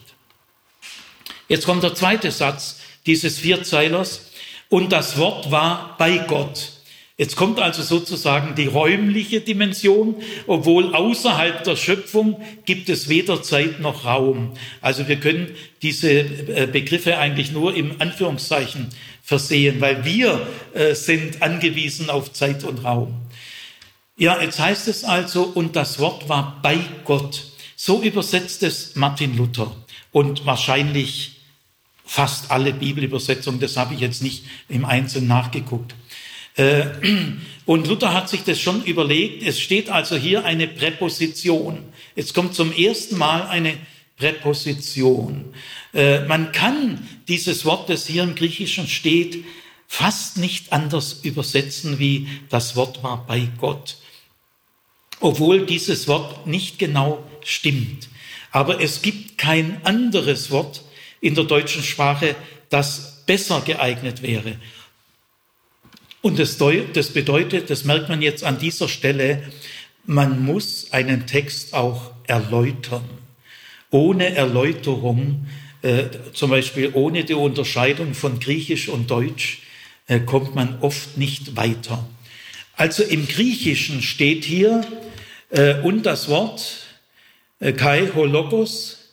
Jetzt 1.48 1.66
kommt 1.66 1.84
der 1.84 1.94
zweite 1.94 2.32
Satz 2.32 2.80
dieses 3.06 3.40
Vierzeilers. 3.40 4.30
Und 4.70 4.92
das 4.92 5.18
Wort 5.18 5.52
war 5.52 5.98
bei 5.98 6.18
Gott. 6.18 6.72
Jetzt 7.16 7.36
kommt 7.36 7.60
also 7.60 7.84
sozusagen 7.84 8.56
die 8.56 8.66
räumliche 8.66 9.40
Dimension, 9.40 10.16
obwohl 10.48 10.96
außerhalb 10.96 11.64
der 11.64 11.76
Schöpfung 11.76 12.42
gibt 12.66 12.90
es 12.90 13.08
weder 13.08 13.44
Zeit 13.44 13.80
noch 13.80 14.04
Raum. 14.04 14.54
Also 14.82 15.08
wir 15.08 15.18
können 15.18 15.52
diese 15.84 16.10
äh, 16.12 16.68
Begriffe 16.72 17.20
eigentlich 17.20 17.52
nur 17.52 17.76
im 17.76 18.02
Anführungszeichen 18.02 18.90
versehen, 19.22 19.80
weil 19.80 20.04
wir 20.06 20.48
äh, 20.74 20.96
sind 20.96 21.44
angewiesen 21.44 22.10
auf 22.10 22.34
Zeit 22.34 22.64
und 22.64 22.84
Raum. 22.84 23.14
Ja, 24.18 24.42
jetzt 24.42 24.60
heißt 24.60 24.88
es 24.88 25.04
also, 25.04 25.44
und 25.44 25.76
das 25.76 26.00
Wort 26.00 26.30
war 26.30 26.60
bei 26.64 26.80
Gott. 27.06 27.44
So 27.76 28.02
übersetzt 28.02 28.64
es 28.64 28.96
Martin 28.96 29.38
Luther 29.38 29.76
und 30.12 30.48
wahrscheinlich 30.48 31.42
fast 32.06 32.50
alle 32.52 32.74
Bibelübersetzungen, 32.74 33.60
das 33.60 33.78
habe 33.78 33.94
ich 33.94 34.00
jetzt 34.00 34.24
nicht 34.24 34.46
im 34.68 34.86
Einzelnen 34.86 35.28
nachgeguckt. 35.28 35.96
Äh, 36.56 36.86
und 37.66 37.88
Luther 37.88 38.14
hat 38.14 38.30
sich 38.30 38.44
das 38.44 38.60
schon 38.60 38.84
überlegt. 38.84 39.44
Es 39.44 39.60
steht 39.60 39.90
also 39.90 40.16
hier 40.16 40.46
eine 40.46 40.68
Präposition. 40.68 41.80
Jetzt 42.16 42.34
kommt 42.34 42.56
zum 42.56 42.72
ersten 42.72 43.18
Mal 43.18 43.48
eine 43.48 43.78
Präposition. 44.18 45.54
Äh, 45.94 46.26
man 46.26 46.52
kann 46.52 47.08
dieses 47.28 47.66
Wort, 47.66 47.90
das 47.90 48.08
hier 48.08 48.24
im 48.24 48.36
Griechischen 48.36 48.88
steht, 48.88 49.44
fast 49.88 50.38
nicht 50.38 50.74
anders 50.74 51.20
übersetzen 51.24 52.00
wie 52.00 52.28
das 52.50 52.76
Wort 52.76 53.04
war 53.04 53.26
bei 53.28 53.48
Gott 53.60 53.98
obwohl 55.24 55.66
dieses 55.66 56.08
Wort 56.10 56.46
nicht 56.46 56.78
genau 56.78 57.24
stimmt. 57.44 58.10
Aber 58.52 58.82
es 58.82 59.02
gibt 59.02 59.38
kein 59.38 59.84
anderes 59.86 60.52
Wort 60.52 60.84
in 61.22 61.34
der 61.34 61.46
deutschen 61.46 61.82
Sprache, 61.82 62.36
das 62.70 63.24
besser 63.26 63.62
geeignet 63.62 64.22
wäre. 64.22 64.58
Und 66.24 66.40
das, 66.40 66.58
das 66.94 67.10
bedeutet, 67.10 67.70
das 67.70 67.84
merkt 67.84 68.08
man 68.08 68.22
jetzt 68.22 68.46
an 68.46 68.58
dieser 68.58 68.88
Stelle, 68.88 69.44
man 70.06 70.42
muss 70.46 70.94
einen 70.94 71.28
Text 71.28 71.74
auch 71.74 72.12
erläutern. 72.28 73.04
Ohne 73.90 74.34
Erläuterung, 74.34 75.48
äh, 75.82 76.06
zum 76.32 76.50
Beispiel 76.50 76.92
ohne 76.94 77.26
die 77.26 77.34
Unterscheidung 77.34 78.14
von 78.14 78.40
Griechisch 78.40 78.88
und 78.88 79.12
Deutsch, 79.12 79.64
äh, 80.08 80.22
kommt 80.22 80.56
man 80.56 80.80
oft 80.80 81.18
nicht 81.18 81.58
weiter. 81.58 82.08
Also 82.78 83.04
im 83.04 83.28
Griechischen 83.28 84.02
steht 84.02 84.46
hier, 84.46 84.88
äh, 85.50 85.82
und 85.82 86.06
das 86.06 86.30
Wort 86.30 86.86
äh, 87.60 87.74
Kai 87.74 88.10
Hologos, 88.16 89.10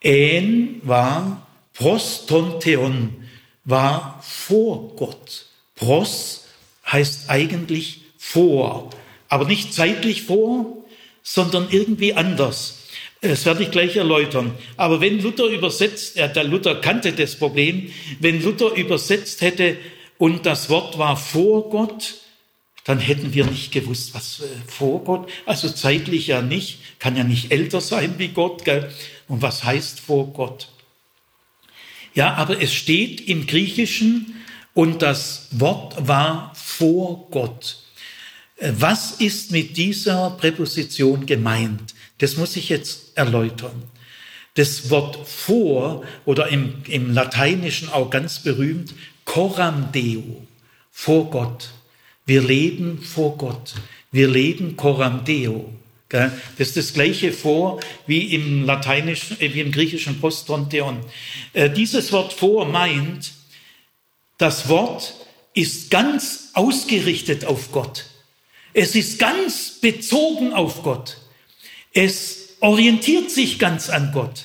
En 0.00 0.80
war 0.82 1.46
prostontheon, 1.74 3.28
war 3.64 4.20
vor 4.20 4.96
Gott. 4.96 5.47
Pros 5.78 6.44
heißt 6.86 7.30
eigentlich 7.30 8.00
vor, 8.18 8.90
aber 9.28 9.46
nicht 9.46 9.72
zeitlich 9.72 10.22
vor, 10.22 10.84
sondern 11.22 11.68
irgendwie 11.70 12.14
anders. 12.14 12.78
Das 13.20 13.44
werde 13.44 13.64
ich 13.64 13.70
gleich 13.70 13.96
erläutern. 13.96 14.54
Aber 14.76 15.00
wenn 15.00 15.20
Luther 15.20 15.46
übersetzt, 15.46 16.16
äh, 16.16 16.32
der 16.32 16.44
Luther 16.44 16.76
kannte 16.76 17.12
das 17.12 17.36
Problem, 17.36 17.92
wenn 18.20 18.42
Luther 18.42 18.74
übersetzt 18.74 19.40
hätte 19.40 19.76
und 20.18 20.46
das 20.46 20.70
Wort 20.70 20.98
war 20.98 21.16
vor 21.16 21.68
Gott, 21.70 22.14
dann 22.84 23.00
hätten 23.00 23.34
wir 23.34 23.44
nicht 23.44 23.72
gewusst, 23.72 24.14
was 24.14 24.40
äh, 24.40 24.44
vor 24.66 25.04
Gott, 25.04 25.28
also 25.46 25.68
zeitlich 25.68 26.28
ja 26.28 26.42
nicht, 26.42 26.78
kann 27.00 27.16
ja 27.16 27.24
nicht 27.24 27.50
älter 27.50 27.80
sein 27.80 28.14
wie 28.18 28.28
Gott, 28.28 28.64
gell? 28.64 28.90
Und 29.26 29.42
was 29.42 29.64
heißt 29.64 30.00
vor 30.00 30.28
Gott? 30.32 30.68
Ja, 32.14 32.34
aber 32.34 32.62
es 32.62 32.72
steht 32.72 33.20
im 33.28 33.46
Griechischen 33.46 34.34
und 34.74 35.02
das 35.02 35.48
Wort 35.50 36.06
war 36.06 36.52
vor 36.54 37.26
Gott. 37.30 37.78
Äh, 38.56 38.72
was 38.78 39.12
ist 39.12 39.50
mit 39.50 39.76
dieser 39.76 40.30
Präposition 40.30 41.26
gemeint? 41.26 41.94
Das 42.18 42.36
muss 42.36 42.56
ich 42.56 42.68
jetzt 42.68 43.16
erläutern. 43.16 43.84
Das 44.54 44.90
Wort 44.90 45.28
vor 45.28 46.04
oder 46.24 46.48
im, 46.48 46.82
im 46.88 47.12
Lateinischen 47.12 47.88
auch 47.90 48.10
ganz 48.10 48.40
berühmt, 48.40 48.92
coram 49.24 49.92
deo, 49.92 50.46
vor 50.90 51.30
Gott. 51.30 51.70
Wir 52.26 52.42
leben 52.42 53.00
vor 53.00 53.36
Gott. 53.36 53.74
Wir 54.10 54.28
leben 54.28 54.76
coram 54.76 55.24
deo. 55.24 55.72
Das 56.08 56.32
ist 56.56 56.76
das 56.76 56.92
gleiche 56.94 57.32
vor 57.32 57.80
wie 58.06 58.34
im 58.34 58.64
lateinischen, 58.64 59.38
äh, 59.40 59.52
wie 59.52 59.60
im 59.60 59.70
griechischen 59.70 60.20
Postronteon. 60.20 61.00
Äh, 61.52 61.68
dieses 61.70 62.12
Wort 62.12 62.32
vor 62.32 62.64
meint, 62.64 63.32
das 64.38 64.68
Wort 64.68 65.14
ist 65.52 65.90
ganz 65.90 66.50
ausgerichtet 66.54 67.44
auf 67.44 67.72
Gott. 67.72 68.06
Es 68.72 68.94
ist 68.94 69.18
ganz 69.18 69.80
bezogen 69.80 70.52
auf 70.52 70.82
Gott. 70.82 71.18
Es 71.92 72.50
orientiert 72.60 73.30
sich 73.30 73.58
ganz 73.58 73.90
an 73.90 74.12
Gott. 74.12 74.44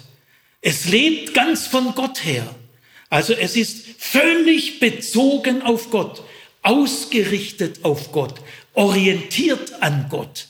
Es 0.61 0.85
lebt 0.85 1.33
ganz 1.33 1.67
von 1.67 1.93
Gott 1.93 2.25
her. 2.25 2.55
Also 3.09 3.33
es 3.33 3.55
ist 3.55 3.85
völlig 3.99 4.79
bezogen 4.79 5.61
auf 5.61 5.91
Gott, 5.91 6.23
ausgerichtet 6.63 7.83
auf 7.85 8.11
Gott, 8.11 8.35
orientiert 8.73 9.83
an 9.83 10.07
Gott. 10.09 10.47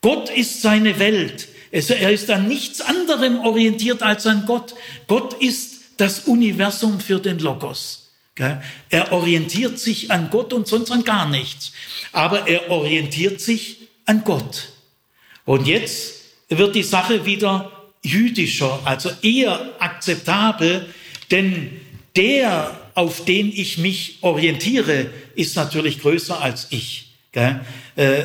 Gott 0.00 0.28
ist 0.30 0.62
seine 0.62 0.98
Welt. 0.98 1.46
Er 1.70 2.10
ist 2.10 2.30
an 2.30 2.48
nichts 2.48 2.80
anderem 2.80 3.38
orientiert 3.38 4.02
als 4.02 4.26
an 4.26 4.44
Gott. 4.46 4.74
Gott 5.06 5.34
ist 5.34 5.82
das 5.98 6.20
Universum 6.20 6.98
für 6.98 7.20
den 7.20 7.38
Logos. 7.38 8.09
Er 8.88 9.12
orientiert 9.12 9.78
sich 9.78 10.10
an 10.10 10.30
Gott 10.30 10.52
und 10.52 10.66
sonst 10.66 10.90
an 10.90 11.04
gar 11.04 11.28
nichts. 11.28 11.72
Aber 12.12 12.48
er 12.48 12.70
orientiert 12.70 13.40
sich 13.40 13.88
an 14.06 14.24
Gott. 14.24 14.70
Und 15.44 15.66
jetzt 15.66 16.22
wird 16.48 16.74
die 16.74 16.82
Sache 16.82 17.26
wieder 17.26 17.72
jüdischer, 18.02 18.80
also 18.84 19.10
eher 19.22 19.74
akzeptabel, 19.78 20.86
denn 21.30 21.80
der, 22.16 22.78
auf 22.94 23.24
den 23.24 23.52
ich 23.52 23.78
mich 23.78 24.18
orientiere, 24.22 25.06
ist 25.34 25.56
natürlich 25.56 26.00
größer 26.00 26.40
als 26.40 26.68
ich? 26.70 27.10
Äh, 27.32 27.54
äh, 27.94 28.22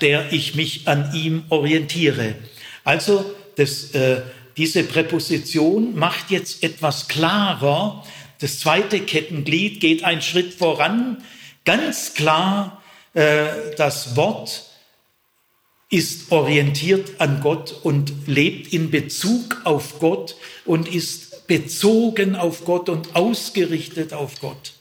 der 0.00 0.32
ich 0.32 0.54
mich 0.54 0.88
an 0.88 1.12
ihm 1.14 1.42
orientiere. 1.50 2.36
Also 2.84 3.34
das, 3.56 3.90
äh, 3.90 4.22
diese 4.56 4.82
Präposition 4.84 5.94
macht 5.94 6.30
jetzt 6.30 6.62
etwas 6.62 7.06
klarer. 7.08 8.02
Das 8.40 8.58
zweite 8.58 9.00
Kettenglied 9.00 9.80
geht 9.80 10.02
einen 10.02 10.22
Schritt 10.22 10.54
voran. 10.54 11.22
Ganz 11.64 12.14
klar, 12.14 12.82
äh, 13.14 13.46
das 13.76 14.16
Wort 14.16 14.66
ist 15.90 16.30
orientiert 16.32 17.20
an 17.20 17.40
Gott 17.40 17.74
und 17.82 18.12
lebt 18.26 18.72
in 18.72 18.90
Bezug 18.90 19.60
auf 19.64 19.98
Gott 19.98 20.36
und 20.64 20.88
ist 20.88 21.46
bezogen 21.48 22.36
auf 22.36 22.64
Gott 22.64 22.88
und 22.88 23.16
ausgerichtet 23.16 24.12
auf 24.12 24.40
Gott. 24.40 24.74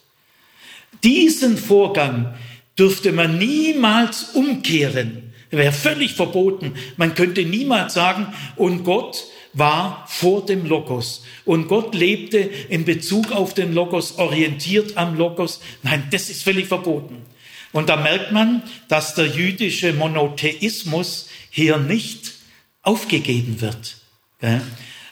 Diesen 1.04 1.58
Vorgang 1.58 2.36
dürfte 2.78 3.12
man 3.12 3.38
niemals 3.38 4.36
umkehren. 4.36 5.34
Wäre 5.50 5.72
völlig 5.72 6.14
verboten. 6.14 6.76
Man 6.96 7.16
könnte 7.16 7.44
niemals 7.44 7.96
sagen, 7.96 8.28
und 8.56 8.84
Gott 8.84 9.26
war 9.54 10.06
vor 10.08 10.46
dem 10.46 10.66
Logos. 10.66 11.24
Und 11.46 11.68
Gott 11.68 11.96
lebte 11.96 12.38
in 12.38 12.86
Bezug 12.86 13.32
auf 13.32 13.54
den 13.54 13.74
Logos, 13.74 14.18
orientiert 14.18 14.98
am 14.98 15.18
Logos. 15.18 15.60
Nein, 15.84 16.08
das 16.12 16.30
ist 16.30 16.44
völlig 16.44 16.68
verboten. 16.68 17.26
Und 17.72 17.90
da 17.90 17.98
merkt 17.98 18.32
man, 18.32 18.64
dass 18.88 19.16
der 19.16 19.28
jüdische 19.28 19.94
Monotheismus 19.94 21.30
hier 21.50 21.78
nicht 21.78 22.34
aufgegeben 22.82 23.62
wird. 23.62 23.98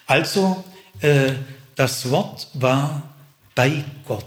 Also 0.06 0.64
äh, 1.00 1.32
das 1.76 2.10
Wort 2.10 2.48
war 2.54 3.14
bei 3.54 3.84
Gott, 4.06 4.24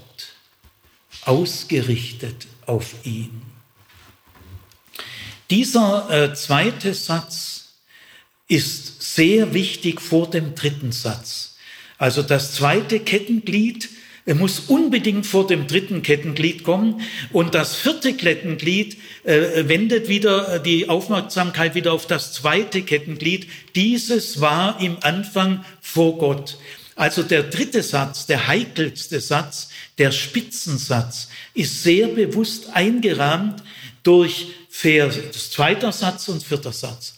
ausgerichtet 1.25 2.47
auf 2.65 2.93
ihn. 3.03 3.41
Dieser 5.49 6.09
äh, 6.09 6.33
zweite 6.33 6.93
Satz 6.93 7.60
ist 8.51 9.01
sehr 9.15 9.53
wichtig 9.53 10.01
vor 10.01 10.29
dem 10.29 10.55
dritten 10.55 10.91
Satz. 10.91 11.55
Also 11.97 12.21
das 12.21 12.53
zweite 12.53 12.99
Kettenglied 12.99 13.89
er 14.25 14.35
muss 14.35 14.59
unbedingt 14.67 15.25
vor 15.25 15.47
dem 15.47 15.65
dritten 15.65 16.03
Kettenglied 16.03 16.63
kommen. 16.63 17.01
Und 17.31 17.55
das 17.55 17.75
vierte 17.75 18.13
Kettenglied 18.13 18.97
äh, 19.23 19.67
wendet 19.67 20.09
wieder 20.09 20.55
äh, 20.55 20.63
die 20.63 20.89
Aufmerksamkeit 20.89 21.73
wieder 21.73 21.91
auf 21.91 22.05
das 22.05 22.31
zweite 22.33 22.83
Kettenglied. 22.83 23.47
Dieses 23.73 24.39
war 24.39 24.79
im 24.79 24.97
Anfang 25.01 25.65
vor 25.81 26.19
Gott. 26.19 26.57
Also 26.95 27.23
der 27.23 27.43
dritte 27.43 27.81
Satz, 27.81 28.27
der 28.27 28.47
heikelste 28.47 29.19
Satz, 29.21 29.69
der 29.97 30.11
Spitzensatz, 30.11 31.29
ist 31.55 31.81
sehr 31.81 32.07
bewusst 32.07 32.69
eingerahmt 32.73 33.63
durch 34.03 34.47
Vers, 34.69 35.17
zweiter 35.51 35.91
Satz 35.91 36.27
und 36.27 36.43
vierter 36.43 36.73
Satz. 36.73 37.15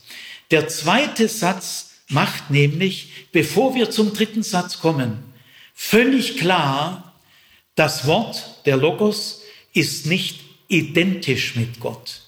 Der 0.54 0.68
zweite 0.68 1.28
Satz 1.30 1.94
macht 2.10 2.52
nämlich, 2.52 3.10
bevor 3.32 3.74
wir 3.74 3.90
zum 3.90 4.14
dritten 4.14 4.44
Satz 4.44 4.78
kommen, 4.78 5.34
völlig 5.74 6.38
klar, 6.38 7.16
das 7.74 8.06
Wort, 8.06 8.62
der 8.68 8.78
Logos, 8.78 9.42
ist 9.74 10.06
nicht 10.06 10.42
identisch 10.68 11.56
mit 11.56 11.80
Gott. 11.80 12.22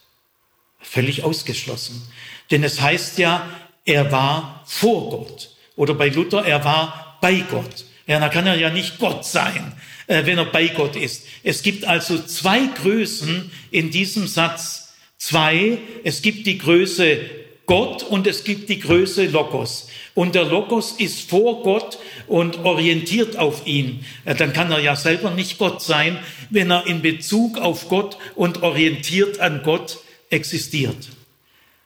Völlig 0.79 1.23
ausgeschlossen. 1.23 2.01
Denn 2.49 2.63
es 2.63 2.81
heißt 2.81 3.19
ja, 3.19 3.47
er 3.85 4.11
war 4.11 4.63
vor 4.65 5.11
Gott. 5.11 5.51
Oder 5.75 5.93
bei 5.93 6.09
Luther, 6.09 6.43
er 6.43 6.65
war 6.65 7.19
bei 7.21 7.43
Gott. 7.51 7.85
Ja, 8.07 8.19
da 8.19 8.29
kann 8.29 8.47
er 8.47 8.55
ja 8.55 8.71
nicht 8.71 8.97
Gott 8.97 9.23
sein, 9.23 9.73
äh, 10.07 10.25
wenn 10.25 10.39
er 10.39 10.45
bei 10.45 10.69
Gott 10.69 10.95
ist. 10.95 11.27
Es 11.43 11.61
gibt 11.61 11.85
also 11.85 12.17
zwei 12.17 12.65
Größen 12.65 13.51
in 13.69 13.91
diesem 13.91 14.25
Satz. 14.25 14.95
Zwei. 15.19 15.77
Es 16.03 16.23
gibt 16.23 16.47
die 16.47 16.57
Größe 16.57 17.44
Gott 17.65 18.03
und 18.03 18.27
es 18.27 18.43
gibt 18.43 18.69
die 18.69 18.79
Größe 18.79 19.25
Logos. 19.27 19.87
Und 20.13 20.35
der 20.35 20.45
Logos 20.45 20.93
ist 20.93 21.29
vor 21.29 21.63
Gott 21.63 21.97
und 22.27 22.59
orientiert 22.59 23.37
auf 23.37 23.65
ihn. 23.65 24.05
Dann 24.23 24.53
kann 24.53 24.71
er 24.71 24.79
ja 24.79 24.95
selber 24.95 25.31
nicht 25.31 25.57
Gott 25.57 25.81
sein, 25.81 26.19
wenn 26.49 26.71
er 26.71 26.87
in 26.87 27.01
Bezug 27.01 27.57
auf 27.57 27.89
Gott 27.89 28.17
und 28.35 28.63
orientiert 28.63 29.39
an 29.39 29.61
Gott 29.63 29.99
existiert. 30.29 31.09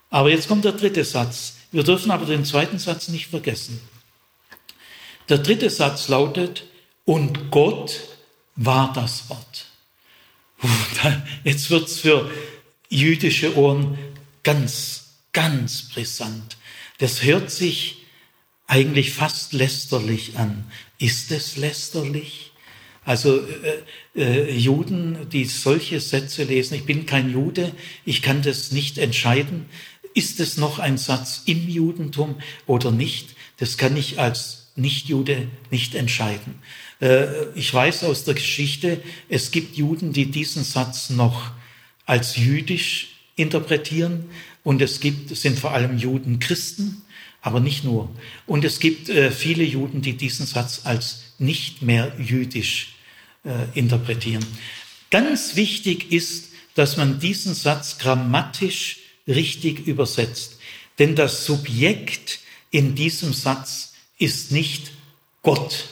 Aber 0.10 0.30
jetzt 0.30 0.48
kommt 0.48 0.66
der 0.66 0.74
dritte 0.74 1.04
Satz. 1.04 1.58
Wir 1.72 1.84
dürfen 1.84 2.12
aber 2.12 2.26
den 2.26 2.46
zweiten 2.46 2.80
Satz 2.80 3.08
nicht 3.10 3.28
vergessen. 3.28 3.80
Der 5.30 5.38
dritte 5.38 5.70
Satz 5.70 6.08
lautet, 6.08 6.64
und 7.06 7.50
Gott 7.50 8.02
war 8.56 8.94
das 8.94 9.30
Wort. 9.30 9.66
Jetzt 11.44 11.72
wird's 11.72 12.00
für 12.00 12.30
jüdische 12.90 13.58
Ohren 13.58 13.98
ganz 14.44 15.09
ganz 15.34 15.90
brisant. 15.90 16.58
Das 16.98 17.24
hört 17.24 17.52
sich 17.52 18.06
eigentlich 18.68 19.12
fast 19.12 19.54
lästerlich 19.54 20.38
an. 20.38 20.66
Ist 21.00 21.32
es 21.32 21.58
lästerlich? 21.58 22.52
Also 23.06 23.40
äh, 23.40 23.82
äh, 24.16 24.56
Juden, 24.56 25.30
die 25.32 25.46
solche 25.46 26.00
Sätze 26.00 26.44
lesen, 26.44 26.76
ich 26.76 26.86
bin 26.86 27.06
kein 27.06 27.32
Jude, 27.32 27.72
ich 28.06 28.22
kann 28.22 28.42
das 28.42 28.72
nicht 28.72 28.98
entscheiden. 28.98 29.66
Ist 30.14 30.40
es 30.40 30.58
noch 30.58 30.80
ein 30.80 30.98
Satz 30.98 31.44
im 31.46 31.68
Judentum 31.68 32.36
oder 32.68 32.92
nicht? 32.92 33.36
Das 33.58 33.78
kann 33.78 33.98
ich 33.98 34.20
als 34.20 34.72
Nichtjude 34.76 35.48
nicht 35.72 35.96
entscheiden. 35.96 36.62
Äh, 37.02 37.50
ich 37.56 37.74
weiß 37.74 38.04
aus 38.04 38.26
der 38.26 38.36
Geschichte, 38.36 39.02
es 39.30 39.52
gibt 39.52 39.78
Juden, 39.78 40.14
die 40.14 40.28
diesen 40.28 40.64
Satz 40.64 41.10
noch 41.10 41.52
als 42.06 42.36
jüdisch 42.36 43.16
interpretieren. 43.36 44.30
Und 44.70 44.84
es 44.84 45.00
gibt, 45.00 45.32
es 45.32 45.42
sind 45.42 45.58
vor 45.58 45.72
allem 45.72 45.98
Juden 45.98 46.38
Christen, 46.38 47.02
aber 47.42 47.60
nicht 47.60 47.84
nur. 47.84 48.08
Und 48.46 48.64
es 48.64 48.80
gibt 48.80 49.10
äh, 49.10 49.32
viele 49.32 49.64
Juden, 49.64 50.04
die 50.04 50.14
diesen 50.14 50.46
Satz 50.46 50.82
als 50.84 51.24
nicht 51.40 51.82
mehr 51.82 52.12
jüdisch 52.20 52.94
äh, 53.44 53.50
interpretieren. 53.74 54.46
Ganz 55.10 55.56
wichtig 55.56 56.12
ist, 56.12 56.52
dass 56.76 56.98
man 56.98 57.20
diesen 57.20 57.56
Satz 57.56 57.98
grammatisch 57.98 58.98
richtig 59.28 59.88
übersetzt. 59.88 60.60
Denn 61.00 61.16
das 61.16 61.48
Subjekt 61.48 62.38
in 62.70 62.94
diesem 62.94 63.34
Satz 63.34 63.94
ist 64.20 64.52
nicht 64.52 64.92
Gott. 65.42 65.86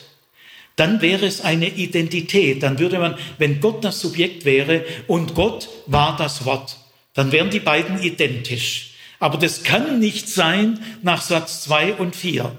Dann 0.76 1.02
wäre 1.02 1.26
es 1.26 1.42
eine 1.42 1.68
Identität. 1.68 2.62
Dann 2.62 2.78
würde 2.78 3.00
man, 3.00 3.18
wenn 3.40 3.60
Gott 3.60 3.84
das 3.84 4.02
Subjekt 4.02 4.46
wäre 4.46 4.86
und 5.08 5.34
Gott 5.34 5.68
war 5.88 6.16
das 6.16 6.46
Wort, 6.46 6.78
dann 7.18 7.32
wären 7.32 7.50
die 7.50 7.60
beiden 7.60 8.00
identisch. 8.00 8.92
Aber 9.18 9.40
das 9.40 9.64
kann 9.64 10.00
nicht 10.00 10.30
sein 10.30 10.80
nach 11.02 11.24
Satz 11.24 11.64
zwei 11.64 11.96
und 11.96 12.16
vier. 12.16 12.56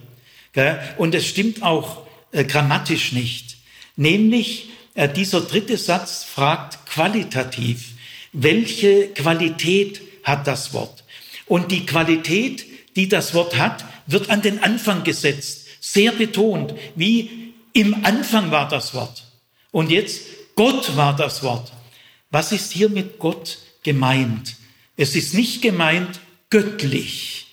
Und 0.97 1.15
es 1.15 1.29
stimmt 1.29 1.63
auch 1.63 2.09
äh, 2.33 2.43
grammatisch 2.43 3.13
nicht. 3.13 3.59
Nämlich 3.95 4.71
äh, 4.95 5.09
dieser 5.09 5.43
dritte 5.43 5.77
Satz 5.77 6.25
fragt 6.25 6.87
qualitativ, 6.87 7.91
welche 8.33 9.07
Qualität 9.11 10.01
hat 10.25 10.49
das 10.49 10.73
Wort? 10.73 11.05
Und 11.47 11.71
die 11.71 11.87
Qualität, 11.87 12.67
die 12.97 13.09
das 13.09 13.35
Wort 13.35 13.57
hat, 13.57 13.85
wird 14.09 14.29
an 14.29 14.43
den 14.43 14.61
Anfang 14.65 15.05
gesetzt, 15.05 15.69
sehr 15.81 16.11
betont, 16.11 16.75
wie 16.97 17.55
im 17.75 18.05
Anfang 18.05 18.51
war 18.51 18.67
das 18.67 18.93
Wort. 18.93 19.23
Und 19.71 19.93
jetzt 19.93 20.23
Gott 20.57 20.97
war 20.97 21.15
das 21.15 21.45
Wort. 21.45 21.71
Was 22.33 22.51
ist 22.51 22.73
hier 22.73 22.89
mit 22.89 23.21
Gott 23.21 23.59
gemeint? 23.83 24.57
Es 24.97 25.15
ist 25.15 25.35
nicht 25.35 25.63
gemeint 25.63 26.21
göttlich. 26.51 27.47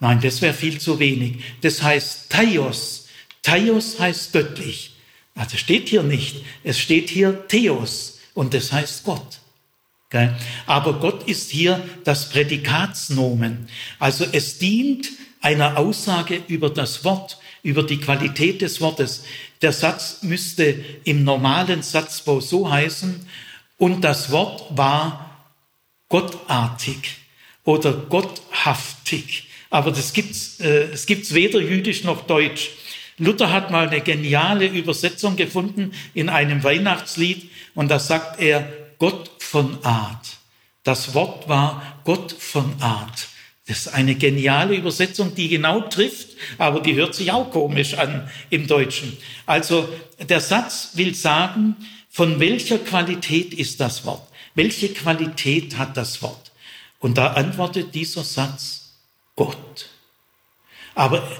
Nein, 0.00 0.20
das 0.20 0.42
wäre 0.42 0.54
viel 0.54 0.78
zu 0.78 0.98
wenig. 0.98 1.38
Das 1.62 1.82
heißt 1.82 2.30
Thaios. 2.30 3.08
Thaios 3.42 3.98
heißt 3.98 4.32
göttlich. 4.32 4.94
Also 5.34 5.56
steht 5.56 5.88
hier 5.88 6.02
nicht. 6.02 6.36
Es 6.64 6.78
steht 6.78 7.10
hier 7.10 7.46
Theos 7.48 8.20
und 8.34 8.54
das 8.54 8.72
heißt 8.72 9.04
Gott. 9.04 9.40
Aber 10.66 11.00
Gott 11.00 11.28
ist 11.28 11.50
hier 11.50 11.82
das 12.04 12.30
Prädikatsnomen. 12.30 13.68
Also 13.98 14.24
es 14.32 14.58
dient 14.58 15.08
einer 15.40 15.76
Aussage 15.76 16.42
über 16.48 16.70
das 16.70 17.04
Wort, 17.04 17.38
über 17.62 17.82
die 17.82 17.98
Qualität 17.98 18.62
des 18.62 18.80
Wortes. 18.80 19.24
Der 19.60 19.72
Satz 19.72 20.22
müsste 20.22 20.82
im 21.04 21.24
normalen 21.24 21.82
Satzbau 21.82 22.40
so 22.40 22.70
heißen, 22.70 23.26
und 23.78 24.02
das 24.02 24.30
Wort 24.30 24.64
war 24.76 25.25
gottartig 26.08 27.16
oder 27.64 27.92
gotthaftig. 27.92 29.48
Aber 29.70 29.90
das 29.90 30.12
gibt's, 30.12 30.60
äh, 30.60 30.88
es 30.92 31.06
gibt's 31.06 31.34
weder 31.34 31.60
jüdisch 31.60 32.04
noch 32.04 32.26
deutsch. 32.26 32.70
Luther 33.18 33.52
hat 33.52 33.70
mal 33.70 33.88
eine 33.88 34.00
geniale 34.00 34.66
Übersetzung 34.66 35.36
gefunden 35.36 35.92
in 36.14 36.28
einem 36.28 36.62
Weihnachtslied 36.62 37.50
und 37.74 37.90
da 37.90 37.98
sagt 37.98 38.40
er 38.40 38.70
Gott 38.98 39.30
von 39.38 39.82
Art. 39.84 40.36
Das 40.84 41.14
Wort 41.14 41.48
war 41.48 42.00
Gott 42.04 42.32
von 42.32 42.74
Art. 42.80 43.28
Das 43.66 43.78
ist 43.78 43.88
eine 43.88 44.14
geniale 44.14 44.76
Übersetzung, 44.76 45.34
die 45.34 45.48
genau 45.48 45.80
trifft, 45.80 46.36
aber 46.56 46.80
die 46.80 46.94
hört 46.94 47.14
sich 47.14 47.32
auch 47.32 47.50
komisch 47.50 47.94
an 47.94 48.30
im 48.50 48.68
Deutschen. 48.68 49.16
Also 49.44 49.88
der 50.20 50.40
Satz 50.40 50.90
will 50.94 51.14
sagen, 51.14 51.74
von 52.08 52.38
welcher 52.38 52.78
Qualität 52.78 53.52
ist 53.52 53.80
das 53.80 54.04
Wort? 54.04 54.25
Welche 54.56 54.88
Qualität 54.88 55.78
hat 55.78 55.96
das 55.96 56.22
Wort? 56.22 56.50
Und 56.98 57.18
da 57.18 57.34
antwortet 57.34 57.94
dieser 57.94 58.24
Satz 58.24 58.94
Gott. 59.36 59.90
Aber 60.94 61.30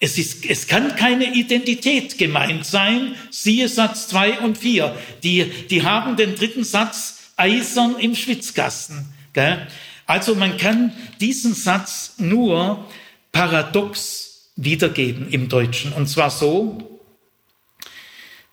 es, 0.00 0.18
ist, 0.18 0.44
es 0.44 0.66
kann 0.66 0.96
keine 0.96 1.34
Identität 1.34 2.18
gemeint 2.18 2.66
sein. 2.66 3.14
Siehe 3.30 3.68
Satz 3.68 4.08
2 4.08 4.40
und 4.40 4.58
4. 4.58 4.94
Die, 5.22 5.44
die 5.70 5.84
haben 5.84 6.16
den 6.16 6.34
dritten 6.34 6.64
Satz 6.64 7.32
eisern 7.36 7.96
im 7.98 8.14
Schwitzkasten. 8.14 9.06
Gell? 9.32 9.66
Also 10.06 10.34
man 10.34 10.58
kann 10.58 10.92
diesen 11.20 11.54
Satz 11.54 12.14
nur 12.18 12.84
paradox 13.32 14.50
wiedergeben 14.56 15.30
im 15.30 15.48
Deutschen. 15.48 15.92
Und 15.92 16.08
zwar 16.08 16.30
so, 16.30 17.00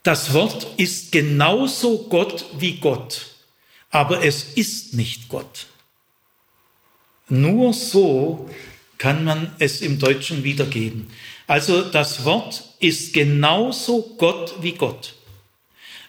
das 0.03 0.33
Wort 0.33 0.67
ist 0.77 1.11
genauso 1.11 2.07
Gott 2.07 2.45
wie 2.57 2.77
Gott, 2.77 3.30
aber 3.91 4.23
es 4.23 4.43
ist 4.55 4.93
nicht 4.93 5.29
Gott. 5.29 5.67
Nur 7.29 7.73
so 7.73 8.49
kann 8.97 9.23
man 9.23 9.55
es 9.59 9.81
im 9.81 9.99
Deutschen 9.99 10.43
wiedergeben. 10.43 11.07
Also 11.47 11.81
das 11.81 12.25
Wort 12.25 12.63
ist 12.79 13.13
genauso 13.13 14.15
Gott 14.17 14.55
wie 14.61 14.73
Gott, 14.73 15.15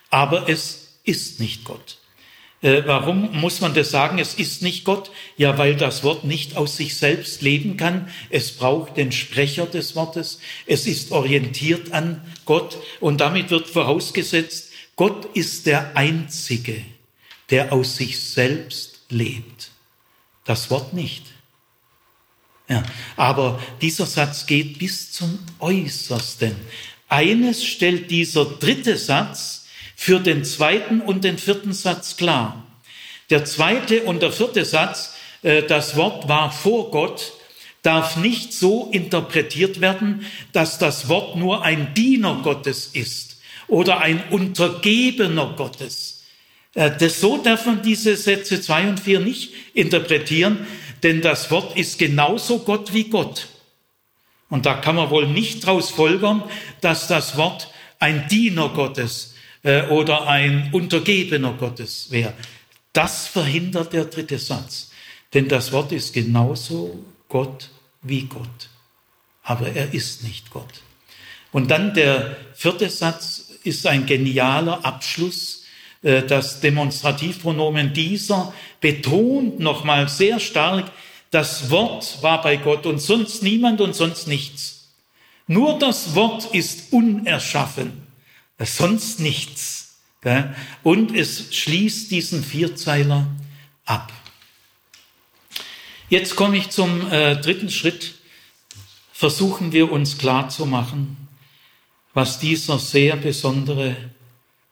aber 0.09 0.49
es 0.49 0.99
ist 1.03 1.39
nicht 1.39 1.65
Gott. 1.65 1.97
Äh, 2.63 2.83
warum 2.85 3.29
muss 3.39 3.59
man 3.59 3.73
das 3.73 3.91
sagen? 3.91 4.19
Es 4.19 4.35
ist 4.35 4.61
nicht 4.61 4.85
Gott. 4.85 5.11
Ja, 5.35 5.57
weil 5.57 5.75
das 5.75 6.03
Wort 6.03 6.23
nicht 6.23 6.55
aus 6.55 6.77
sich 6.77 6.95
selbst 6.95 7.41
leben 7.41 7.75
kann. 7.75 8.07
Es 8.29 8.53
braucht 8.53 8.95
den 8.95 9.11
Sprecher 9.11 9.65
des 9.65 9.97
Wortes. 9.97 10.39
Es 10.65 10.87
ist 10.87 11.11
orientiert 11.11 11.91
an 11.91 12.21
Gott. 12.45 12.77
Und 13.01 13.19
damit 13.19 13.49
wird 13.51 13.67
vorausgesetzt, 13.67 14.71
Gott 14.95 15.25
ist 15.35 15.65
der 15.65 15.97
Einzige, 15.97 16.85
der 17.53 17.71
aus 17.71 17.97
sich 17.97 18.19
selbst 18.19 19.01
lebt. 19.09 19.69
Das 20.43 20.71
Wort 20.71 20.95
nicht. 20.95 21.23
Ja, 22.67 22.81
aber 23.15 23.61
dieser 23.79 24.07
Satz 24.07 24.47
geht 24.47 24.79
bis 24.79 25.11
zum 25.11 25.37
Äußersten. 25.59 26.55
Eines 27.09 27.63
stellt 27.63 28.09
dieser 28.09 28.45
dritte 28.45 28.97
Satz 28.97 29.67
für 29.95 30.19
den 30.19 30.43
zweiten 30.43 30.99
und 30.99 31.23
den 31.23 31.37
vierten 31.37 31.73
Satz 31.73 32.17
klar. 32.17 32.65
Der 33.29 33.45
zweite 33.45 34.01
und 34.05 34.23
der 34.23 34.31
vierte 34.31 34.65
Satz, 34.65 35.13
äh, 35.43 35.61
das 35.61 35.95
Wort 35.95 36.27
war 36.27 36.51
vor 36.51 36.89
Gott, 36.89 37.33
darf 37.83 38.17
nicht 38.17 38.51
so 38.51 38.89
interpretiert 38.91 39.79
werden, 39.79 40.25
dass 40.53 40.79
das 40.79 41.07
Wort 41.07 41.35
nur 41.35 41.61
ein 41.61 41.93
Diener 41.93 42.39
Gottes 42.41 42.87
ist 42.87 43.37
oder 43.67 43.99
ein 43.99 44.23
Untergebener 44.31 45.53
Gottes. 45.55 46.12
Äh, 46.73 46.91
das, 46.97 47.19
so 47.19 47.37
darf 47.37 47.65
man 47.65 47.81
diese 47.81 48.15
Sätze 48.15 48.61
zwei 48.61 48.87
und 48.87 48.99
vier 48.99 49.19
nicht 49.19 49.53
interpretieren, 49.73 50.65
denn 51.03 51.21
das 51.21 51.51
Wort 51.51 51.77
ist 51.77 51.99
genauso 51.99 52.59
Gott 52.59 52.93
wie 52.93 53.05
Gott. 53.05 53.47
Und 54.49 54.65
da 54.65 54.75
kann 54.75 54.95
man 54.95 55.09
wohl 55.09 55.27
nicht 55.27 55.63
daraus 55.63 55.89
folgern, 55.89 56.43
dass 56.81 57.07
das 57.07 57.37
Wort 57.37 57.69
ein 57.99 58.27
Diener 58.27 58.69
Gottes 58.69 59.33
äh, 59.63 59.87
oder 59.87 60.27
ein 60.27 60.69
Untergebener 60.71 61.53
Gottes 61.53 62.11
wäre. 62.11 62.33
Das 62.93 63.27
verhindert 63.27 63.93
der 63.93 64.05
dritte 64.05 64.37
Satz. 64.37 64.91
Denn 65.33 65.47
das 65.47 65.71
Wort 65.71 65.91
ist 65.91 66.13
genauso 66.13 67.03
Gott 67.27 67.69
wie 68.03 68.23
Gott. 68.25 68.69
Aber 69.41 69.67
er 69.67 69.93
ist 69.93 70.23
nicht 70.23 70.51
Gott. 70.51 70.81
Und 71.51 71.71
dann 71.71 71.93
der 71.93 72.37
vierte 72.53 72.89
Satz 72.89 73.51
ist 73.63 73.87
ein 73.87 74.05
genialer 74.05 74.85
Abschluss. 74.85 75.62
Äh, 76.03 76.23
das 76.23 76.59
Demonstrativpronomen 76.59 77.93
dieser 77.93 78.53
betont 78.79 79.59
nochmal 79.59 80.07
sehr 80.09 80.39
stark, 80.39 80.91
das 81.31 81.71
Wort 81.71 82.21
war 82.21 82.41
bei 82.41 82.57
Gott 82.57 82.85
und 82.85 82.99
sonst 82.99 83.41
niemand 83.41 83.81
und 83.81 83.95
sonst 83.95 84.27
nichts. 84.27 84.89
Nur 85.47 85.79
das 85.79 86.13
Wort 86.13 86.53
ist 86.53 86.93
unerschaffen 86.93 88.03
sonst 88.65 89.19
nichts. 89.19 89.95
Und 90.83 91.15
es 91.15 91.53
schließt 91.53 92.11
diesen 92.11 92.43
Vierzeiler 92.43 93.27
ab. 93.85 94.11
Jetzt 96.09 96.35
komme 96.35 96.57
ich 96.57 96.69
zum 96.69 97.11
äh, 97.11 97.35
dritten 97.35 97.69
Schritt. 97.69 98.15
Versuchen 99.11 99.73
wir 99.73 99.91
uns 99.91 100.17
klarzumachen, 100.17 101.17
was 102.13 102.39
dieser 102.39 102.79
sehr 102.79 103.17
besondere 103.17 103.95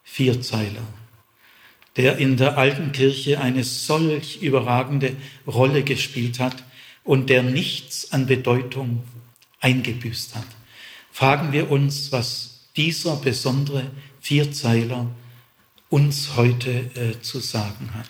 Vierzeiler, 0.03 0.85
der 1.97 2.17
in 2.17 2.37
der 2.37 2.57
alten 2.57 2.91
Kirche 2.91 3.41
eine 3.41 3.63
solch 3.63 4.41
überragende 4.41 5.15
Rolle 5.45 5.83
gespielt 5.83 6.39
hat 6.39 6.63
und 7.03 7.29
der 7.29 7.43
nichts 7.43 8.11
an 8.11 8.27
Bedeutung 8.27 9.03
eingebüßt 9.59 10.35
hat. 10.35 10.47
Fragen 11.11 11.51
wir 11.51 11.69
uns, 11.69 12.11
was 12.11 12.69
dieser 12.75 13.17
besondere 13.17 13.91
Vierzeiler 14.21 15.07
uns 15.89 16.35
heute 16.37 16.71
äh, 16.95 17.21
zu 17.21 17.39
sagen 17.39 17.93
hat. 17.93 18.09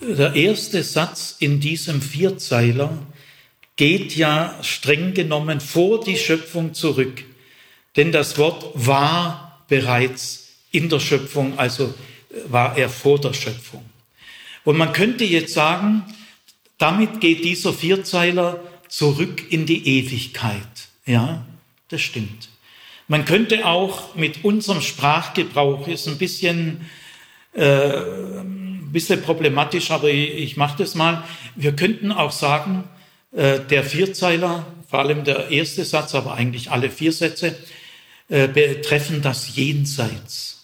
Der 0.00 0.34
erste 0.34 0.82
Satz 0.82 1.36
in 1.38 1.60
diesem 1.60 2.02
Vierzeiler 2.02 2.98
geht 3.76 4.16
ja 4.16 4.58
streng 4.62 5.14
genommen 5.14 5.60
vor 5.60 6.02
die 6.02 6.16
Schöpfung 6.16 6.74
zurück, 6.74 7.22
denn 7.96 8.10
das 8.10 8.38
Wort 8.38 8.72
war 8.74 9.49
bereits 9.70 10.48
in 10.70 10.90
der 10.90 11.00
Schöpfung, 11.00 11.58
also 11.58 11.84
äh, 12.30 12.52
war 12.52 12.76
er 12.76 12.90
vor 12.90 13.18
der 13.18 13.32
Schöpfung. 13.32 13.84
Und 14.64 14.76
man 14.76 14.92
könnte 14.92 15.24
jetzt 15.24 15.54
sagen, 15.54 16.04
damit 16.76 17.20
geht 17.20 17.44
dieser 17.44 17.72
Vierzeiler 17.72 18.60
zurück 18.88 19.50
in 19.50 19.64
die 19.64 19.86
Ewigkeit. 19.98 20.88
Ja, 21.06 21.46
das 21.88 22.02
stimmt. 22.02 22.50
Man 23.08 23.24
könnte 23.24 23.66
auch 23.66 24.14
mit 24.14 24.44
unserem 24.44 24.80
Sprachgebrauch, 24.80 25.88
ist 25.88 26.06
ein 26.06 26.18
bisschen, 26.18 26.86
äh, 27.54 27.64
ein 27.64 28.90
bisschen 28.92 29.22
problematisch, 29.22 29.90
aber 29.90 30.08
ich, 30.10 30.34
ich 30.34 30.56
mache 30.56 30.78
das 30.78 30.94
mal. 30.94 31.24
Wir 31.56 31.74
könnten 31.74 32.12
auch 32.12 32.32
sagen, 32.32 32.84
äh, 33.32 33.60
der 33.60 33.84
Vierzeiler, 33.84 34.66
vor 34.88 35.00
allem 35.00 35.24
der 35.24 35.50
erste 35.50 35.84
Satz, 35.84 36.14
aber 36.14 36.34
eigentlich 36.34 36.70
alle 36.70 36.90
vier 36.90 37.12
Sätze, 37.12 37.56
äh, 38.30 38.48
betreffen 38.48 39.22
das 39.22 39.56
Jenseits. 39.56 40.56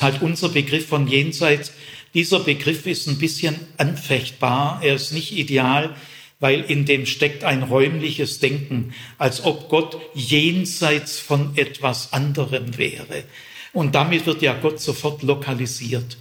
Halt 0.00 0.20
unser 0.20 0.48
Begriff 0.50 0.86
von 0.86 1.06
Jenseits. 1.06 1.72
dieser 2.12 2.40
Begriff 2.40 2.86
ist 2.86 3.06
ein 3.06 3.18
bisschen 3.18 3.56
anfechtbar, 3.78 4.80
er 4.82 4.96
ist 4.96 5.12
nicht 5.12 5.32
ideal, 5.32 5.94
weil 6.40 6.62
in 6.62 6.84
dem 6.84 7.06
steckt 7.06 7.44
ein 7.44 7.62
räumliches 7.62 8.38
Denken, 8.38 8.94
als 9.18 9.44
ob 9.44 9.68
Gott 9.68 9.98
jenseits 10.14 11.18
von 11.18 11.56
etwas 11.56 12.12
anderem 12.12 12.76
wäre. 12.76 13.24
Und 13.72 13.94
damit 13.94 14.26
wird 14.26 14.42
ja 14.42 14.54
Gott 14.54 14.80
sofort 14.80 15.22
lokalisiert. 15.22 16.16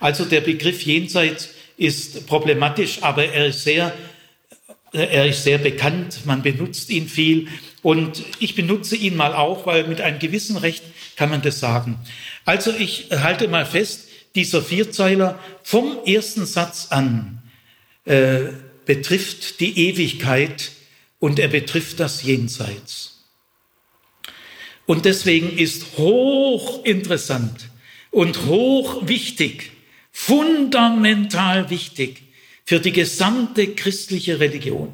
Also 0.00 0.24
der 0.24 0.40
Begriff 0.40 0.82
jenseits 0.82 1.50
ist 1.76 2.26
problematisch, 2.26 3.02
aber 3.02 3.26
er 3.26 3.46
ist 3.46 3.64
sehr, 3.64 3.92
er 4.92 5.26
ist 5.26 5.44
sehr 5.44 5.58
bekannt. 5.58 6.24
Man 6.24 6.42
benutzt 6.42 6.90
ihn 6.90 7.08
viel. 7.08 7.48
Und 7.82 8.24
ich 8.40 8.54
benutze 8.54 8.96
ihn 8.96 9.16
mal 9.16 9.34
auch, 9.34 9.66
weil 9.66 9.86
mit 9.86 10.00
einem 10.00 10.18
gewissen 10.18 10.56
Recht 10.56 10.82
kann 11.16 11.30
man 11.30 11.42
das 11.42 11.60
sagen. 11.60 11.98
Also 12.44 12.72
ich 12.72 13.08
halte 13.10 13.48
mal 13.48 13.66
fest, 13.66 14.08
dieser 14.34 14.62
Vierzeiler 14.62 15.38
vom 15.62 15.98
ersten 16.04 16.46
Satz 16.46 16.88
an 16.90 17.42
äh, 18.04 18.50
betrifft 18.84 19.60
die 19.60 19.88
Ewigkeit 19.88 20.72
und 21.18 21.38
er 21.38 21.48
betrifft 21.48 22.00
das 22.00 22.22
Jenseits. 22.22 23.24
Und 24.84 25.04
deswegen 25.04 25.56
ist 25.56 25.96
hoch 25.96 26.84
interessant 26.84 27.68
und 28.10 28.46
hoch 28.46 29.08
wichtig, 29.08 29.72
fundamental 30.12 31.70
wichtig 31.70 32.25
für 32.66 32.80
die 32.80 32.92
gesamte 32.92 33.74
christliche 33.74 34.40
Religion, 34.40 34.92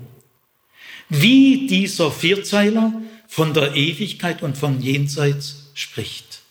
wie 1.09 1.67
dieser 1.67 2.13
Vierzeiler 2.13 2.93
von 3.27 3.55
der 3.55 3.75
Ewigkeit 3.75 4.43
und 4.43 4.59
von 4.59 4.83
Jenseits 4.83 5.71
spricht. 5.75 6.43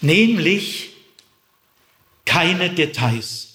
Nämlich 0.00 0.90
keine 2.24 2.70
Details, 2.70 3.52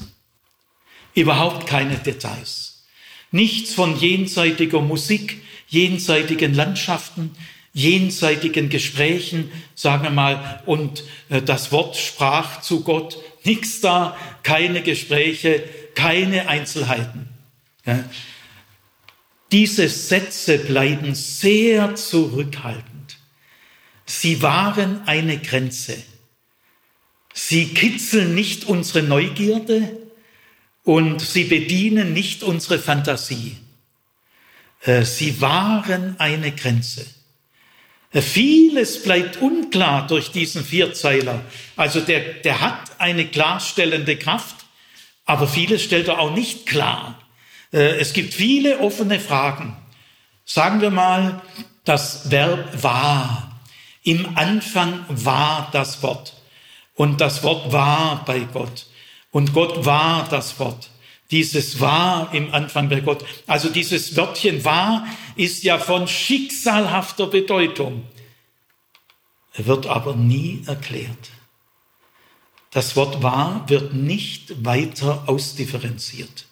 überhaupt 1.15 1.65
keine 1.65 1.97
Details. 1.97 2.85
Nichts 3.31 3.73
von 3.73 3.99
jenseitiger 3.99 4.81
Musik, 4.81 5.41
jenseitigen 5.67 6.53
Landschaften, 6.53 7.35
jenseitigen 7.73 8.69
Gesprächen, 8.69 9.51
sagen 9.73 10.03
wir 10.03 10.11
mal, 10.11 10.61
und 10.65 11.03
äh, 11.29 11.41
das 11.41 11.71
Wort 11.71 11.97
sprach 11.97 12.61
zu 12.61 12.83
Gott, 12.83 13.17
nichts 13.43 13.81
da, 13.81 14.17
keine 14.43 14.81
Gespräche, 14.81 15.63
keine 15.97 16.47
Einzelheiten. 16.47 17.27
Diese 19.51 19.89
Sätze 19.89 20.59
bleiben 20.59 21.15
sehr 21.15 21.95
zurückhaltend. 21.95 23.17
Sie 24.05 24.43
waren 24.43 25.07
eine 25.07 25.39
Grenze. 25.39 25.97
Sie 27.33 27.69
kitzeln 27.69 28.35
nicht 28.35 28.65
unsere 28.65 29.01
Neugierde 29.01 29.97
und 30.83 31.19
sie 31.19 31.45
bedienen 31.45 32.13
nicht 32.13 32.43
unsere 32.43 32.77
Fantasie. 32.77 33.57
Äh, 34.81 35.03
sie 35.03 35.41
waren 35.41 36.19
eine 36.19 36.51
Grenze. 36.51 37.05
Vieles 38.13 39.03
bleibt 39.03 39.37
unklar 39.37 40.07
durch 40.07 40.31
diesen 40.31 40.63
Vierzeiler. 40.63 41.43
Also 41.75 42.01
der, 42.01 42.35
der 42.35 42.61
hat 42.61 42.99
eine 42.99 43.27
klarstellende 43.27 44.15
Kraft, 44.17 44.66
aber 45.27 45.47
vieles 45.47 45.83
stellt 45.83 46.07
er 46.07 46.19
auch 46.19 46.33
nicht 46.33 46.65
klar. 46.65 47.19
Äh, 47.71 47.99
es 47.99 48.13
gibt 48.13 48.33
viele 48.33 48.79
offene 48.79 49.19
Fragen. 49.19 49.77
Sagen 50.45 50.81
wir 50.81 50.89
mal, 50.89 51.41
das 51.83 52.31
Verb 52.31 52.81
war. 52.81 53.59
Im 54.03 54.37
Anfang 54.37 55.05
war 55.09 55.69
das 55.73 56.01
Wort. 56.01 56.33
Und 56.95 57.21
das 57.21 57.43
Wort 57.43 57.71
war 57.71 58.23
bei 58.25 58.39
Gott. 58.39 58.87
Und 59.31 59.53
Gott 59.53 59.85
war 59.85 60.27
das 60.29 60.59
Wort. 60.59 60.89
Dieses 61.29 61.81
war 61.81 62.33
im 62.33 62.53
Anfang 62.53 62.87
bei 62.87 63.01
Gott. 63.01 63.25
Also 63.45 63.69
dieses 63.69 64.15
Wörtchen 64.15 64.63
war 64.63 65.05
ist 65.35 65.63
ja 65.63 65.77
von 65.77 66.07
schicksalhafter 66.07 67.27
Bedeutung, 67.27 68.03
wird 69.57 69.87
aber 69.87 70.15
nie 70.15 70.63
erklärt. 70.65 71.31
Das 72.71 72.95
Wort 72.95 73.23
war 73.23 73.67
wird 73.69 73.93
nicht 73.93 74.65
weiter 74.65 75.23
ausdifferenziert. 75.27 76.45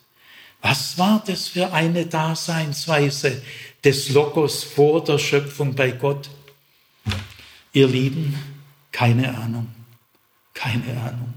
Was 0.62 0.98
war 0.98 1.24
das 1.26 1.48
für 1.48 1.74
eine 1.74 2.06
Daseinsweise 2.08 3.42
des 3.84 4.10
Logos 4.10 4.64
vor 4.64 5.04
der 5.04 5.20
Schöpfung 5.20 5.76
bei 5.76 5.92
Gott? 5.92 6.30
Ihr 7.74 7.88
Lieben, 7.88 8.40
keine 8.92 9.38
Ahnung, 9.38 9.68
keine 10.54 11.00
Ahnung. 11.02 11.34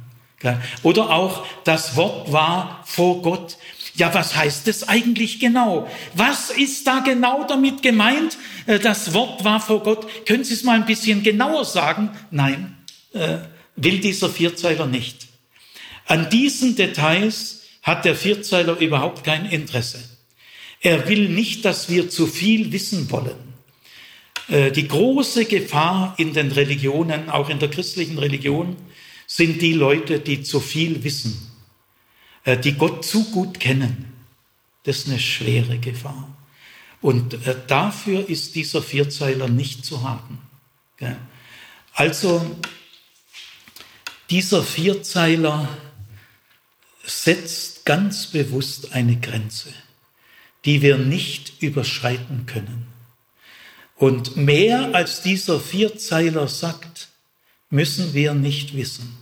Oder 0.83 1.11
auch 1.11 1.45
das 1.65 1.97
Wort 1.97 2.33
war 2.33 2.83
vor 2.87 3.23
Gott. 3.23 3.59
Ja, 3.97 4.15
was 4.15 4.37
heißt 4.37 4.69
das 4.69 4.89
eigentlich 4.89 5.41
genau? 5.41 5.89
Was 6.15 6.51
ist 6.51 6.87
da 6.87 7.01
genau 7.01 7.45
damit 7.45 7.83
gemeint? 7.83 8.39
Äh, 8.67 8.79
das 8.79 9.13
Wort 9.13 9.43
war 9.45 9.61
vor 9.61 9.83
Gott. 9.83 10.07
Können 10.27 10.45
Sie 10.45 10.55
es 10.55 10.63
mal 10.63 10.77
ein 10.77 10.87
bisschen 10.87 11.25
genauer 11.25 11.65
sagen? 11.65 12.11
Nein, 12.31 12.77
äh, 13.13 13.39
will 13.83 14.01
dieser 14.01 14.29
Vierzeiler 14.29 14.87
nicht. 14.87 15.29
An 16.07 16.31
diesen 16.31 16.77
Details 16.77 17.63
hat 17.83 18.05
der 18.05 18.15
Vierzeiler 18.15 18.79
überhaupt 18.79 19.25
kein 19.25 19.47
Interesse. 19.47 20.03
Er 20.81 21.09
will 21.09 21.29
nicht, 21.29 21.65
dass 21.65 21.89
wir 21.89 22.09
zu 22.09 22.27
viel 22.27 22.73
wissen 22.73 23.11
wollen. 23.11 23.37
Äh, 24.49 24.71
die 24.73 24.89
große 24.89 25.45
Gefahr 25.45 26.15
in 26.19 26.33
den 26.33 26.53
Religionen, 26.53 27.31
auch 27.31 27.49
in 27.49 27.59
der 27.59 27.71
christlichen 27.71 28.19
Religion, 28.19 28.77
sind 29.27 29.61
die 29.61 29.75
Leute, 29.75 30.21
die 30.21 30.43
zu 30.43 30.61
viel 30.61 31.05
wissen, 31.05 31.51
äh, 32.45 32.57
die 32.57 32.75
Gott 32.75 33.05
zu 33.05 33.25
gut 33.31 33.61
kennen. 33.61 34.13
Das 34.85 34.99
ist 34.99 35.09
eine 35.09 35.19
schwere 35.19 35.79
Gefahr. 35.79 36.37
Und 37.01 37.35
äh, 37.47 37.57
dafür 37.67 38.29
ist 38.29 38.55
dieser 38.55 38.83
Vierzeiler 38.83 39.49
nicht 39.49 39.85
zu 39.85 40.03
haben. 40.03 40.39
Also 41.93 42.57
dieser 44.31 44.63
Vierzeiler 44.63 45.69
setzt 47.05 47.87
ganz 47.87 48.27
bewusst 48.27 48.93
eine 48.93 49.17
Grenze, 49.17 49.73
die 50.65 50.83
wir 50.83 50.99
nicht 50.99 51.63
überschreiten 51.63 52.45
können. 52.45 52.87
Und 53.97 54.37
mehr 54.37 54.95
als 54.95 55.23
dieser 55.23 55.59
Vierzeiler 55.59 56.47
sagt, 56.47 57.09
müssen 57.71 58.13
wir 58.13 58.35
nicht 58.35 58.77
wissen. 58.77 59.17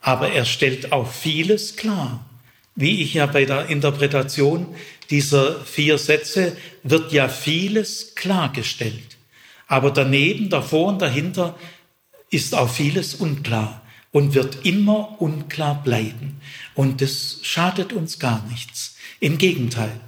Aber 0.00 0.32
er 0.32 0.44
stellt 0.44 0.90
auch 0.90 1.10
vieles 1.10 1.76
klar. 1.76 2.28
Wie 2.74 3.02
ich 3.02 3.14
ja 3.14 3.26
bei 3.26 3.44
der 3.44 3.66
Interpretation 3.66 4.74
dieser 5.10 5.64
vier 5.64 5.98
Sätze 5.98 6.56
wird 6.82 7.12
ja 7.12 7.28
vieles 7.28 8.14
klargestellt. 8.16 9.16
Aber 9.68 9.90
daneben, 9.90 10.50
davor 10.50 10.88
und 10.88 11.00
dahinter 11.00 11.56
ist 12.30 12.54
auch 12.54 12.68
vieles 12.68 13.14
unklar 13.14 13.81
und 14.12 14.34
wird 14.34 14.64
immer 14.64 15.20
unklar 15.20 15.82
bleiben. 15.82 16.40
Und 16.74 17.00
das 17.00 17.40
schadet 17.42 17.92
uns 17.92 18.18
gar 18.18 18.46
nichts. 18.46 18.96
Im 19.18 19.38
Gegenteil, 19.38 20.00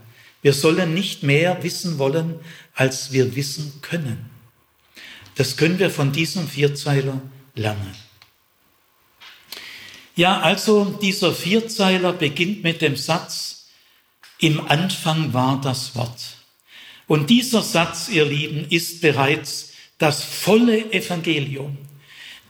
wir 0.42 0.52
sollen 0.52 0.94
nicht 0.94 1.22
mehr 1.22 1.62
wissen 1.62 1.98
wollen, 1.98 2.36
als 2.74 3.12
wir 3.12 3.34
wissen 3.34 3.80
können. 3.80 4.30
Das 5.36 5.56
können 5.56 5.78
wir 5.78 5.90
von 5.90 6.12
diesem 6.12 6.46
Vierzeiler 6.46 7.20
lernen. 7.54 7.94
Ja, 10.16 10.40
also 10.40 10.96
dieser 11.02 11.34
Vierzeiler 11.34 12.12
beginnt 12.12 12.62
mit 12.62 12.82
dem 12.82 12.94
Satz, 12.94 13.66
im 14.38 14.60
Anfang 14.68 15.32
war 15.32 15.60
das 15.60 15.96
Wort. 15.96 16.36
Und 17.06 17.30
dieser 17.30 17.62
Satz, 17.62 18.08
ihr 18.08 18.24
Lieben, 18.24 18.66
ist 18.68 19.00
bereits 19.00 19.72
das 19.98 20.22
volle 20.22 20.92
Evangelium. 20.92 21.76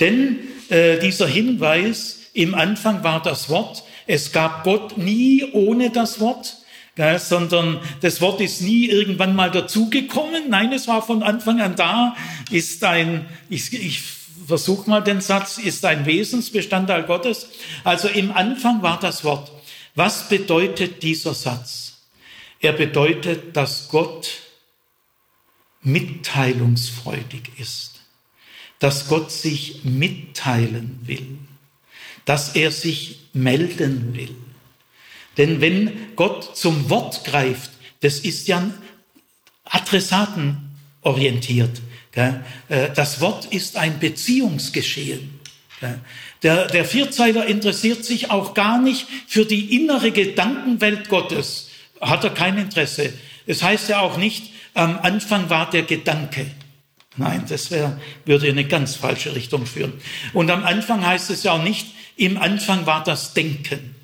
Denn 0.00 0.38
äh, 0.68 0.98
dieser 0.98 1.26
Hinweis, 1.26 2.20
im 2.32 2.54
Anfang 2.54 3.04
war 3.04 3.22
das 3.22 3.48
Wort, 3.48 3.84
es 4.06 4.32
gab 4.32 4.64
Gott 4.64 4.98
nie 4.98 5.44
ohne 5.52 5.90
das 5.90 6.20
Wort, 6.20 6.56
ja, 6.96 7.18
sondern 7.18 7.80
das 8.02 8.20
Wort 8.20 8.40
ist 8.40 8.60
nie 8.60 8.86
irgendwann 8.86 9.34
mal 9.34 9.50
dazugekommen. 9.50 10.44
Nein, 10.48 10.72
es 10.72 10.86
war 10.86 11.02
von 11.02 11.22
Anfang 11.22 11.60
an 11.60 11.74
da, 11.74 12.16
ist 12.50 12.84
ein, 12.84 13.26
ich, 13.48 13.72
ich 13.72 14.02
versuch 14.46 14.86
mal 14.86 15.00
den 15.00 15.20
Satz, 15.20 15.58
ist 15.58 15.84
ein 15.84 16.06
Wesensbestandteil 16.06 17.04
Gottes. 17.04 17.48
Also 17.82 18.08
im 18.08 18.32
Anfang 18.32 18.82
war 18.82 19.00
das 19.00 19.24
Wort. 19.24 19.50
Was 19.94 20.28
bedeutet 20.28 21.02
dieser 21.02 21.34
Satz? 21.34 22.02
Er 22.60 22.72
bedeutet, 22.72 23.56
dass 23.56 23.88
Gott 23.88 24.28
mitteilungsfreudig 25.82 27.50
ist, 27.58 27.93
dass 28.84 29.08
Gott 29.08 29.32
sich 29.32 29.80
mitteilen 29.84 31.00
will, 31.06 31.38
dass 32.26 32.54
er 32.54 32.70
sich 32.70 33.20
melden 33.32 34.14
will. 34.14 34.36
Denn 35.38 35.62
wenn 35.62 36.14
Gott 36.16 36.54
zum 36.54 36.90
Wort 36.90 37.24
greift, 37.24 37.70
das 38.02 38.18
ist 38.18 38.46
ja 38.46 38.70
adressatenorientiert. 39.64 41.80
Äh, 42.14 42.34
das 42.94 43.22
Wort 43.22 43.46
ist 43.46 43.78
ein 43.78 44.00
Beziehungsgeschehen. 44.00 45.40
Der, 46.42 46.66
der 46.66 46.84
Vierzeiler 46.84 47.46
interessiert 47.46 48.04
sich 48.04 48.30
auch 48.30 48.52
gar 48.52 48.78
nicht 48.78 49.06
für 49.26 49.46
die 49.46 49.76
innere 49.76 50.10
Gedankenwelt 50.10 51.08
Gottes. 51.08 51.70
Hat 52.02 52.22
er 52.22 52.34
kein 52.34 52.58
Interesse. 52.58 53.14
Es 53.46 53.62
heißt 53.62 53.88
ja 53.88 54.00
auch 54.00 54.18
nicht, 54.18 54.50
am 54.74 54.98
Anfang 54.98 55.48
war 55.48 55.70
der 55.70 55.84
Gedanke. 55.84 56.44
Nein, 57.16 57.44
das 57.48 57.70
wär, 57.70 58.00
würde 58.24 58.48
in 58.48 58.58
eine 58.58 58.66
ganz 58.66 58.96
falsche 58.96 59.34
Richtung 59.34 59.66
führen. 59.66 59.92
Und 60.32 60.50
am 60.50 60.64
Anfang 60.64 61.06
heißt 61.06 61.30
es 61.30 61.44
ja 61.44 61.52
auch 61.52 61.62
nicht, 61.62 61.88
im 62.16 62.38
Anfang 62.38 62.86
war 62.86 63.04
das 63.04 63.34
Denken. 63.34 63.94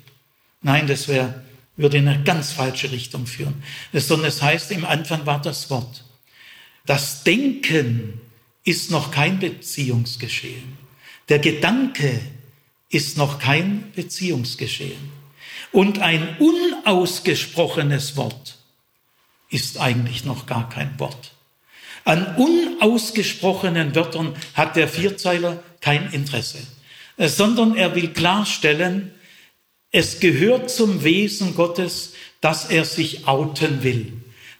Nein, 0.61 0.87
das 0.87 1.07
wär, 1.07 1.43
würde 1.75 1.97
in 1.97 2.07
eine 2.07 2.23
ganz 2.23 2.51
falsche 2.51 2.91
Richtung 2.91 3.27
führen. 3.27 3.63
Sondern 3.93 4.27
es 4.27 4.41
heißt, 4.41 4.71
im 4.71 4.85
Anfang 4.85 5.25
war 5.25 5.41
das 5.41 5.69
Wort. 5.69 6.05
Das 6.85 7.23
Denken 7.23 8.21
ist 8.63 8.91
noch 8.91 9.11
kein 9.11 9.39
Beziehungsgeschehen. 9.39 10.77
Der 11.29 11.39
Gedanke 11.39 12.19
ist 12.89 13.17
noch 13.17 13.39
kein 13.39 13.91
Beziehungsgeschehen. 13.93 15.11
Und 15.71 15.99
ein 15.99 16.37
unausgesprochenes 16.37 18.17
Wort 18.17 18.57
ist 19.49 19.79
eigentlich 19.79 20.25
noch 20.25 20.45
gar 20.45 20.69
kein 20.69 20.99
Wort. 20.99 21.33
An 22.03 22.35
unausgesprochenen 22.35 23.93
Wörtern 23.95 24.35
hat 24.53 24.75
der 24.75 24.87
Vierzeiler 24.87 25.63
kein 25.81 26.11
Interesse, 26.11 26.57
äh, 27.17 27.27
sondern 27.27 27.75
er 27.75 27.95
will 27.95 28.09
klarstellen, 28.09 29.11
es 29.91 30.19
gehört 30.19 30.71
zum 30.71 31.03
Wesen 31.03 31.53
Gottes, 31.53 32.13
dass 32.39 32.69
er 32.69 32.85
sich 32.85 33.27
outen 33.27 33.83
will, 33.83 34.13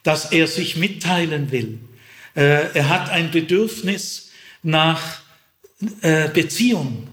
dass 0.03 0.31
er 0.31 0.47
sich 0.47 0.75
mitteilen 0.75 1.51
will. 1.51 1.79
Äh, 2.35 2.73
er 2.73 2.89
hat 2.89 3.09
ein 3.09 3.31
Bedürfnis 3.31 4.31
nach 4.61 5.21
äh, 6.01 6.27
Beziehung. 6.29 7.07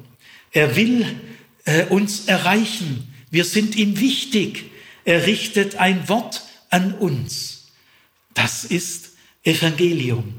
Er 0.52 0.76
will 0.76 1.06
uns 1.90 2.24
erreichen. 2.24 3.14
Wir 3.30 3.44
sind 3.44 3.76
ihm 3.76 4.00
wichtig. 4.00 4.70
Er 5.04 5.26
richtet 5.26 5.76
ein 5.76 6.08
Wort 6.08 6.42
an 6.70 6.94
uns. 6.94 7.66
Das 8.32 8.64
ist 8.64 9.07
Evangelium. 9.48 10.34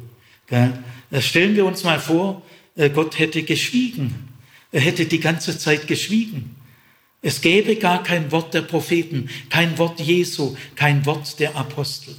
Stellen 1.20 1.56
wir 1.56 1.66
uns 1.66 1.84
mal 1.84 2.00
vor, 2.00 2.44
äh, 2.76 2.90
Gott 2.90 3.18
hätte 3.20 3.44
geschwiegen. 3.44 4.30
Er 4.72 4.82
hätte 4.82 5.06
die 5.06 5.20
ganze 5.20 5.58
Zeit 5.58 5.88
geschwiegen. 5.88 6.56
Es 7.22 7.42
gäbe 7.42 7.76
gar 7.76 8.04
kein 8.04 8.32
Wort 8.32 8.54
der 8.54 8.62
Propheten, 8.62 9.30
kein 9.50 9.78
Wort 9.78 10.00
Jesu, 10.00 10.56
kein 10.76 11.06
Wort 11.06 11.40
der 11.40 11.56
Apostel. 11.56 12.16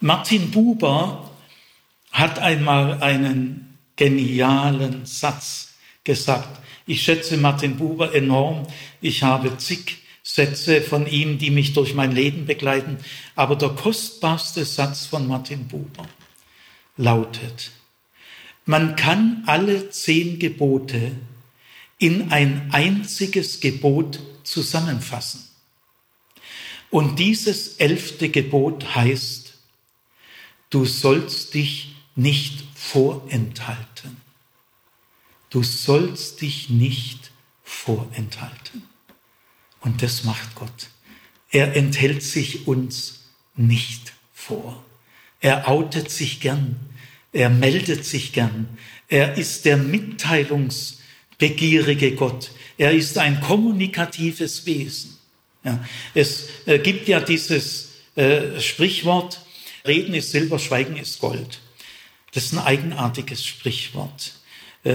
Martin 0.00 0.50
Buber 0.50 1.30
hat 2.10 2.40
einmal 2.40 3.00
einen 3.02 3.78
genialen 3.94 5.06
Satz 5.06 5.74
gesagt. 6.02 6.60
Ich 6.86 7.02
schätze 7.02 7.36
Martin 7.36 7.76
Buber 7.76 8.12
enorm. 8.14 8.66
Ich 9.00 9.22
habe 9.22 9.56
zig 9.58 10.01
Sätze 10.22 10.80
von 10.80 11.06
ihm, 11.06 11.38
die 11.38 11.50
mich 11.50 11.72
durch 11.72 11.94
mein 11.94 12.12
Leben 12.12 12.46
begleiten. 12.46 12.98
Aber 13.34 13.56
der 13.56 13.70
kostbarste 13.70 14.64
Satz 14.64 15.06
von 15.06 15.26
Martin 15.26 15.66
Buber 15.68 16.08
lautet, 16.96 17.72
man 18.64 18.94
kann 18.94 19.42
alle 19.46 19.90
zehn 19.90 20.38
Gebote 20.38 21.12
in 21.98 22.30
ein 22.30 22.70
einziges 22.72 23.60
Gebot 23.60 24.20
zusammenfassen. 24.44 25.48
Und 26.90 27.18
dieses 27.18 27.76
elfte 27.78 28.28
Gebot 28.28 28.94
heißt, 28.94 29.54
du 30.70 30.84
sollst 30.84 31.54
dich 31.54 31.96
nicht 32.14 32.64
vorenthalten. 32.74 34.20
Du 35.50 35.62
sollst 35.62 36.40
dich 36.40 36.70
nicht 36.70 37.30
vorenthalten. 37.62 38.91
Und 39.82 40.02
das 40.02 40.24
macht 40.24 40.54
Gott. 40.54 40.88
Er 41.50 41.76
enthält 41.76 42.22
sich 42.22 42.66
uns 42.66 43.24
nicht 43.54 44.14
vor. 44.32 44.82
Er 45.40 45.68
outet 45.68 46.10
sich 46.10 46.40
gern. 46.40 46.80
Er 47.32 47.50
meldet 47.50 48.04
sich 48.04 48.32
gern. 48.32 48.66
Er 49.08 49.36
ist 49.36 49.66
der 49.66 49.76
mitteilungsbegierige 49.76 52.14
Gott. 52.14 52.52
Er 52.78 52.92
ist 52.92 53.18
ein 53.18 53.40
kommunikatives 53.40 54.64
Wesen. 54.66 55.18
Ja, 55.64 55.84
es 56.14 56.46
äh, 56.66 56.78
gibt 56.78 57.08
ja 57.08 57.18
dieses 57.20 57.90
äh, 58.16 58.60
Sprichwort, 58.60 59.40
Reden 59.86 60.14
ist 60.14 60.32
Silber, 60.32 60.58
Schweigen 60.58 60.96
ist 60.96 61.20
Gold. 61.20 61.60
Das 62.32 62.44
ist 62.44 62.52
ein 62.52 62.58
eigenartiges 62.58 63.44
Sprichwort. 63.44 64.32
Äh, 64.84 64.90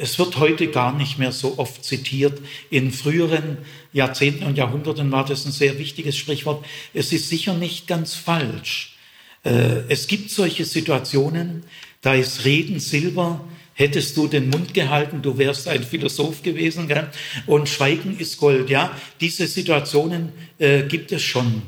es 0.00 0.18
wird 0.18 0.38
heute 0.38 0.68
gar 0.68 0.96
nicht 0.96 1.18
mehr 1.18 1.32
so 1.32 1.58
oft 1.58 1.84
zitiert. 1.84 2.40
In 2.70 2.90
früheren 2.92 3.58
Jahrzehnten 3.92 4.44
und 4.44 4.56
Jahrhunderten 4.56 5.10
war 5.12 5.24
das 5.24 5.44
ein 5.44 5.52
sehr 5.52 5.78
wichtiges 5.78 6.16
Sprichwort. 6.16 6.64
Es 6.94 7.12
ist 7.12 7.28
sicher 7.28 7.54
nicht 7.54 7.86
ganz 7.86 8.14
falsch. 8.14 8.96
Äh, 9.44 9.82
es 9.88 10.06
gibt 10.06 10.30
solche 10.30 10.64
Situationen, 10.64 11.64
da 12.00 12.14
ist 12.14 12.44
Reden 12.44 12.80
Silber, 12.80 13.44
hättest 13.74 14.16
du 14.16 14.26
den 14.26 14.48
Mund 14.48 14.72
gehalten, 14.72 15.20
du 15.22 15.36
wärst 15.36 15.68
ein 15.68 15.82
Philosoph 15.84 16.42
gewesen, 16.42 16.88
gell? 16.88 17.10
und 17.46 17.68
Schweigen 17.68 18.18
ist 18.18 18.38
Gold. 18.38 18.70
Ja, 18.70 18.96
diese 19.20 19.46
Situationen 19.46 20.32
äh, 20.58 20.84
gibt 20.84 21.12
es 21.12 21.22
schon. 21.22 21.62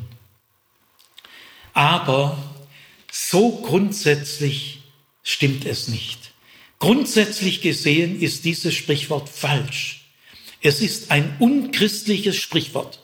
Aber 1.75 2.39
so 3.13 3.61
grundsätzlich 3.63 4.81
stimmt 5.23 5.67
es 5.67 5.89
nicht. 5.89 6.28
Grundsätzlich 6.79 7.61
gesehen 7.61 8.21
ist 8.21 8.45
dieses 8.45 8.75
Sprichwort 8.75 9.29
falsch. 9.29 10.07
Es 10.61 10.81
ist 10.81 11.11
ein 11.11 11.37
unchristliches 11.39 12.37
Sprichwort. 12.37 13.01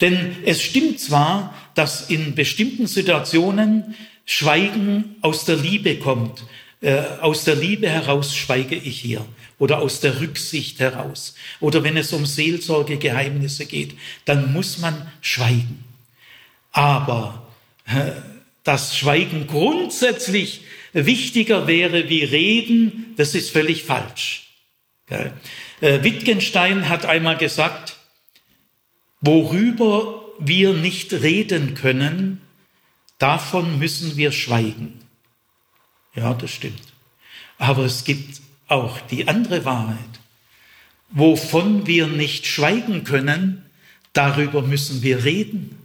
Denn 0.00 0.36
es 0.44 0.62
stimmt 0.62 1.00
zwar, 1.00 1.54
dass 1.74 2.08
in 2.08 2.34
bestimmten 2.34 2.86
Situationen 2.86 3.94
Schweigen 4.24 5.16
aus 5.20 5.44
der 5.44 5.56
Liebe 5.56 5.96
kommt. 5.96 6.44
Äh, 6.80 7.02
aus 7.20 7.44
der 7.44 7.56
Liebe 7.56 7.88
heraus 7.88 8.34
schweige 8.34 8.76
ich 8.76 9.00
hier. 9.00 9.26
Oder 9.58 9.80
aus 9.80 10.00
der 10.00 10.20
Rücksicht 10.20 10.80
heraus. 10.80 11.34
Oder 11.58 11.84
wenn 11.84 11.96
es 11.96 12.12
um 12.12 12.24
Seelsorgegeheimnisse 12.24 13.66
geht, 13.66 13.94
dann 14.24 14.52
muss 14.52 14.78
man 14.78 15.10
schweigen. 15.20 15.84
Aber 16.72 17.46
äh, 17.86 18.12
das 18.64 18.96
Schweigen 18.96 19.46
grundsätzlich 19.46 20.62
wichtiger 20.92 21.66
wäre 21.66 22.08
wie 22.08 22.24
Reden, 22.24 23.14
das 23.16 23.34
ist 23.34 23.50
völlig 23.50 23.84
falsch. 23.84 24.48
Äh, 25.08 25.30
Wittgenstein 25.80 26.88
hat 26.88 27.04
einmal 27.04 27.36
gesagt, 27.36 27.96
worüber 29.20 30.24
wir 30.38 30.72
nicht 30.72 31.12
reden 31.12 31.74
können, 31.74 32.40
davon 33.18 33.78
müssen 33.78 34.16
wir 34.16 34.32
schweigen. 34.32 35.00
Ja, 36.14 36.34
das 36.34 36.50
stimmt. 36.50 36.82
Aber 37.58 37.84
es 37.84 38.04
gibt 38.04 38.40
auch 38.68 39.00
die 39.00 39.28
andere 39.28 39.64
Wahrheit. 39.64 39.98
Wovon 41.10 41.86
wir 41.86 42.06
nicht 42.06 42.46
schweigen 42.46 43.04
können, 43.04 43.66
darüber 44.12 44.62
müssen 44.62 45.02
wir 45.02 45.24
reden. 45.24 45.76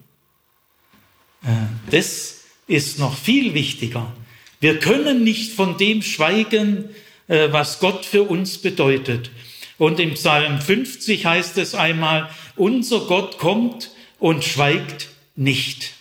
Äh, 1.43 1.49
das 1.91 2.43
ist 2.67 2.99
noch 2.99 3.17
viel 3.17 3.53
wichtiger. 3.53 4.13
Wir 4.59 4.79
können 4.79 5.23
nicht 5.23 5.53
von 5.53 5.77
dem 5.77 6.01
schweigen, 6.01 6.89
äh, 7.27 7.49
was 7.51 7.79
Gott 7.79 8.05
für 8.05 8.23
uns 8.23 8.57
bedeutet. 8.57 9.31
Und 9.77 9.99
im 9.99 10.13
Psalm 10.13 10.61
50 10.61 11.25
heißt 11.25 11.57
es 11.57 11.75
einmal, 11.75 12.29
unser 12.55 13.01
Gott 13.01 13.37
kommt 13.37 13.91
und 14.19 14.43
schweigt 14.43 15.09
nicht. 15.35 15.93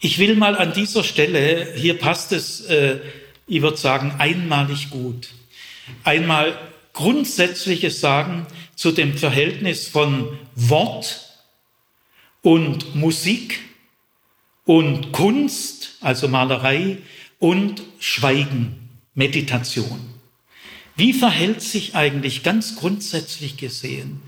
Ich 0.00 0.18
will 0.18 0.36
mal 0.36 0.56
an 0.56 0.72
dieser 0.72 1.02
Stelle, 1.02 1.74
hier 1.74 1.98
passt 1.98 2.32
es, 2.32 2.60
äh, 2.66 3.00
ich 3.48 3.62
würde 3.62 3.76
sagen, 3.76 4.14
einmalig 4.18 4.90
gut, 4.90 5.30
einmal 6.04 6.56
Grundsätzliches 6.92 8.00
sagen 8.00 8.46
zu 8.76 8.92
dem 8.92 9.16
Verhältnis 9.16 9.88
von 9.88 10.38
Wort 10.54 11.28
und 12.42 12.94
Musik 12.94 13.60
und 14.68 15.12
Kunst, 15.12 15.96
also 16.02 16.28
Malerei 16.28 16.98
und 17.38 17.82
Schweigen, 18.00 18.90
Meditation. 19.14 19.98
Wie 20.94 21.14
verhält 21.14 21.62
sich 21.62 21.94
eigentlich 21.94 22.42
ganz 22.42 22.76
grundsätzlich 22.76 23.56
gesehen 23.56 24.20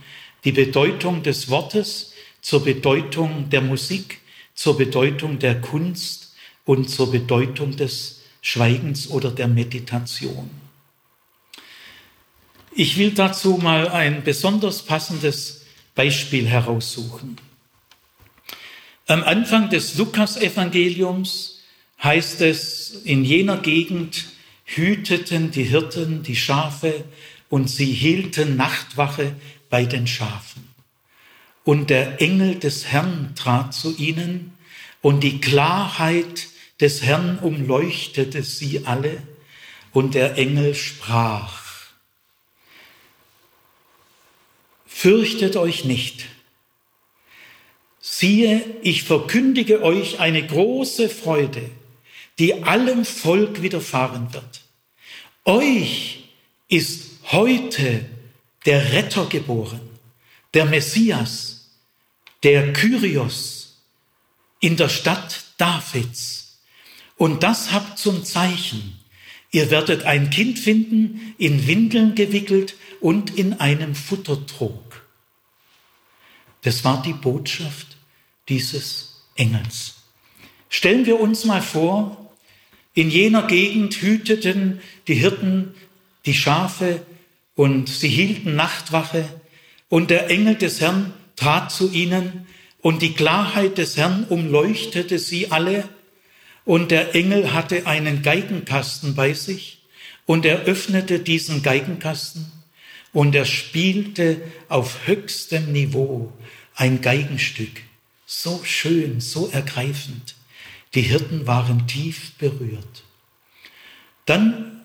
die 0.45 0.53
Bedeutung 0.53 1.23
des 1.23 1.51
Wortes 1.51 2.15
zur 2.41 2.65
Bedeutung 2.65 3.51
der 3.51 3.61
Musik, 3.61 4.23
zur 4.55 4.79
Bedeutung 4.79 5.39
der 5.39 5.61
Kunst 5.61 6.35
und 6.65 6.89
zur 6.89 7.11
Bedeutung 7.11 7.77
des 7.77 8.23
Schweigens 8.41 9.11
oder 9.11 9.31
der 9.31 9.47
Meditation? 9.47 10.49
Ich 12.75 12.97
will 12.97 13.11
dazu 13.11 13.59
mal 13.59 13.89
ein 13.89 14.25
besonders 14.25 14.81
passendes 14.81 15.67
Beispiel 15.95 16.47
heraussuchen. 16.47 17.37
Am 19.11 19.25
Anfang 19.25 19.71
des 19.71 19.97
Lukas-Evangeliums 19.97 21.63
heißt 22.01 22.43
es, 22.43 23.03
in 23.03 23.25
jener 23.25 23.57
Gegend 23.57 24.27
hüteten 24.65 25.51
die 25.51 25.65
Hirten 25.65 26.23
die 26.23 26.37
Schafe 26.37 27.03
und 27.49 27.69
sie 27.69 27.93
hielten 27.93 28.55
Nachtwache 28.55 29.35
bei 29.69 29.85
den 29.85 30.07
Schafen. 30.07 30.69
Und 31.65 31.91
der 31.91 32.23
Engel 32.23 32.61
des 32.61 32.87
Herrn 32.87 33.35
trat 33.35 33.75
zu 33.75 33.97
ihnen, 33.97 34.53
und 35.03 35.25
die 35.25 35.41
Klarheit 35.41 36.47
des 36.79 37.03
Herrn 37.03 37.41
umleuchtete 37.41 38.45
sie 38.45 38.87
alle, 38.87 39.21
und 39.91 40.15
der 40.15 40.39
Engel 40.39 40.77
sprach, 40.77 41.65
Fürchtet 44.87 45.57
euch 45.57 45.85
nicht. 45.85 46.27
Siehe, 48.21 48.63
ich 48.83 49.05
verkündige 49.05 49.83
euch 49.83 50.21
eine 50.21 50.47
große 50.47 51.09
Freude, 51.09 51.71
die 52.39 52.65
allem 52.65 53.07
Volk 53.07 53.63
widerfahren 53.63 54.35
wird. 54.35 54.61
Euch 55.47 56.25
ist 56.69 57.13
heute 57.33 58.05
der 58.67 58.93
Retter 58.93 59.25
geboren, 59.25 59.81
der 60.53 60.67
Messias, 60.67 61.71
der 62.43 62.75
Kyrios 62.75 63.79
in 64.61 64.77
der 64.77 64.91
Stadt 64.91 65.43
Davids. 65.57 66.61
Und 67.17 67.43
das 67.43 67.73
habt 67.73 67.99
zum 67.99 68.23
Zeichen. 68.27 69.01
Ihr 69.51 69.71
werdet 69.71 70.03
ein 70.03 70.29
Kind 70.29 70.59
finden, 70.59 71.35
in 71.39 71.67
Windeln 71.67 72.15
gewickelt 72.15 72.75
und 73.01 73.39
in 73.39 73.61
einem 73.61 73.95
Futtertrog. 73.95 75.07
Das 76.61 76.85
war 76.85 77.01
die 77.01 77.15
Botschaft 77.15 77.90
dieses 78.51 79.23
Engels. 79.37 79.95
Stellen 80.69 81.07
wir 81.07 81.19
uns 81.19 81.45
mal 81.47 81.63
vor, 81.63 82.31
in 82.93 83.11
jener 83.11 83.47
Gegend 83.47 83.95
hüteten 83.95 84.81
die 85.09 85.15
Hirten 85.15 85.75
die 86.27 86.35
Schafe 86.35 87.01
und 87.55 87.89
sie 87.89 88.09
hielten 88.09 88.57
Nachtwache 88.57 89.25
und 89.89 90.11
der 90.11 90.29
Engel 90.29 90.57
des 90.57 90.81
Herrn 90.81 91.13
trat 91.37 91.73
zu 91.73 91.91
ihnen 91.91 92.47
und 92.81 93.01
die 93.03 93.15
Klarheit 93.15 93.79
des 93.79 93.97
Herrn 93.97 94.25
umleuchtete 94.29 95.19
sie 95.19 95.51
alle 95.51 95.89
und 96.65 96.91
der 96.91 97.15
Engel 97.15 97.53
hatte 97.53 97.87
einen 97.87 98.23
Geigenkasten 98.23 99.15
bei 99.15 99.33
sich 99.33 99.83
und 100.27 100.45
er 100.45 100.63
öffnete 100.63 101.19
diesen 101.19 101.63
Geigenkasten 101.63 102.51
und 103.13 103.35
er 103.35 103.47
spielte 103.47 104.41
auf 104.69 105.07
höchstem 105.07 105.73
Niveau 105.73 106.33
ein 106.75 107.01
Geigenstück. 107.01 107.83
So 108.33 108.61
schön, 108.63 109.21
so 109.21 109.49
ergreifend. 109.49 110.37
Die 110.95 111.01
Hirten 111.01 111.49
waren 111.49 111.89
tief 111.89 112.35
berührt. 112.39 113.03
Dann 114.25 114.83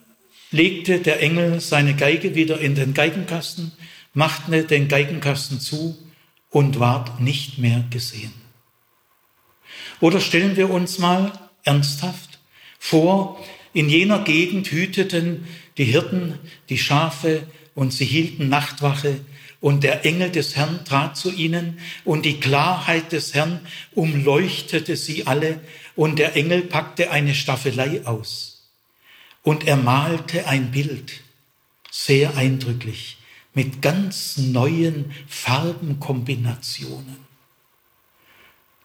legte 0.50 0.98
der 1.00 1.22
Engel 1.22 1.62
seine 1.62 1.96
Geige 1.96 2.34
wieder 2.34 2.60
in 2.60 2.74
den 2.74 2.96
Geigenkasten, 2.96 3.72
machte 4.16 4.64
den 4.64 4.88
Geigenkasten 4.88 5.60
zu 5.60 5.96
und 6.50 6.80
ward 6.80 7.22
nicht 7.22 7.60
mehr 7.60 7.84
gesehen. 7.92 8.34
Oder 10.00 10.22
stellen 10.22 10.56
wir 10.56 10.72
uns 10.72 10.98
mal 10.98 11.32
ernsthaft 11.64 12.40
vor, 12.80 13.40
in 13.74 13.90
jener 13.90 14.24
Gegend 14.24 14.72
hüteten 14.72 15.46
die 15.78 15.86
Hirten 15.86 16.40
die 16.70 16.80
Schafe 16.80 17.44
und 17.76 17.94
sie 17.94 18.06
hielten 18.06 18.50
Nachtwache 18.50 19.20
und 19.66 19.84
der 19.84 20.06
Engel 20.06 20.30
des 20.30 20.56
Herrn 20.56 20.86
trat 20.86 21.18
zu 21.18 21.32
ihnen 21.32 21.80
und 22.04 22.24
die 22.24 22.40
Klarheit 22.40 23.12
des 23.12 23.34
Herrn 23.34 23.62
umleuchtete 23.96 24.96
sie 24.96 25.26
alle 25.26 25.60
und 25.96 26.20
der 26.20 26.36
Engel 26.36 26.62
packte 26.62 27.10
eine 27.10 27.34
Staffelei 27.34 28.06
aus 28.06 28.70
und 29.42 29.66
er 29.66 29.76
malte 29.76 30.48
ein 30.48 30.70
Bild, 30.70 31.14
sehr 31.90 32.38
eindrücklich, 32.38 33.18
mit 33.56 33.82
ganz 33.82 34.38
neuen 34.38 35.12
Farbenkombinationen. 35.28 37.18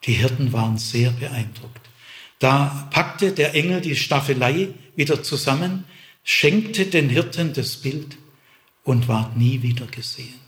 Die 0.04 0.14
Hirten 0.14 0.54
waren 0.54 0.78
sehr 0.78 1.10
beeindruckt. 1.10 1.90
Da 2.38 2.88
packte 2.90 3.32
der 3.32 3.54
Engel 3.54 3.82
die 3.82 3.96
Staffelei 3.96 4.68
wieder 4.96 5.22
zusammen, 5.22 5.84
schenkte 6.24 6.86
den 6.86 7.10
Hirten 7.10 7.52
das 7.52 7.76
Bild 7.76 8.16
und 8.82 9.08
ward 9.08 9.36
nie 9.36 9.60
wieder 9.60 9.84
gesehen. 9.84 10.39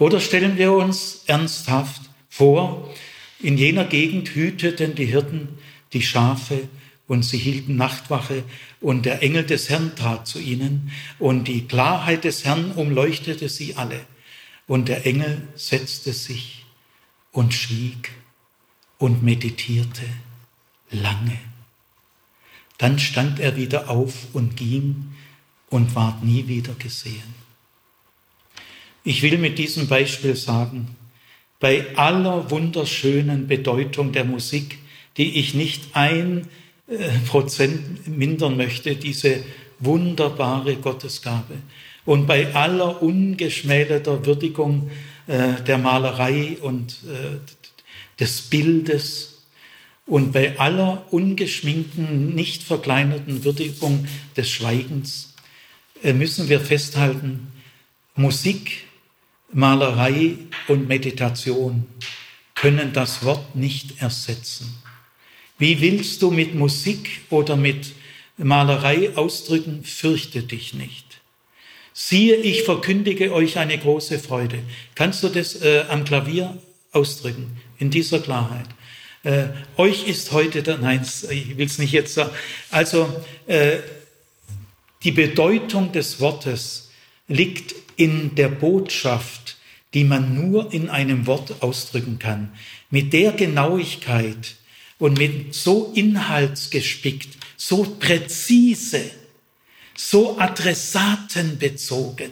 Oder 0.00 0.18
stellen 0.18 0.56
wir 0.56 0.72
uns 0.72 1.24
ernsthaft 1.26 2.00
vor, 2.30 2.90
in 3.38 3.58
jener 3.58 3.84
Gegend 3.84 4.30
hüteten 4.30 4.94
die 4.94 5.04
Hirten 5.04 5.58
die 5.92 6.00
Schafe 6.00 6.68
und 7.06 7.22
sie 7.22 7.36
hielten 7.36 7.76
Nachtwache 7.76 8.44
und 8.80 9.04
der 9.04 9.22
Engel 9.22 9.44
des 9.44 9.68
Herrn 9.68 9.94
trat 9.96 10.26
zu 10.26 10.38
ihnen 10.38 10.90
und 11.18 11.48
die 11.48 11.68
Klarheit 11.68 12.24
des 12.24 12.46
Herrn 12.46 12.72
umleuchtete 12.72 13.50
sie 13.50 13.76
alle 13.76 14.00
und 14.66 14.88
der 14.88 15.04
Engel 15.04 15.46
setzte 15.54 16.14
sich 16.14 16.64
und 17.32 17.52
schwieg 17.52 18.10
und 18.96 19.22
meditierte 19.22 20.06
lange. 20.90 21.38
Dann 22.78 22.98
stand 22.98 23.38
er 23.38 23.56
wieder 23.56 23.90
auf 23.90 24.14
und 24.32 24.56
ging 24.56 25.12
und 25.68 25.94
ward 25.94 26.24
nie 26.24 26.48
wieder 26.48 26.72
gesehen. 26.72 27.39
Ich 29.02 29.22
will 29.22 29.38
mit 29.38 29.58
diesem 29.58 29.88
Beispiel 29.88 30.36
sagen, 30.36 30.94
bei 31.58 31.96
aller 31.96 32.50
wunderschönen 32.50 33.46
Bedeutung 33.46 34.12
der 34.12 34.24
Musik, 34.24 34.78
die 35.16 35.38
ich 35.38 35.54
nicht 35.54 35.94
ein 35.94 36.48
äh, 36.86 37.08
Prozent 37.26 38.06
mindern 38.06 38.58
möchte, 38.58 38.96
diese 38.96 39.42
wunderbare 39.78 40.76
Gottesgabe. 40.76 41.54
Und 42.04 42.26
bei 42.26 42.54
aller 42.54 43.02
ungeschmälerter 43.02 44.26
Würdigung 44.26 44.90
äh, 45.26 45.62
der 45.66 45.78
Malerei 45.78 46.58
und 46.60 46.98
äh, 47.06 47.38
des 48.18 48.42
Bildes 48.42 49.44
und 50.06 50.32
bei 50.32 50.58
aller 50.58 51.06
ungeschminkten, 51.10 52.34
nicht 52.34 52.62
verkleinerten 52.62 53.44
Würdigung 53.44 54.06
des 54.36 54.50
Schweigens 54.50 55.34
müssen 56.02 56.48
wir 56.48 56.60
festhalten, 56.60 57.52
Musik, 58.16 58.84
Malerei 59.52 60.36
und 60.68 60.88
Meditation 60.88 61.86
können 62.54 62.92
das 62.92 63.24
Wort 63.24 63.56
nicht 63.56 64.00
ersetzen. 64.00 64.82
Wie 65.58 65.80
willst 65.80 66.22
du 66.22 66.30
mit 66.30 66.54
Musik 66.54 67.22
oder 67.30 67.56
mit 67.56 67.92
Malerei 68.44 69.16
ausdrücken, 69.16 69.84
fürchte 69.84 70.42
dich 70.42 70.74
nicht. 70.74 71.20
Siehe, 71.92 72.36
ich 72.36 72.62
verkündige 72.62 73.32
euch 73.32 73.58
eine 73.58 73.76
große 73.76 74.18
Freude. 74.18 74.60
Kannst 74.94 75.22
du 75.22 75.28
das 75.28 75.60
äh, 75.60 75.84
am 75.88 76.04
Klavier 76.04 76.56
ausdrücken, 76.92 77.58
in 77.78 77.90
dieser 77.90 78.20
Klarheit? 78.20 78.66
Äh, 79.22 79.48
euch 79.76 80.08
ist 80.08 80.32
heute 80.32 80.62
der, 80.62 80.78
nein, 80.78 81.06
ich 81.30 81.56
will 81.58 81.66
es 81.66 81.78
nicht 81.78 81.92
jetzt 81.92 82.14
sagen. 82.14 82.30
Also, 82.70 83.08
äh, 83.46 83.78
die 85.02 85.12
Bedeutung 85.12 85.92
des 85.92 86.20
Wortes 86.20 86.90
liegt 87.28 87.79
in 88.00 88.34
der 88.34 88.48
Botschaft, 88.48 89.58
die 89.92 90.04
man 90.04 90.34
nur 90.34 90.72
in 90.72 90.88
einem 90.88 91.26
Wort 91.26 91.62
ausdrücken 91.62 92.18
kann. 92.18 92.50
Mit 92.88 93.12
der 93.12 93.32
Genauigkeit 93.32 94.56
und 94.98 95.18
mit 95.18 95.54
so 95.54 95.92
inhaltsgespickt, 95.94 97.36
so 97.58 97.84
präzise, 97.98 99.10
so 99.94 100.38
adressatenbezogen, 100.38 102.30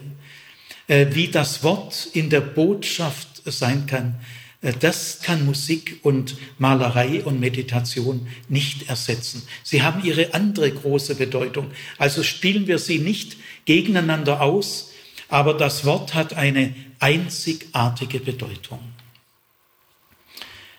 äh, 0.87 1.09
wie 1.11 1.29
das 1.29 1.63
Wort 1.63 2.09
in 2.15 2.31
der 2.31 2.41
Botschaft 2.41 3.43
sein 3.45 3.85
kann, 3.85 4.19
äh, 4.63 4.73
das 4.81 5.21
kann 5.21 5.45
Musik 5.45 6.01
und 6.03 6.39
Malerei 6.57 7.23
und 7.23 7.41
Meditation 7.41 8.27
nicht 8.49 8.89
ersetzen. 8.89 9.43
Sie 9.63 9.83
haben 9.83 10.03
ihre 10.03 10.33
andere 10.33 10.71
große 10.71 11.15
Bedeutung. 11.17 11.73
Also 11.99 12.23
spielen 12.23 12.67
wir 12.67 12.79
sie 12.79 13.01
nicht 13.01 13.37
gegeneinander 13.67 14.41
aus, 14.41 14.93
aber 15.29 15.55
das 15.55 15.85
Wort 15.85 16.15
hat 16.15 16.35
eine 16.35 16.75
einzigartige 16.99 18.21
Bedeutung. 18.21 18.81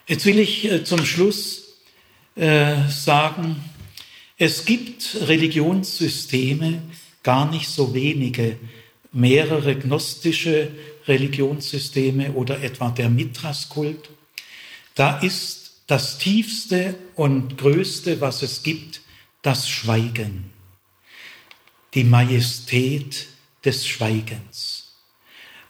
Jetzt 0.08 0.26
will 0.26 0.40
ich 0.40 0.66
äh, 0.66 0.84
zum 0.84 1.06
Schluss 1.06 1.76
äh, 2.36 2.88
sagen, 2.90 3.64
es 4.38 4.66
gibt 4.66 5.18
Religionssysteme, 5.28 6.82
gar 7.22 7.52
nicht 7.52 7.70
so 7.70 7.94
wenige, 7.94 8.58
mehrere 9.12 9.76
gnostische 9.76 10.72
Religionssysteme 11.08 12.32
oder 12.34 12.62
etwa 12.64 12.90
der 12.90 13.10
Mithraskult. 13.10 14.10
Da 14.96 15.20
ist 15.20 15.82
das 15.88 16.18
tiefste 16.18 16.96
und 17.16 17.58
größte, 17.58 18.22
was 18.22 18.42
es 18.42 18.64
gibt, 18.64 19.02
das 19.42 19.70
Schweigen, 19.70 20.52
die 21.94 22.04
Majestät 22.04 23.28
des 23.65 23.88
Schweigens. 23.88 24.95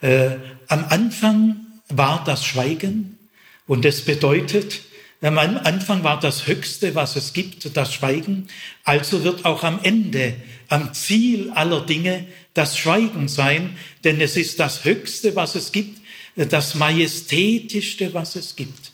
Äh, 0.00 0.36
am 0.68 0.84
Anfang 0.88 1.66
war 1.88 2.24
das 2.24 2.44
Schweigen 2.44 3.18
und 3.66 3.84
das 3.84 4.02
bedeutet, 4.02 4.80
Am 5.22 5.36
Anfang 5.36 6.02
war 6.02 6.18
das 6.18 6.46
Höchste, 6.46 6.94
was 6.94 7.14
es 7.14 7.34
gibt, 7.34 7.76
das 7.76 7.92
Schweigen. 7.92 8.48
Also 8.84 9.22
wird 9.22 9.44
auch 9.44 9.64
am 9.64 9.80
Ende, 9.82 10.34
am 10.68 10.94
Ziel 10.94 11.50
aller 11.50 11.84
Dinge, 11.84 12.26
das 12.54 12.78
Schweigen 12.78 13.28
sein, 13.28 13.76
denn 14.02 14.18
es 14.20 14.36
ist 14.38 14.58
das 14.60 14.84
Höchste, 14.84 15.36
was 15.36 15.56
es 15.56 15.72
gibt, 15.72 16.00
das 16.36 16.74
Majestätischste, 16.74 18.14
was 18.14 18.34
es 18.34 18.56
gibt. 18.56 18.92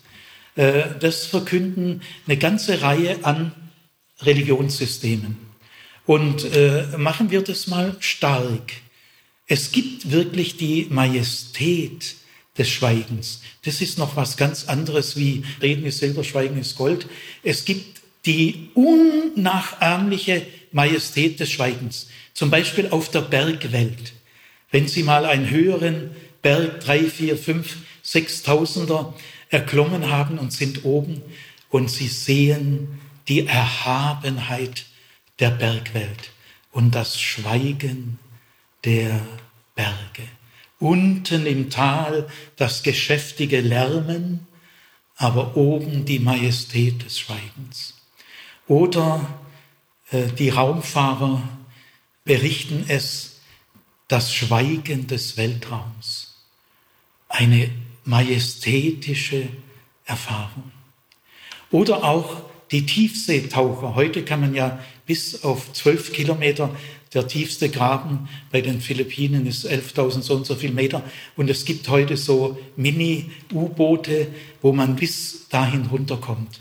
Äh, 0.57 0.99
das 0.99 1.27
verkünden 1.27 2.03
eine 2.27 2.37
ganze 2.37 2.83
Reihe 2.83 3.25
an 3.25 3.53
Religionssystemen. 4.23 5.37
Und 6.07 6.45
äh, 6.45 6.87
machen 6.97 7.31
wir 7.31 7.43
das 7.43 7.69
mal 7.69 7.97
stark. 8.01 8.73
Es 9.47 9.71
gibt 9.71 10.11
wirklich 10.11 10.57
die 10.57 10.87
Majestät 10.91 12.17
des 12.59 12.69
Schweigens. 12.69 13.43
Das 13.65 13.81
ist 13.81 13.99
noch 13.99 14.17
was 14.17 14.37
ganz 14.37 14.65
anderes 14.65 15.17
wie 15.17 15.45
Reden 15.63 15.85
ist 15.87 15.99
Silber, 15.99 16.25
Schweigen 16.25 16.59
ist 16.59 16.77
Gold. 16.77 17.07
Es 17.43 17.65
gibt 17.65 18.01
die 18.25 18.71
unnachahmliche 18.75 20.47
Majestät 20.73 21.39
des 21.39 21.51
Schweigens. 21.51 22.09
Zum 22.35 22.51
Beispiel 22.51 22.89
auf 22.91 23.11
der 23.11 23.21
Bergwelt. 23.21 24.15
Wenn 24.71 24.89
Sie 24.89 25.05
mal 25.05 25.25
einen 25.25 25.49
höheren 25.49 26.11
Berg, 26.43 26.81
drei, 26.81 27.05
vier, 27.05 27.37
fünf, 27.37 27.77
sechstausender, 28.03 29.15
erklommen 29.49 30.11
haben 30.11 30.39
und 30.39 30.53
sind 30.53 30.85
oben 30.85 31.23
und 31.71 31.89
Sie 31.91 32.09
sehen 32.09 33.01
die 33.29 33.47
Erhabenheit 33.47 34.87
der 35.39 35.51
Bergwelt 35.51 36.31
und 36.73 36.95
das 36.95 37.21
Schweigen 37.21 38.19
der 38.87 39.21
Berge. 39.75 40.29
Unten 40.79 41.47
im 41.47 41.69
Tal 41.69 42.29
das 42.57 42.83
geschäftige 42.83 43.61
Lärmen, 43.61 44.47
aber 45.17 45.57
oben 45.57 46.05
die 46.05 46.19
Majestät 46.19 47.05
des 47.05 47.19
Schweigens. 47.19 47.95
Oder 48.69 49.41
äh, 50.11 50.27
die 50.29 50.51
Raumfahrer 50.51 51.43
berichten 52.25 52.85
es, 52.89 53.41
das 54.09 54.33
Schweigen 54.33 55.07
des 55.07 55.37
Weltraums. 55.37 56.37
Eine 57.29 57.71
majestätische 58.05 59.49
Erfahrung. 60.05 60.71
Oder 61.71 62.05
auch 62.05 62.43
die 62.71 62.87
Tiefseetaucher. 62.87 63.95
Heute 63.95 64.25
kann 64.25 64.41
man 64.41 64.55
ja 64.55 64.79
bis 65.07 65.45
auf 65.45 65.73
zwölf 65.73 66.13
Kilometer 66.13 66.75
der 67.17 67.27
tiefste 67.27 67.71
Graben 67.71 68.29
bei 68.53 68.61
den 68.61 68.81
Philippinen 68.81 69.47
ist 69.47 69.67
11.000 69.67 70.21
so 70.21 70.35
und 70.35 70.47
so 70.47 70.55
viel 70.55 70.71
Meter. 70.71 71.03
Und 71.35 71.49
es 71.49 71.65
gibt 71.65 71.89
heute 71.89 72.19
so 72.19 72.59
Mini-U-Boote, 72.77 74.29
wo 74.61 74.73
man 74.73 74.97
bis 74.97 75.49
dahin 75.49 75.87
runterkommt. 75.87 76.61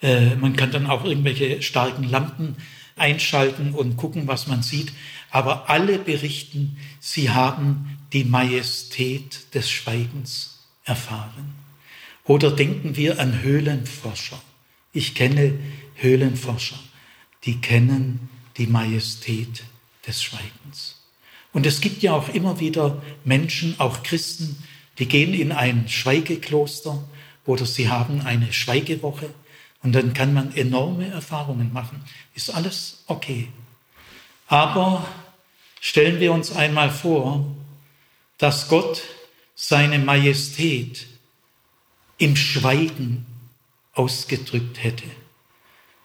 Äh, 0.00 0.36
man 0.36 0.56
kann 0.56 0.72
dann 0.72 0.86
auch 0.86 1.04
irgendwelche 1.04 1.60
starken 1.60 2.04
Lampen 2.04 2.56
einschalten 2.96 3.74
und 3.74 3.98
gucken, 3.98 4.26
was 4.26 4.46
man 4.46 4.62
sieht. 4.62 4.92
Aber 5.30 5.68
alle 5.68 5.98
berichten, 5.98 6.78
sie 6.98 7.28
haben 7.28 7.98
die 8.14 8.24
Majestät 8.24 9.54
des 9.54 9.70
Schweigens 9.70 10.64
erfahren. 10.84 11.54
Oder 12.24 12.50
denken 12.50 12.96
wir 12.96 13.20
an 13.20 13.42
Höhlenforscher. 13.42 14.40
Ich 14.94 15.14
kenne 15.14 15.58
Höhlenforscher, 15.96 16.78
die 17.44 17.60
kennen 17.60 18.30
die 18.58 18.66
Majestät 18.66 19.62
des 20.06 20.22
Schweigens. 20.22 20.96
Und 21.52 21.66
es 21.66 21.80
gibt 21.80 22.02
ja 22.02 22.12
auch 22.12 22.28
immer 22.28 22.60
wieder 22.60 23.02
Menschen, 23.24 23.78
auch 23.78 24.02
Christen, 24.02 24.62
die 24.98 25.06
gehen 25.06 25.32
in 25.32 25.52
ein 25.52 25.88
Schweigekloster 25.88 27.02
oder 27.46 27.64
sie 27.64 27.88
haben 27.88 28.20
eine 28.20 28.52
Schweigewoche 28.52 29.32
und 29.82 29.92
dann 29.92 30.12
kann 30.12 30.34
man 30.34 30.54
enorme 30.54 31.08
Erfahrungen 31.08 31.72
machen. 31.72 32.04
Ist 32.34 32.50
alles 32.50 33.04
okay. 33.06 33.48
Aber 34.48 35.06
stellen 35.80 36.20
wir 36.20 36.32
uns 36.32 36.52
einmal 36.52 36.90
vor, 36.90 37.46
dass 38.38 38.68
Gott 38.68 39.02
seine 39.54 39.98
Majestät 39.98 41.06
im 42.18 42.36
Schweigen 42.36 43.26
ausgedrückt 43.92 44.82
hätte, 44.82 45.04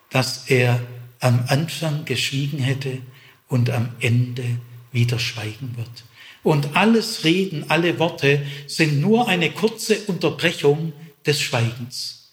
dass 0.10 0.50
er 0.50 0.82
am 1.24 1.46
Anfang 1.48 2.04
geschwiegen 2.04 2.60
hätte 2.60 3.02
und 3.48 3.70
am 3.70 3.90
Ende 4.02 4.44
wieder 4.92 5.20
schweigen 5.20 5.74
wird. 5.78 6.04
Und 6.44 6.76
alles 6.76 7.24
Reden, 7.24 7.66
alle 7.70 7.98
Worte 7.98 8.46
sind 8.68 9.00
nur 9.00 9.30
eine 9.30 9.50
kurze 9.52 9.98
Unterbrechung 10.08 10.92
des 11.26 11.42
Schweigens. 11.42 12.32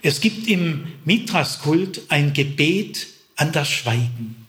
Es 0.00 0.22
gibt 0.22 0.48
im 0.48 0.86
Mithraskult 1.04 2.02
ein 2.08 2.32
Gebet 2.32 3.08
an 3.36 3.52
das 3.52 3.68
Schweigen. 3.68 4.46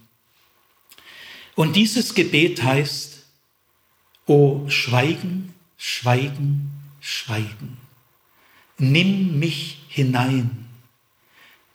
Und 1.56 1.76
dieses 1.76 2.16
Gebet 2.16 2.64
heißt, 2.64 3.24
O 4.26 4.70
Schweigen, 4.70 5.54
Schweigen, 5.78 6.72
Schweigen, 7.02 7.78
nimm 8.78 9.40
mich 9.40 9.80
hinein 9.90 10.61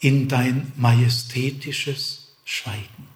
in 0.07 0.29
dein 0.29 0.71
majestätisches 0.77 2.37
Schweigen. 2.45 3.09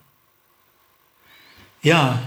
Ja, 1.82 2.20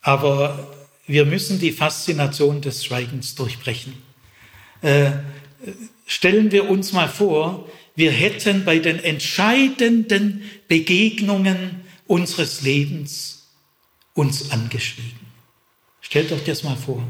aber 0.00 0.72
wir 1.08 1.26
müssen 1.26 1.58
die 1.58 1.72
Faszination 1.72 2.60
des 2.60 2.84
Schweigens 2.84 3.34
durchbrechen. 3.34 3.94
Äh, 4.80 5.10
stellen 6.06 6.52
wir 6.52 6.70
uns 6.70 6.92
mal 6.92 7.08
vor, 7.08 7.68
wir 7.96 8.12
hätten 8.12 8.64
bei 8.64 8.78
den 8.78 9.02
entscheidenden 9.02 10.48
Begegnungen 10.68 11.80
unseres 12.06 12.62
Lebens 12.62 13.48
uns 14.14 14.52
angeschwiegen. 14.52 15.18
Stellt 16.00 16.30
euch 16.30 16.44
das 16.44 16.62
mal 16.62 16.76
vor. 16.76 17.02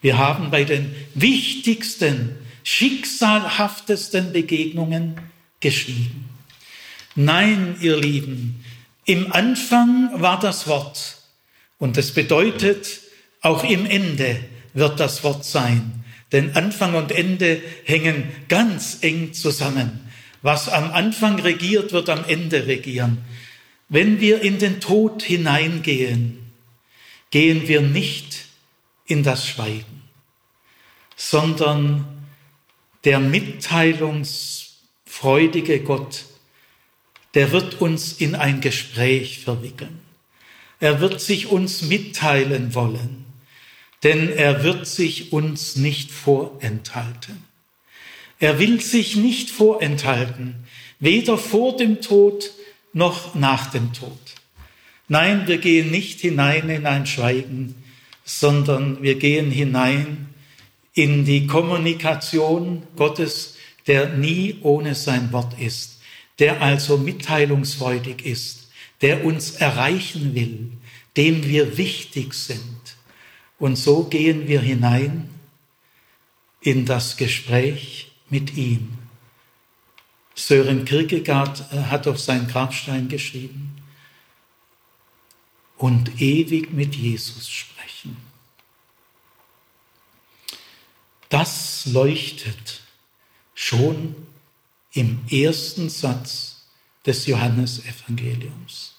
Wir 0.00 0.18
haben 0.18 0.52
bei 0.52 0.62
den 0.62 0.94
wichtigsten, 1.14 2.36
schicksalhaftesten 2.62 4.32
Begegnungen 4.32 5.31
geschwiegen. 5.62 6.28
Nein, 7.14 7.76
ihr 7.80 7.96
Lieben, 7.96 8.62
im 9.06 9.32
Anfang 9.32 10.20
war 10.20 10.38
das 10.38 10.66
Wort 10.66 11.16
und 11.78 11.96
das 11.96 12.12
bedeutet, 12.12 13.00
auch 13.40 13.64
im 13.64 13.86
Ende 13.86 14.38
wird 14.74 15.00
das 15.00 15.24
Wort 15.24 15.44
sein. 15.44 16.04
Denn 16.30 16.54
Anfang 16.56 16.94
und 16.94 17.12
Ende 17.12 17.60
hängen 17.84 18.28
ganz 18.48 18.98
eng 19.00 19.32
zusammen. 19.32 20.00
Was 20.40 20.68
am 20.68 20.90
Anfang 20.90 21.38
regiert, 21.40 21.92
wird 21.92 22.08
am 22.08 22.24
Ende 22.24 22.66
regieren. 22.66 23.18
Wenn 23.88 24.20
wir 24.20 24.40
in 24.40 24.58
den 24.58 24.80
Tod 24.80 25.22
hineingehen, 25.22 26.50
gehen 27.30 27.68
wir 27.68 27.80
nicht 27.82 28.46
in 29.06 29.22
das 29.22 29.46
Schweigen, 29.46 30.02
sondern 31.16 32.06
der 33.04 33.20
mitteilungsfreudige 35.12 35.80
Gott, 35.80 36.24
der 37.34 37.52
wird 37.52 37.80
uns 37.80 38.12
in 38.12 38.34
ein 38.34 38.60
Gespräch 38.60 39.40
verwickeln. 39.40 40.00
Er 40.80 41.00
wird 41.00 41.20
sich 41.20 41.48
uns 41.48 41.82
mitteilen 41.82 42.74
wollen 42.74 43.22
denn 44.02 44.30
er 44.30 44.64
wird 44.64 44.86
sich 44.86 45.32
uns 45.32 45.76
nicht 45.76 46.10
vorenthalten. 46.10 47.44
Er 48.38 48.58
will 48.58 48.80
sich 48.80 49.16
nicht 49.16 49.50
vorenthalten, 49.50 50.56
weder 50.98 51.38
vor 51.38 51.76
dem 51.76 52.00
Tod 52.00 52.50
noch 52.92 53.34
nach 53.34 53.70
dem 53.70 53.92
Tod. 53.92 54.18
Nein, 55.08 55.46
wir 55.46 55.58
gehen 55.58 55.90
nicht 55.90 56.20
hinein 56.20 56.68
in 56.68 56.86
ein 56.86 57.06
Schweigen, 57.06 57.76
sondern 58.24 59.02
wir 59.02 59.16
gehen 59.16 59.50
hinein 59.50 60.28
in 60.94 61.24
die 61.24 61.46
Kommunikation 61.46 62.82
Gottes, 62.96 63.56
der 63.86 64.10
nie 64.10 64.58
ohne 64.62 64.94
sein 64.94 65.32
Wort 65.32 65.58
ist, 65.58 66.00
der 66.38 66.62
also 66.62 66.98
mitteilungsfreudig 66.98 68.24
ist, 68.24 68.70
der 69.00 69.24
uns 69.24 69.52
erreichen 69.52 70.34
will, 70.34 70.72
dem 71.16 71.44
wir 71.44 71.76
wichtig 71.76 72.34
sind 72.34 72.96
und 73.58 73.76
so 73.76 74.04
gehen 74.04 74.48
wir 74.48 74.60
hinein 74.60 75.30
in 76.60 76.86
das 76.86 77.16
Gespräch 77.16 78.12
mit 78.30 78.56
ihm. 78.56 78.98
Sören 80.34 80.84
Kierkegaard 80.84 81.72
äh, 81.72 81.82
hat 81.84 82.06
auf 82.06 82.18
seinen 82.18 82.48
Grabstein 82.48 83.08
geschrieben, 83.08 83.82
und 85.82 86.20
ewig 86.20 86.72
mit 86.72 86.94
Jesus 86.94 87.50
sprechen. 87.50 88.16
Das 91.28 91.86
leuchtet 91.86 92.81
schon 93.62 94.16
im 94.92 95.20
ersten 95.30 95.88
Satz 95.88 96.66
des 97.06 97.26
Johannesevangeliums. 97.26 98.96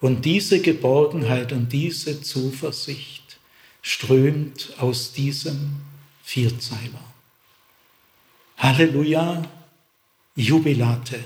Und 0.00 0.24
diese 0.24 0.60
Geborgenheit 0.60 1.52
und 1.52 1.72
diese 1.72 2.22
Zuversicht 2.22 3.38
strömt 3.82 4.72
aus 4.78 5.12
diesem 5.12 5.80
Vierzeiler. 6.22 7.04
Halleluja, 8.56 9.42
Jubilate. 10.36 11.18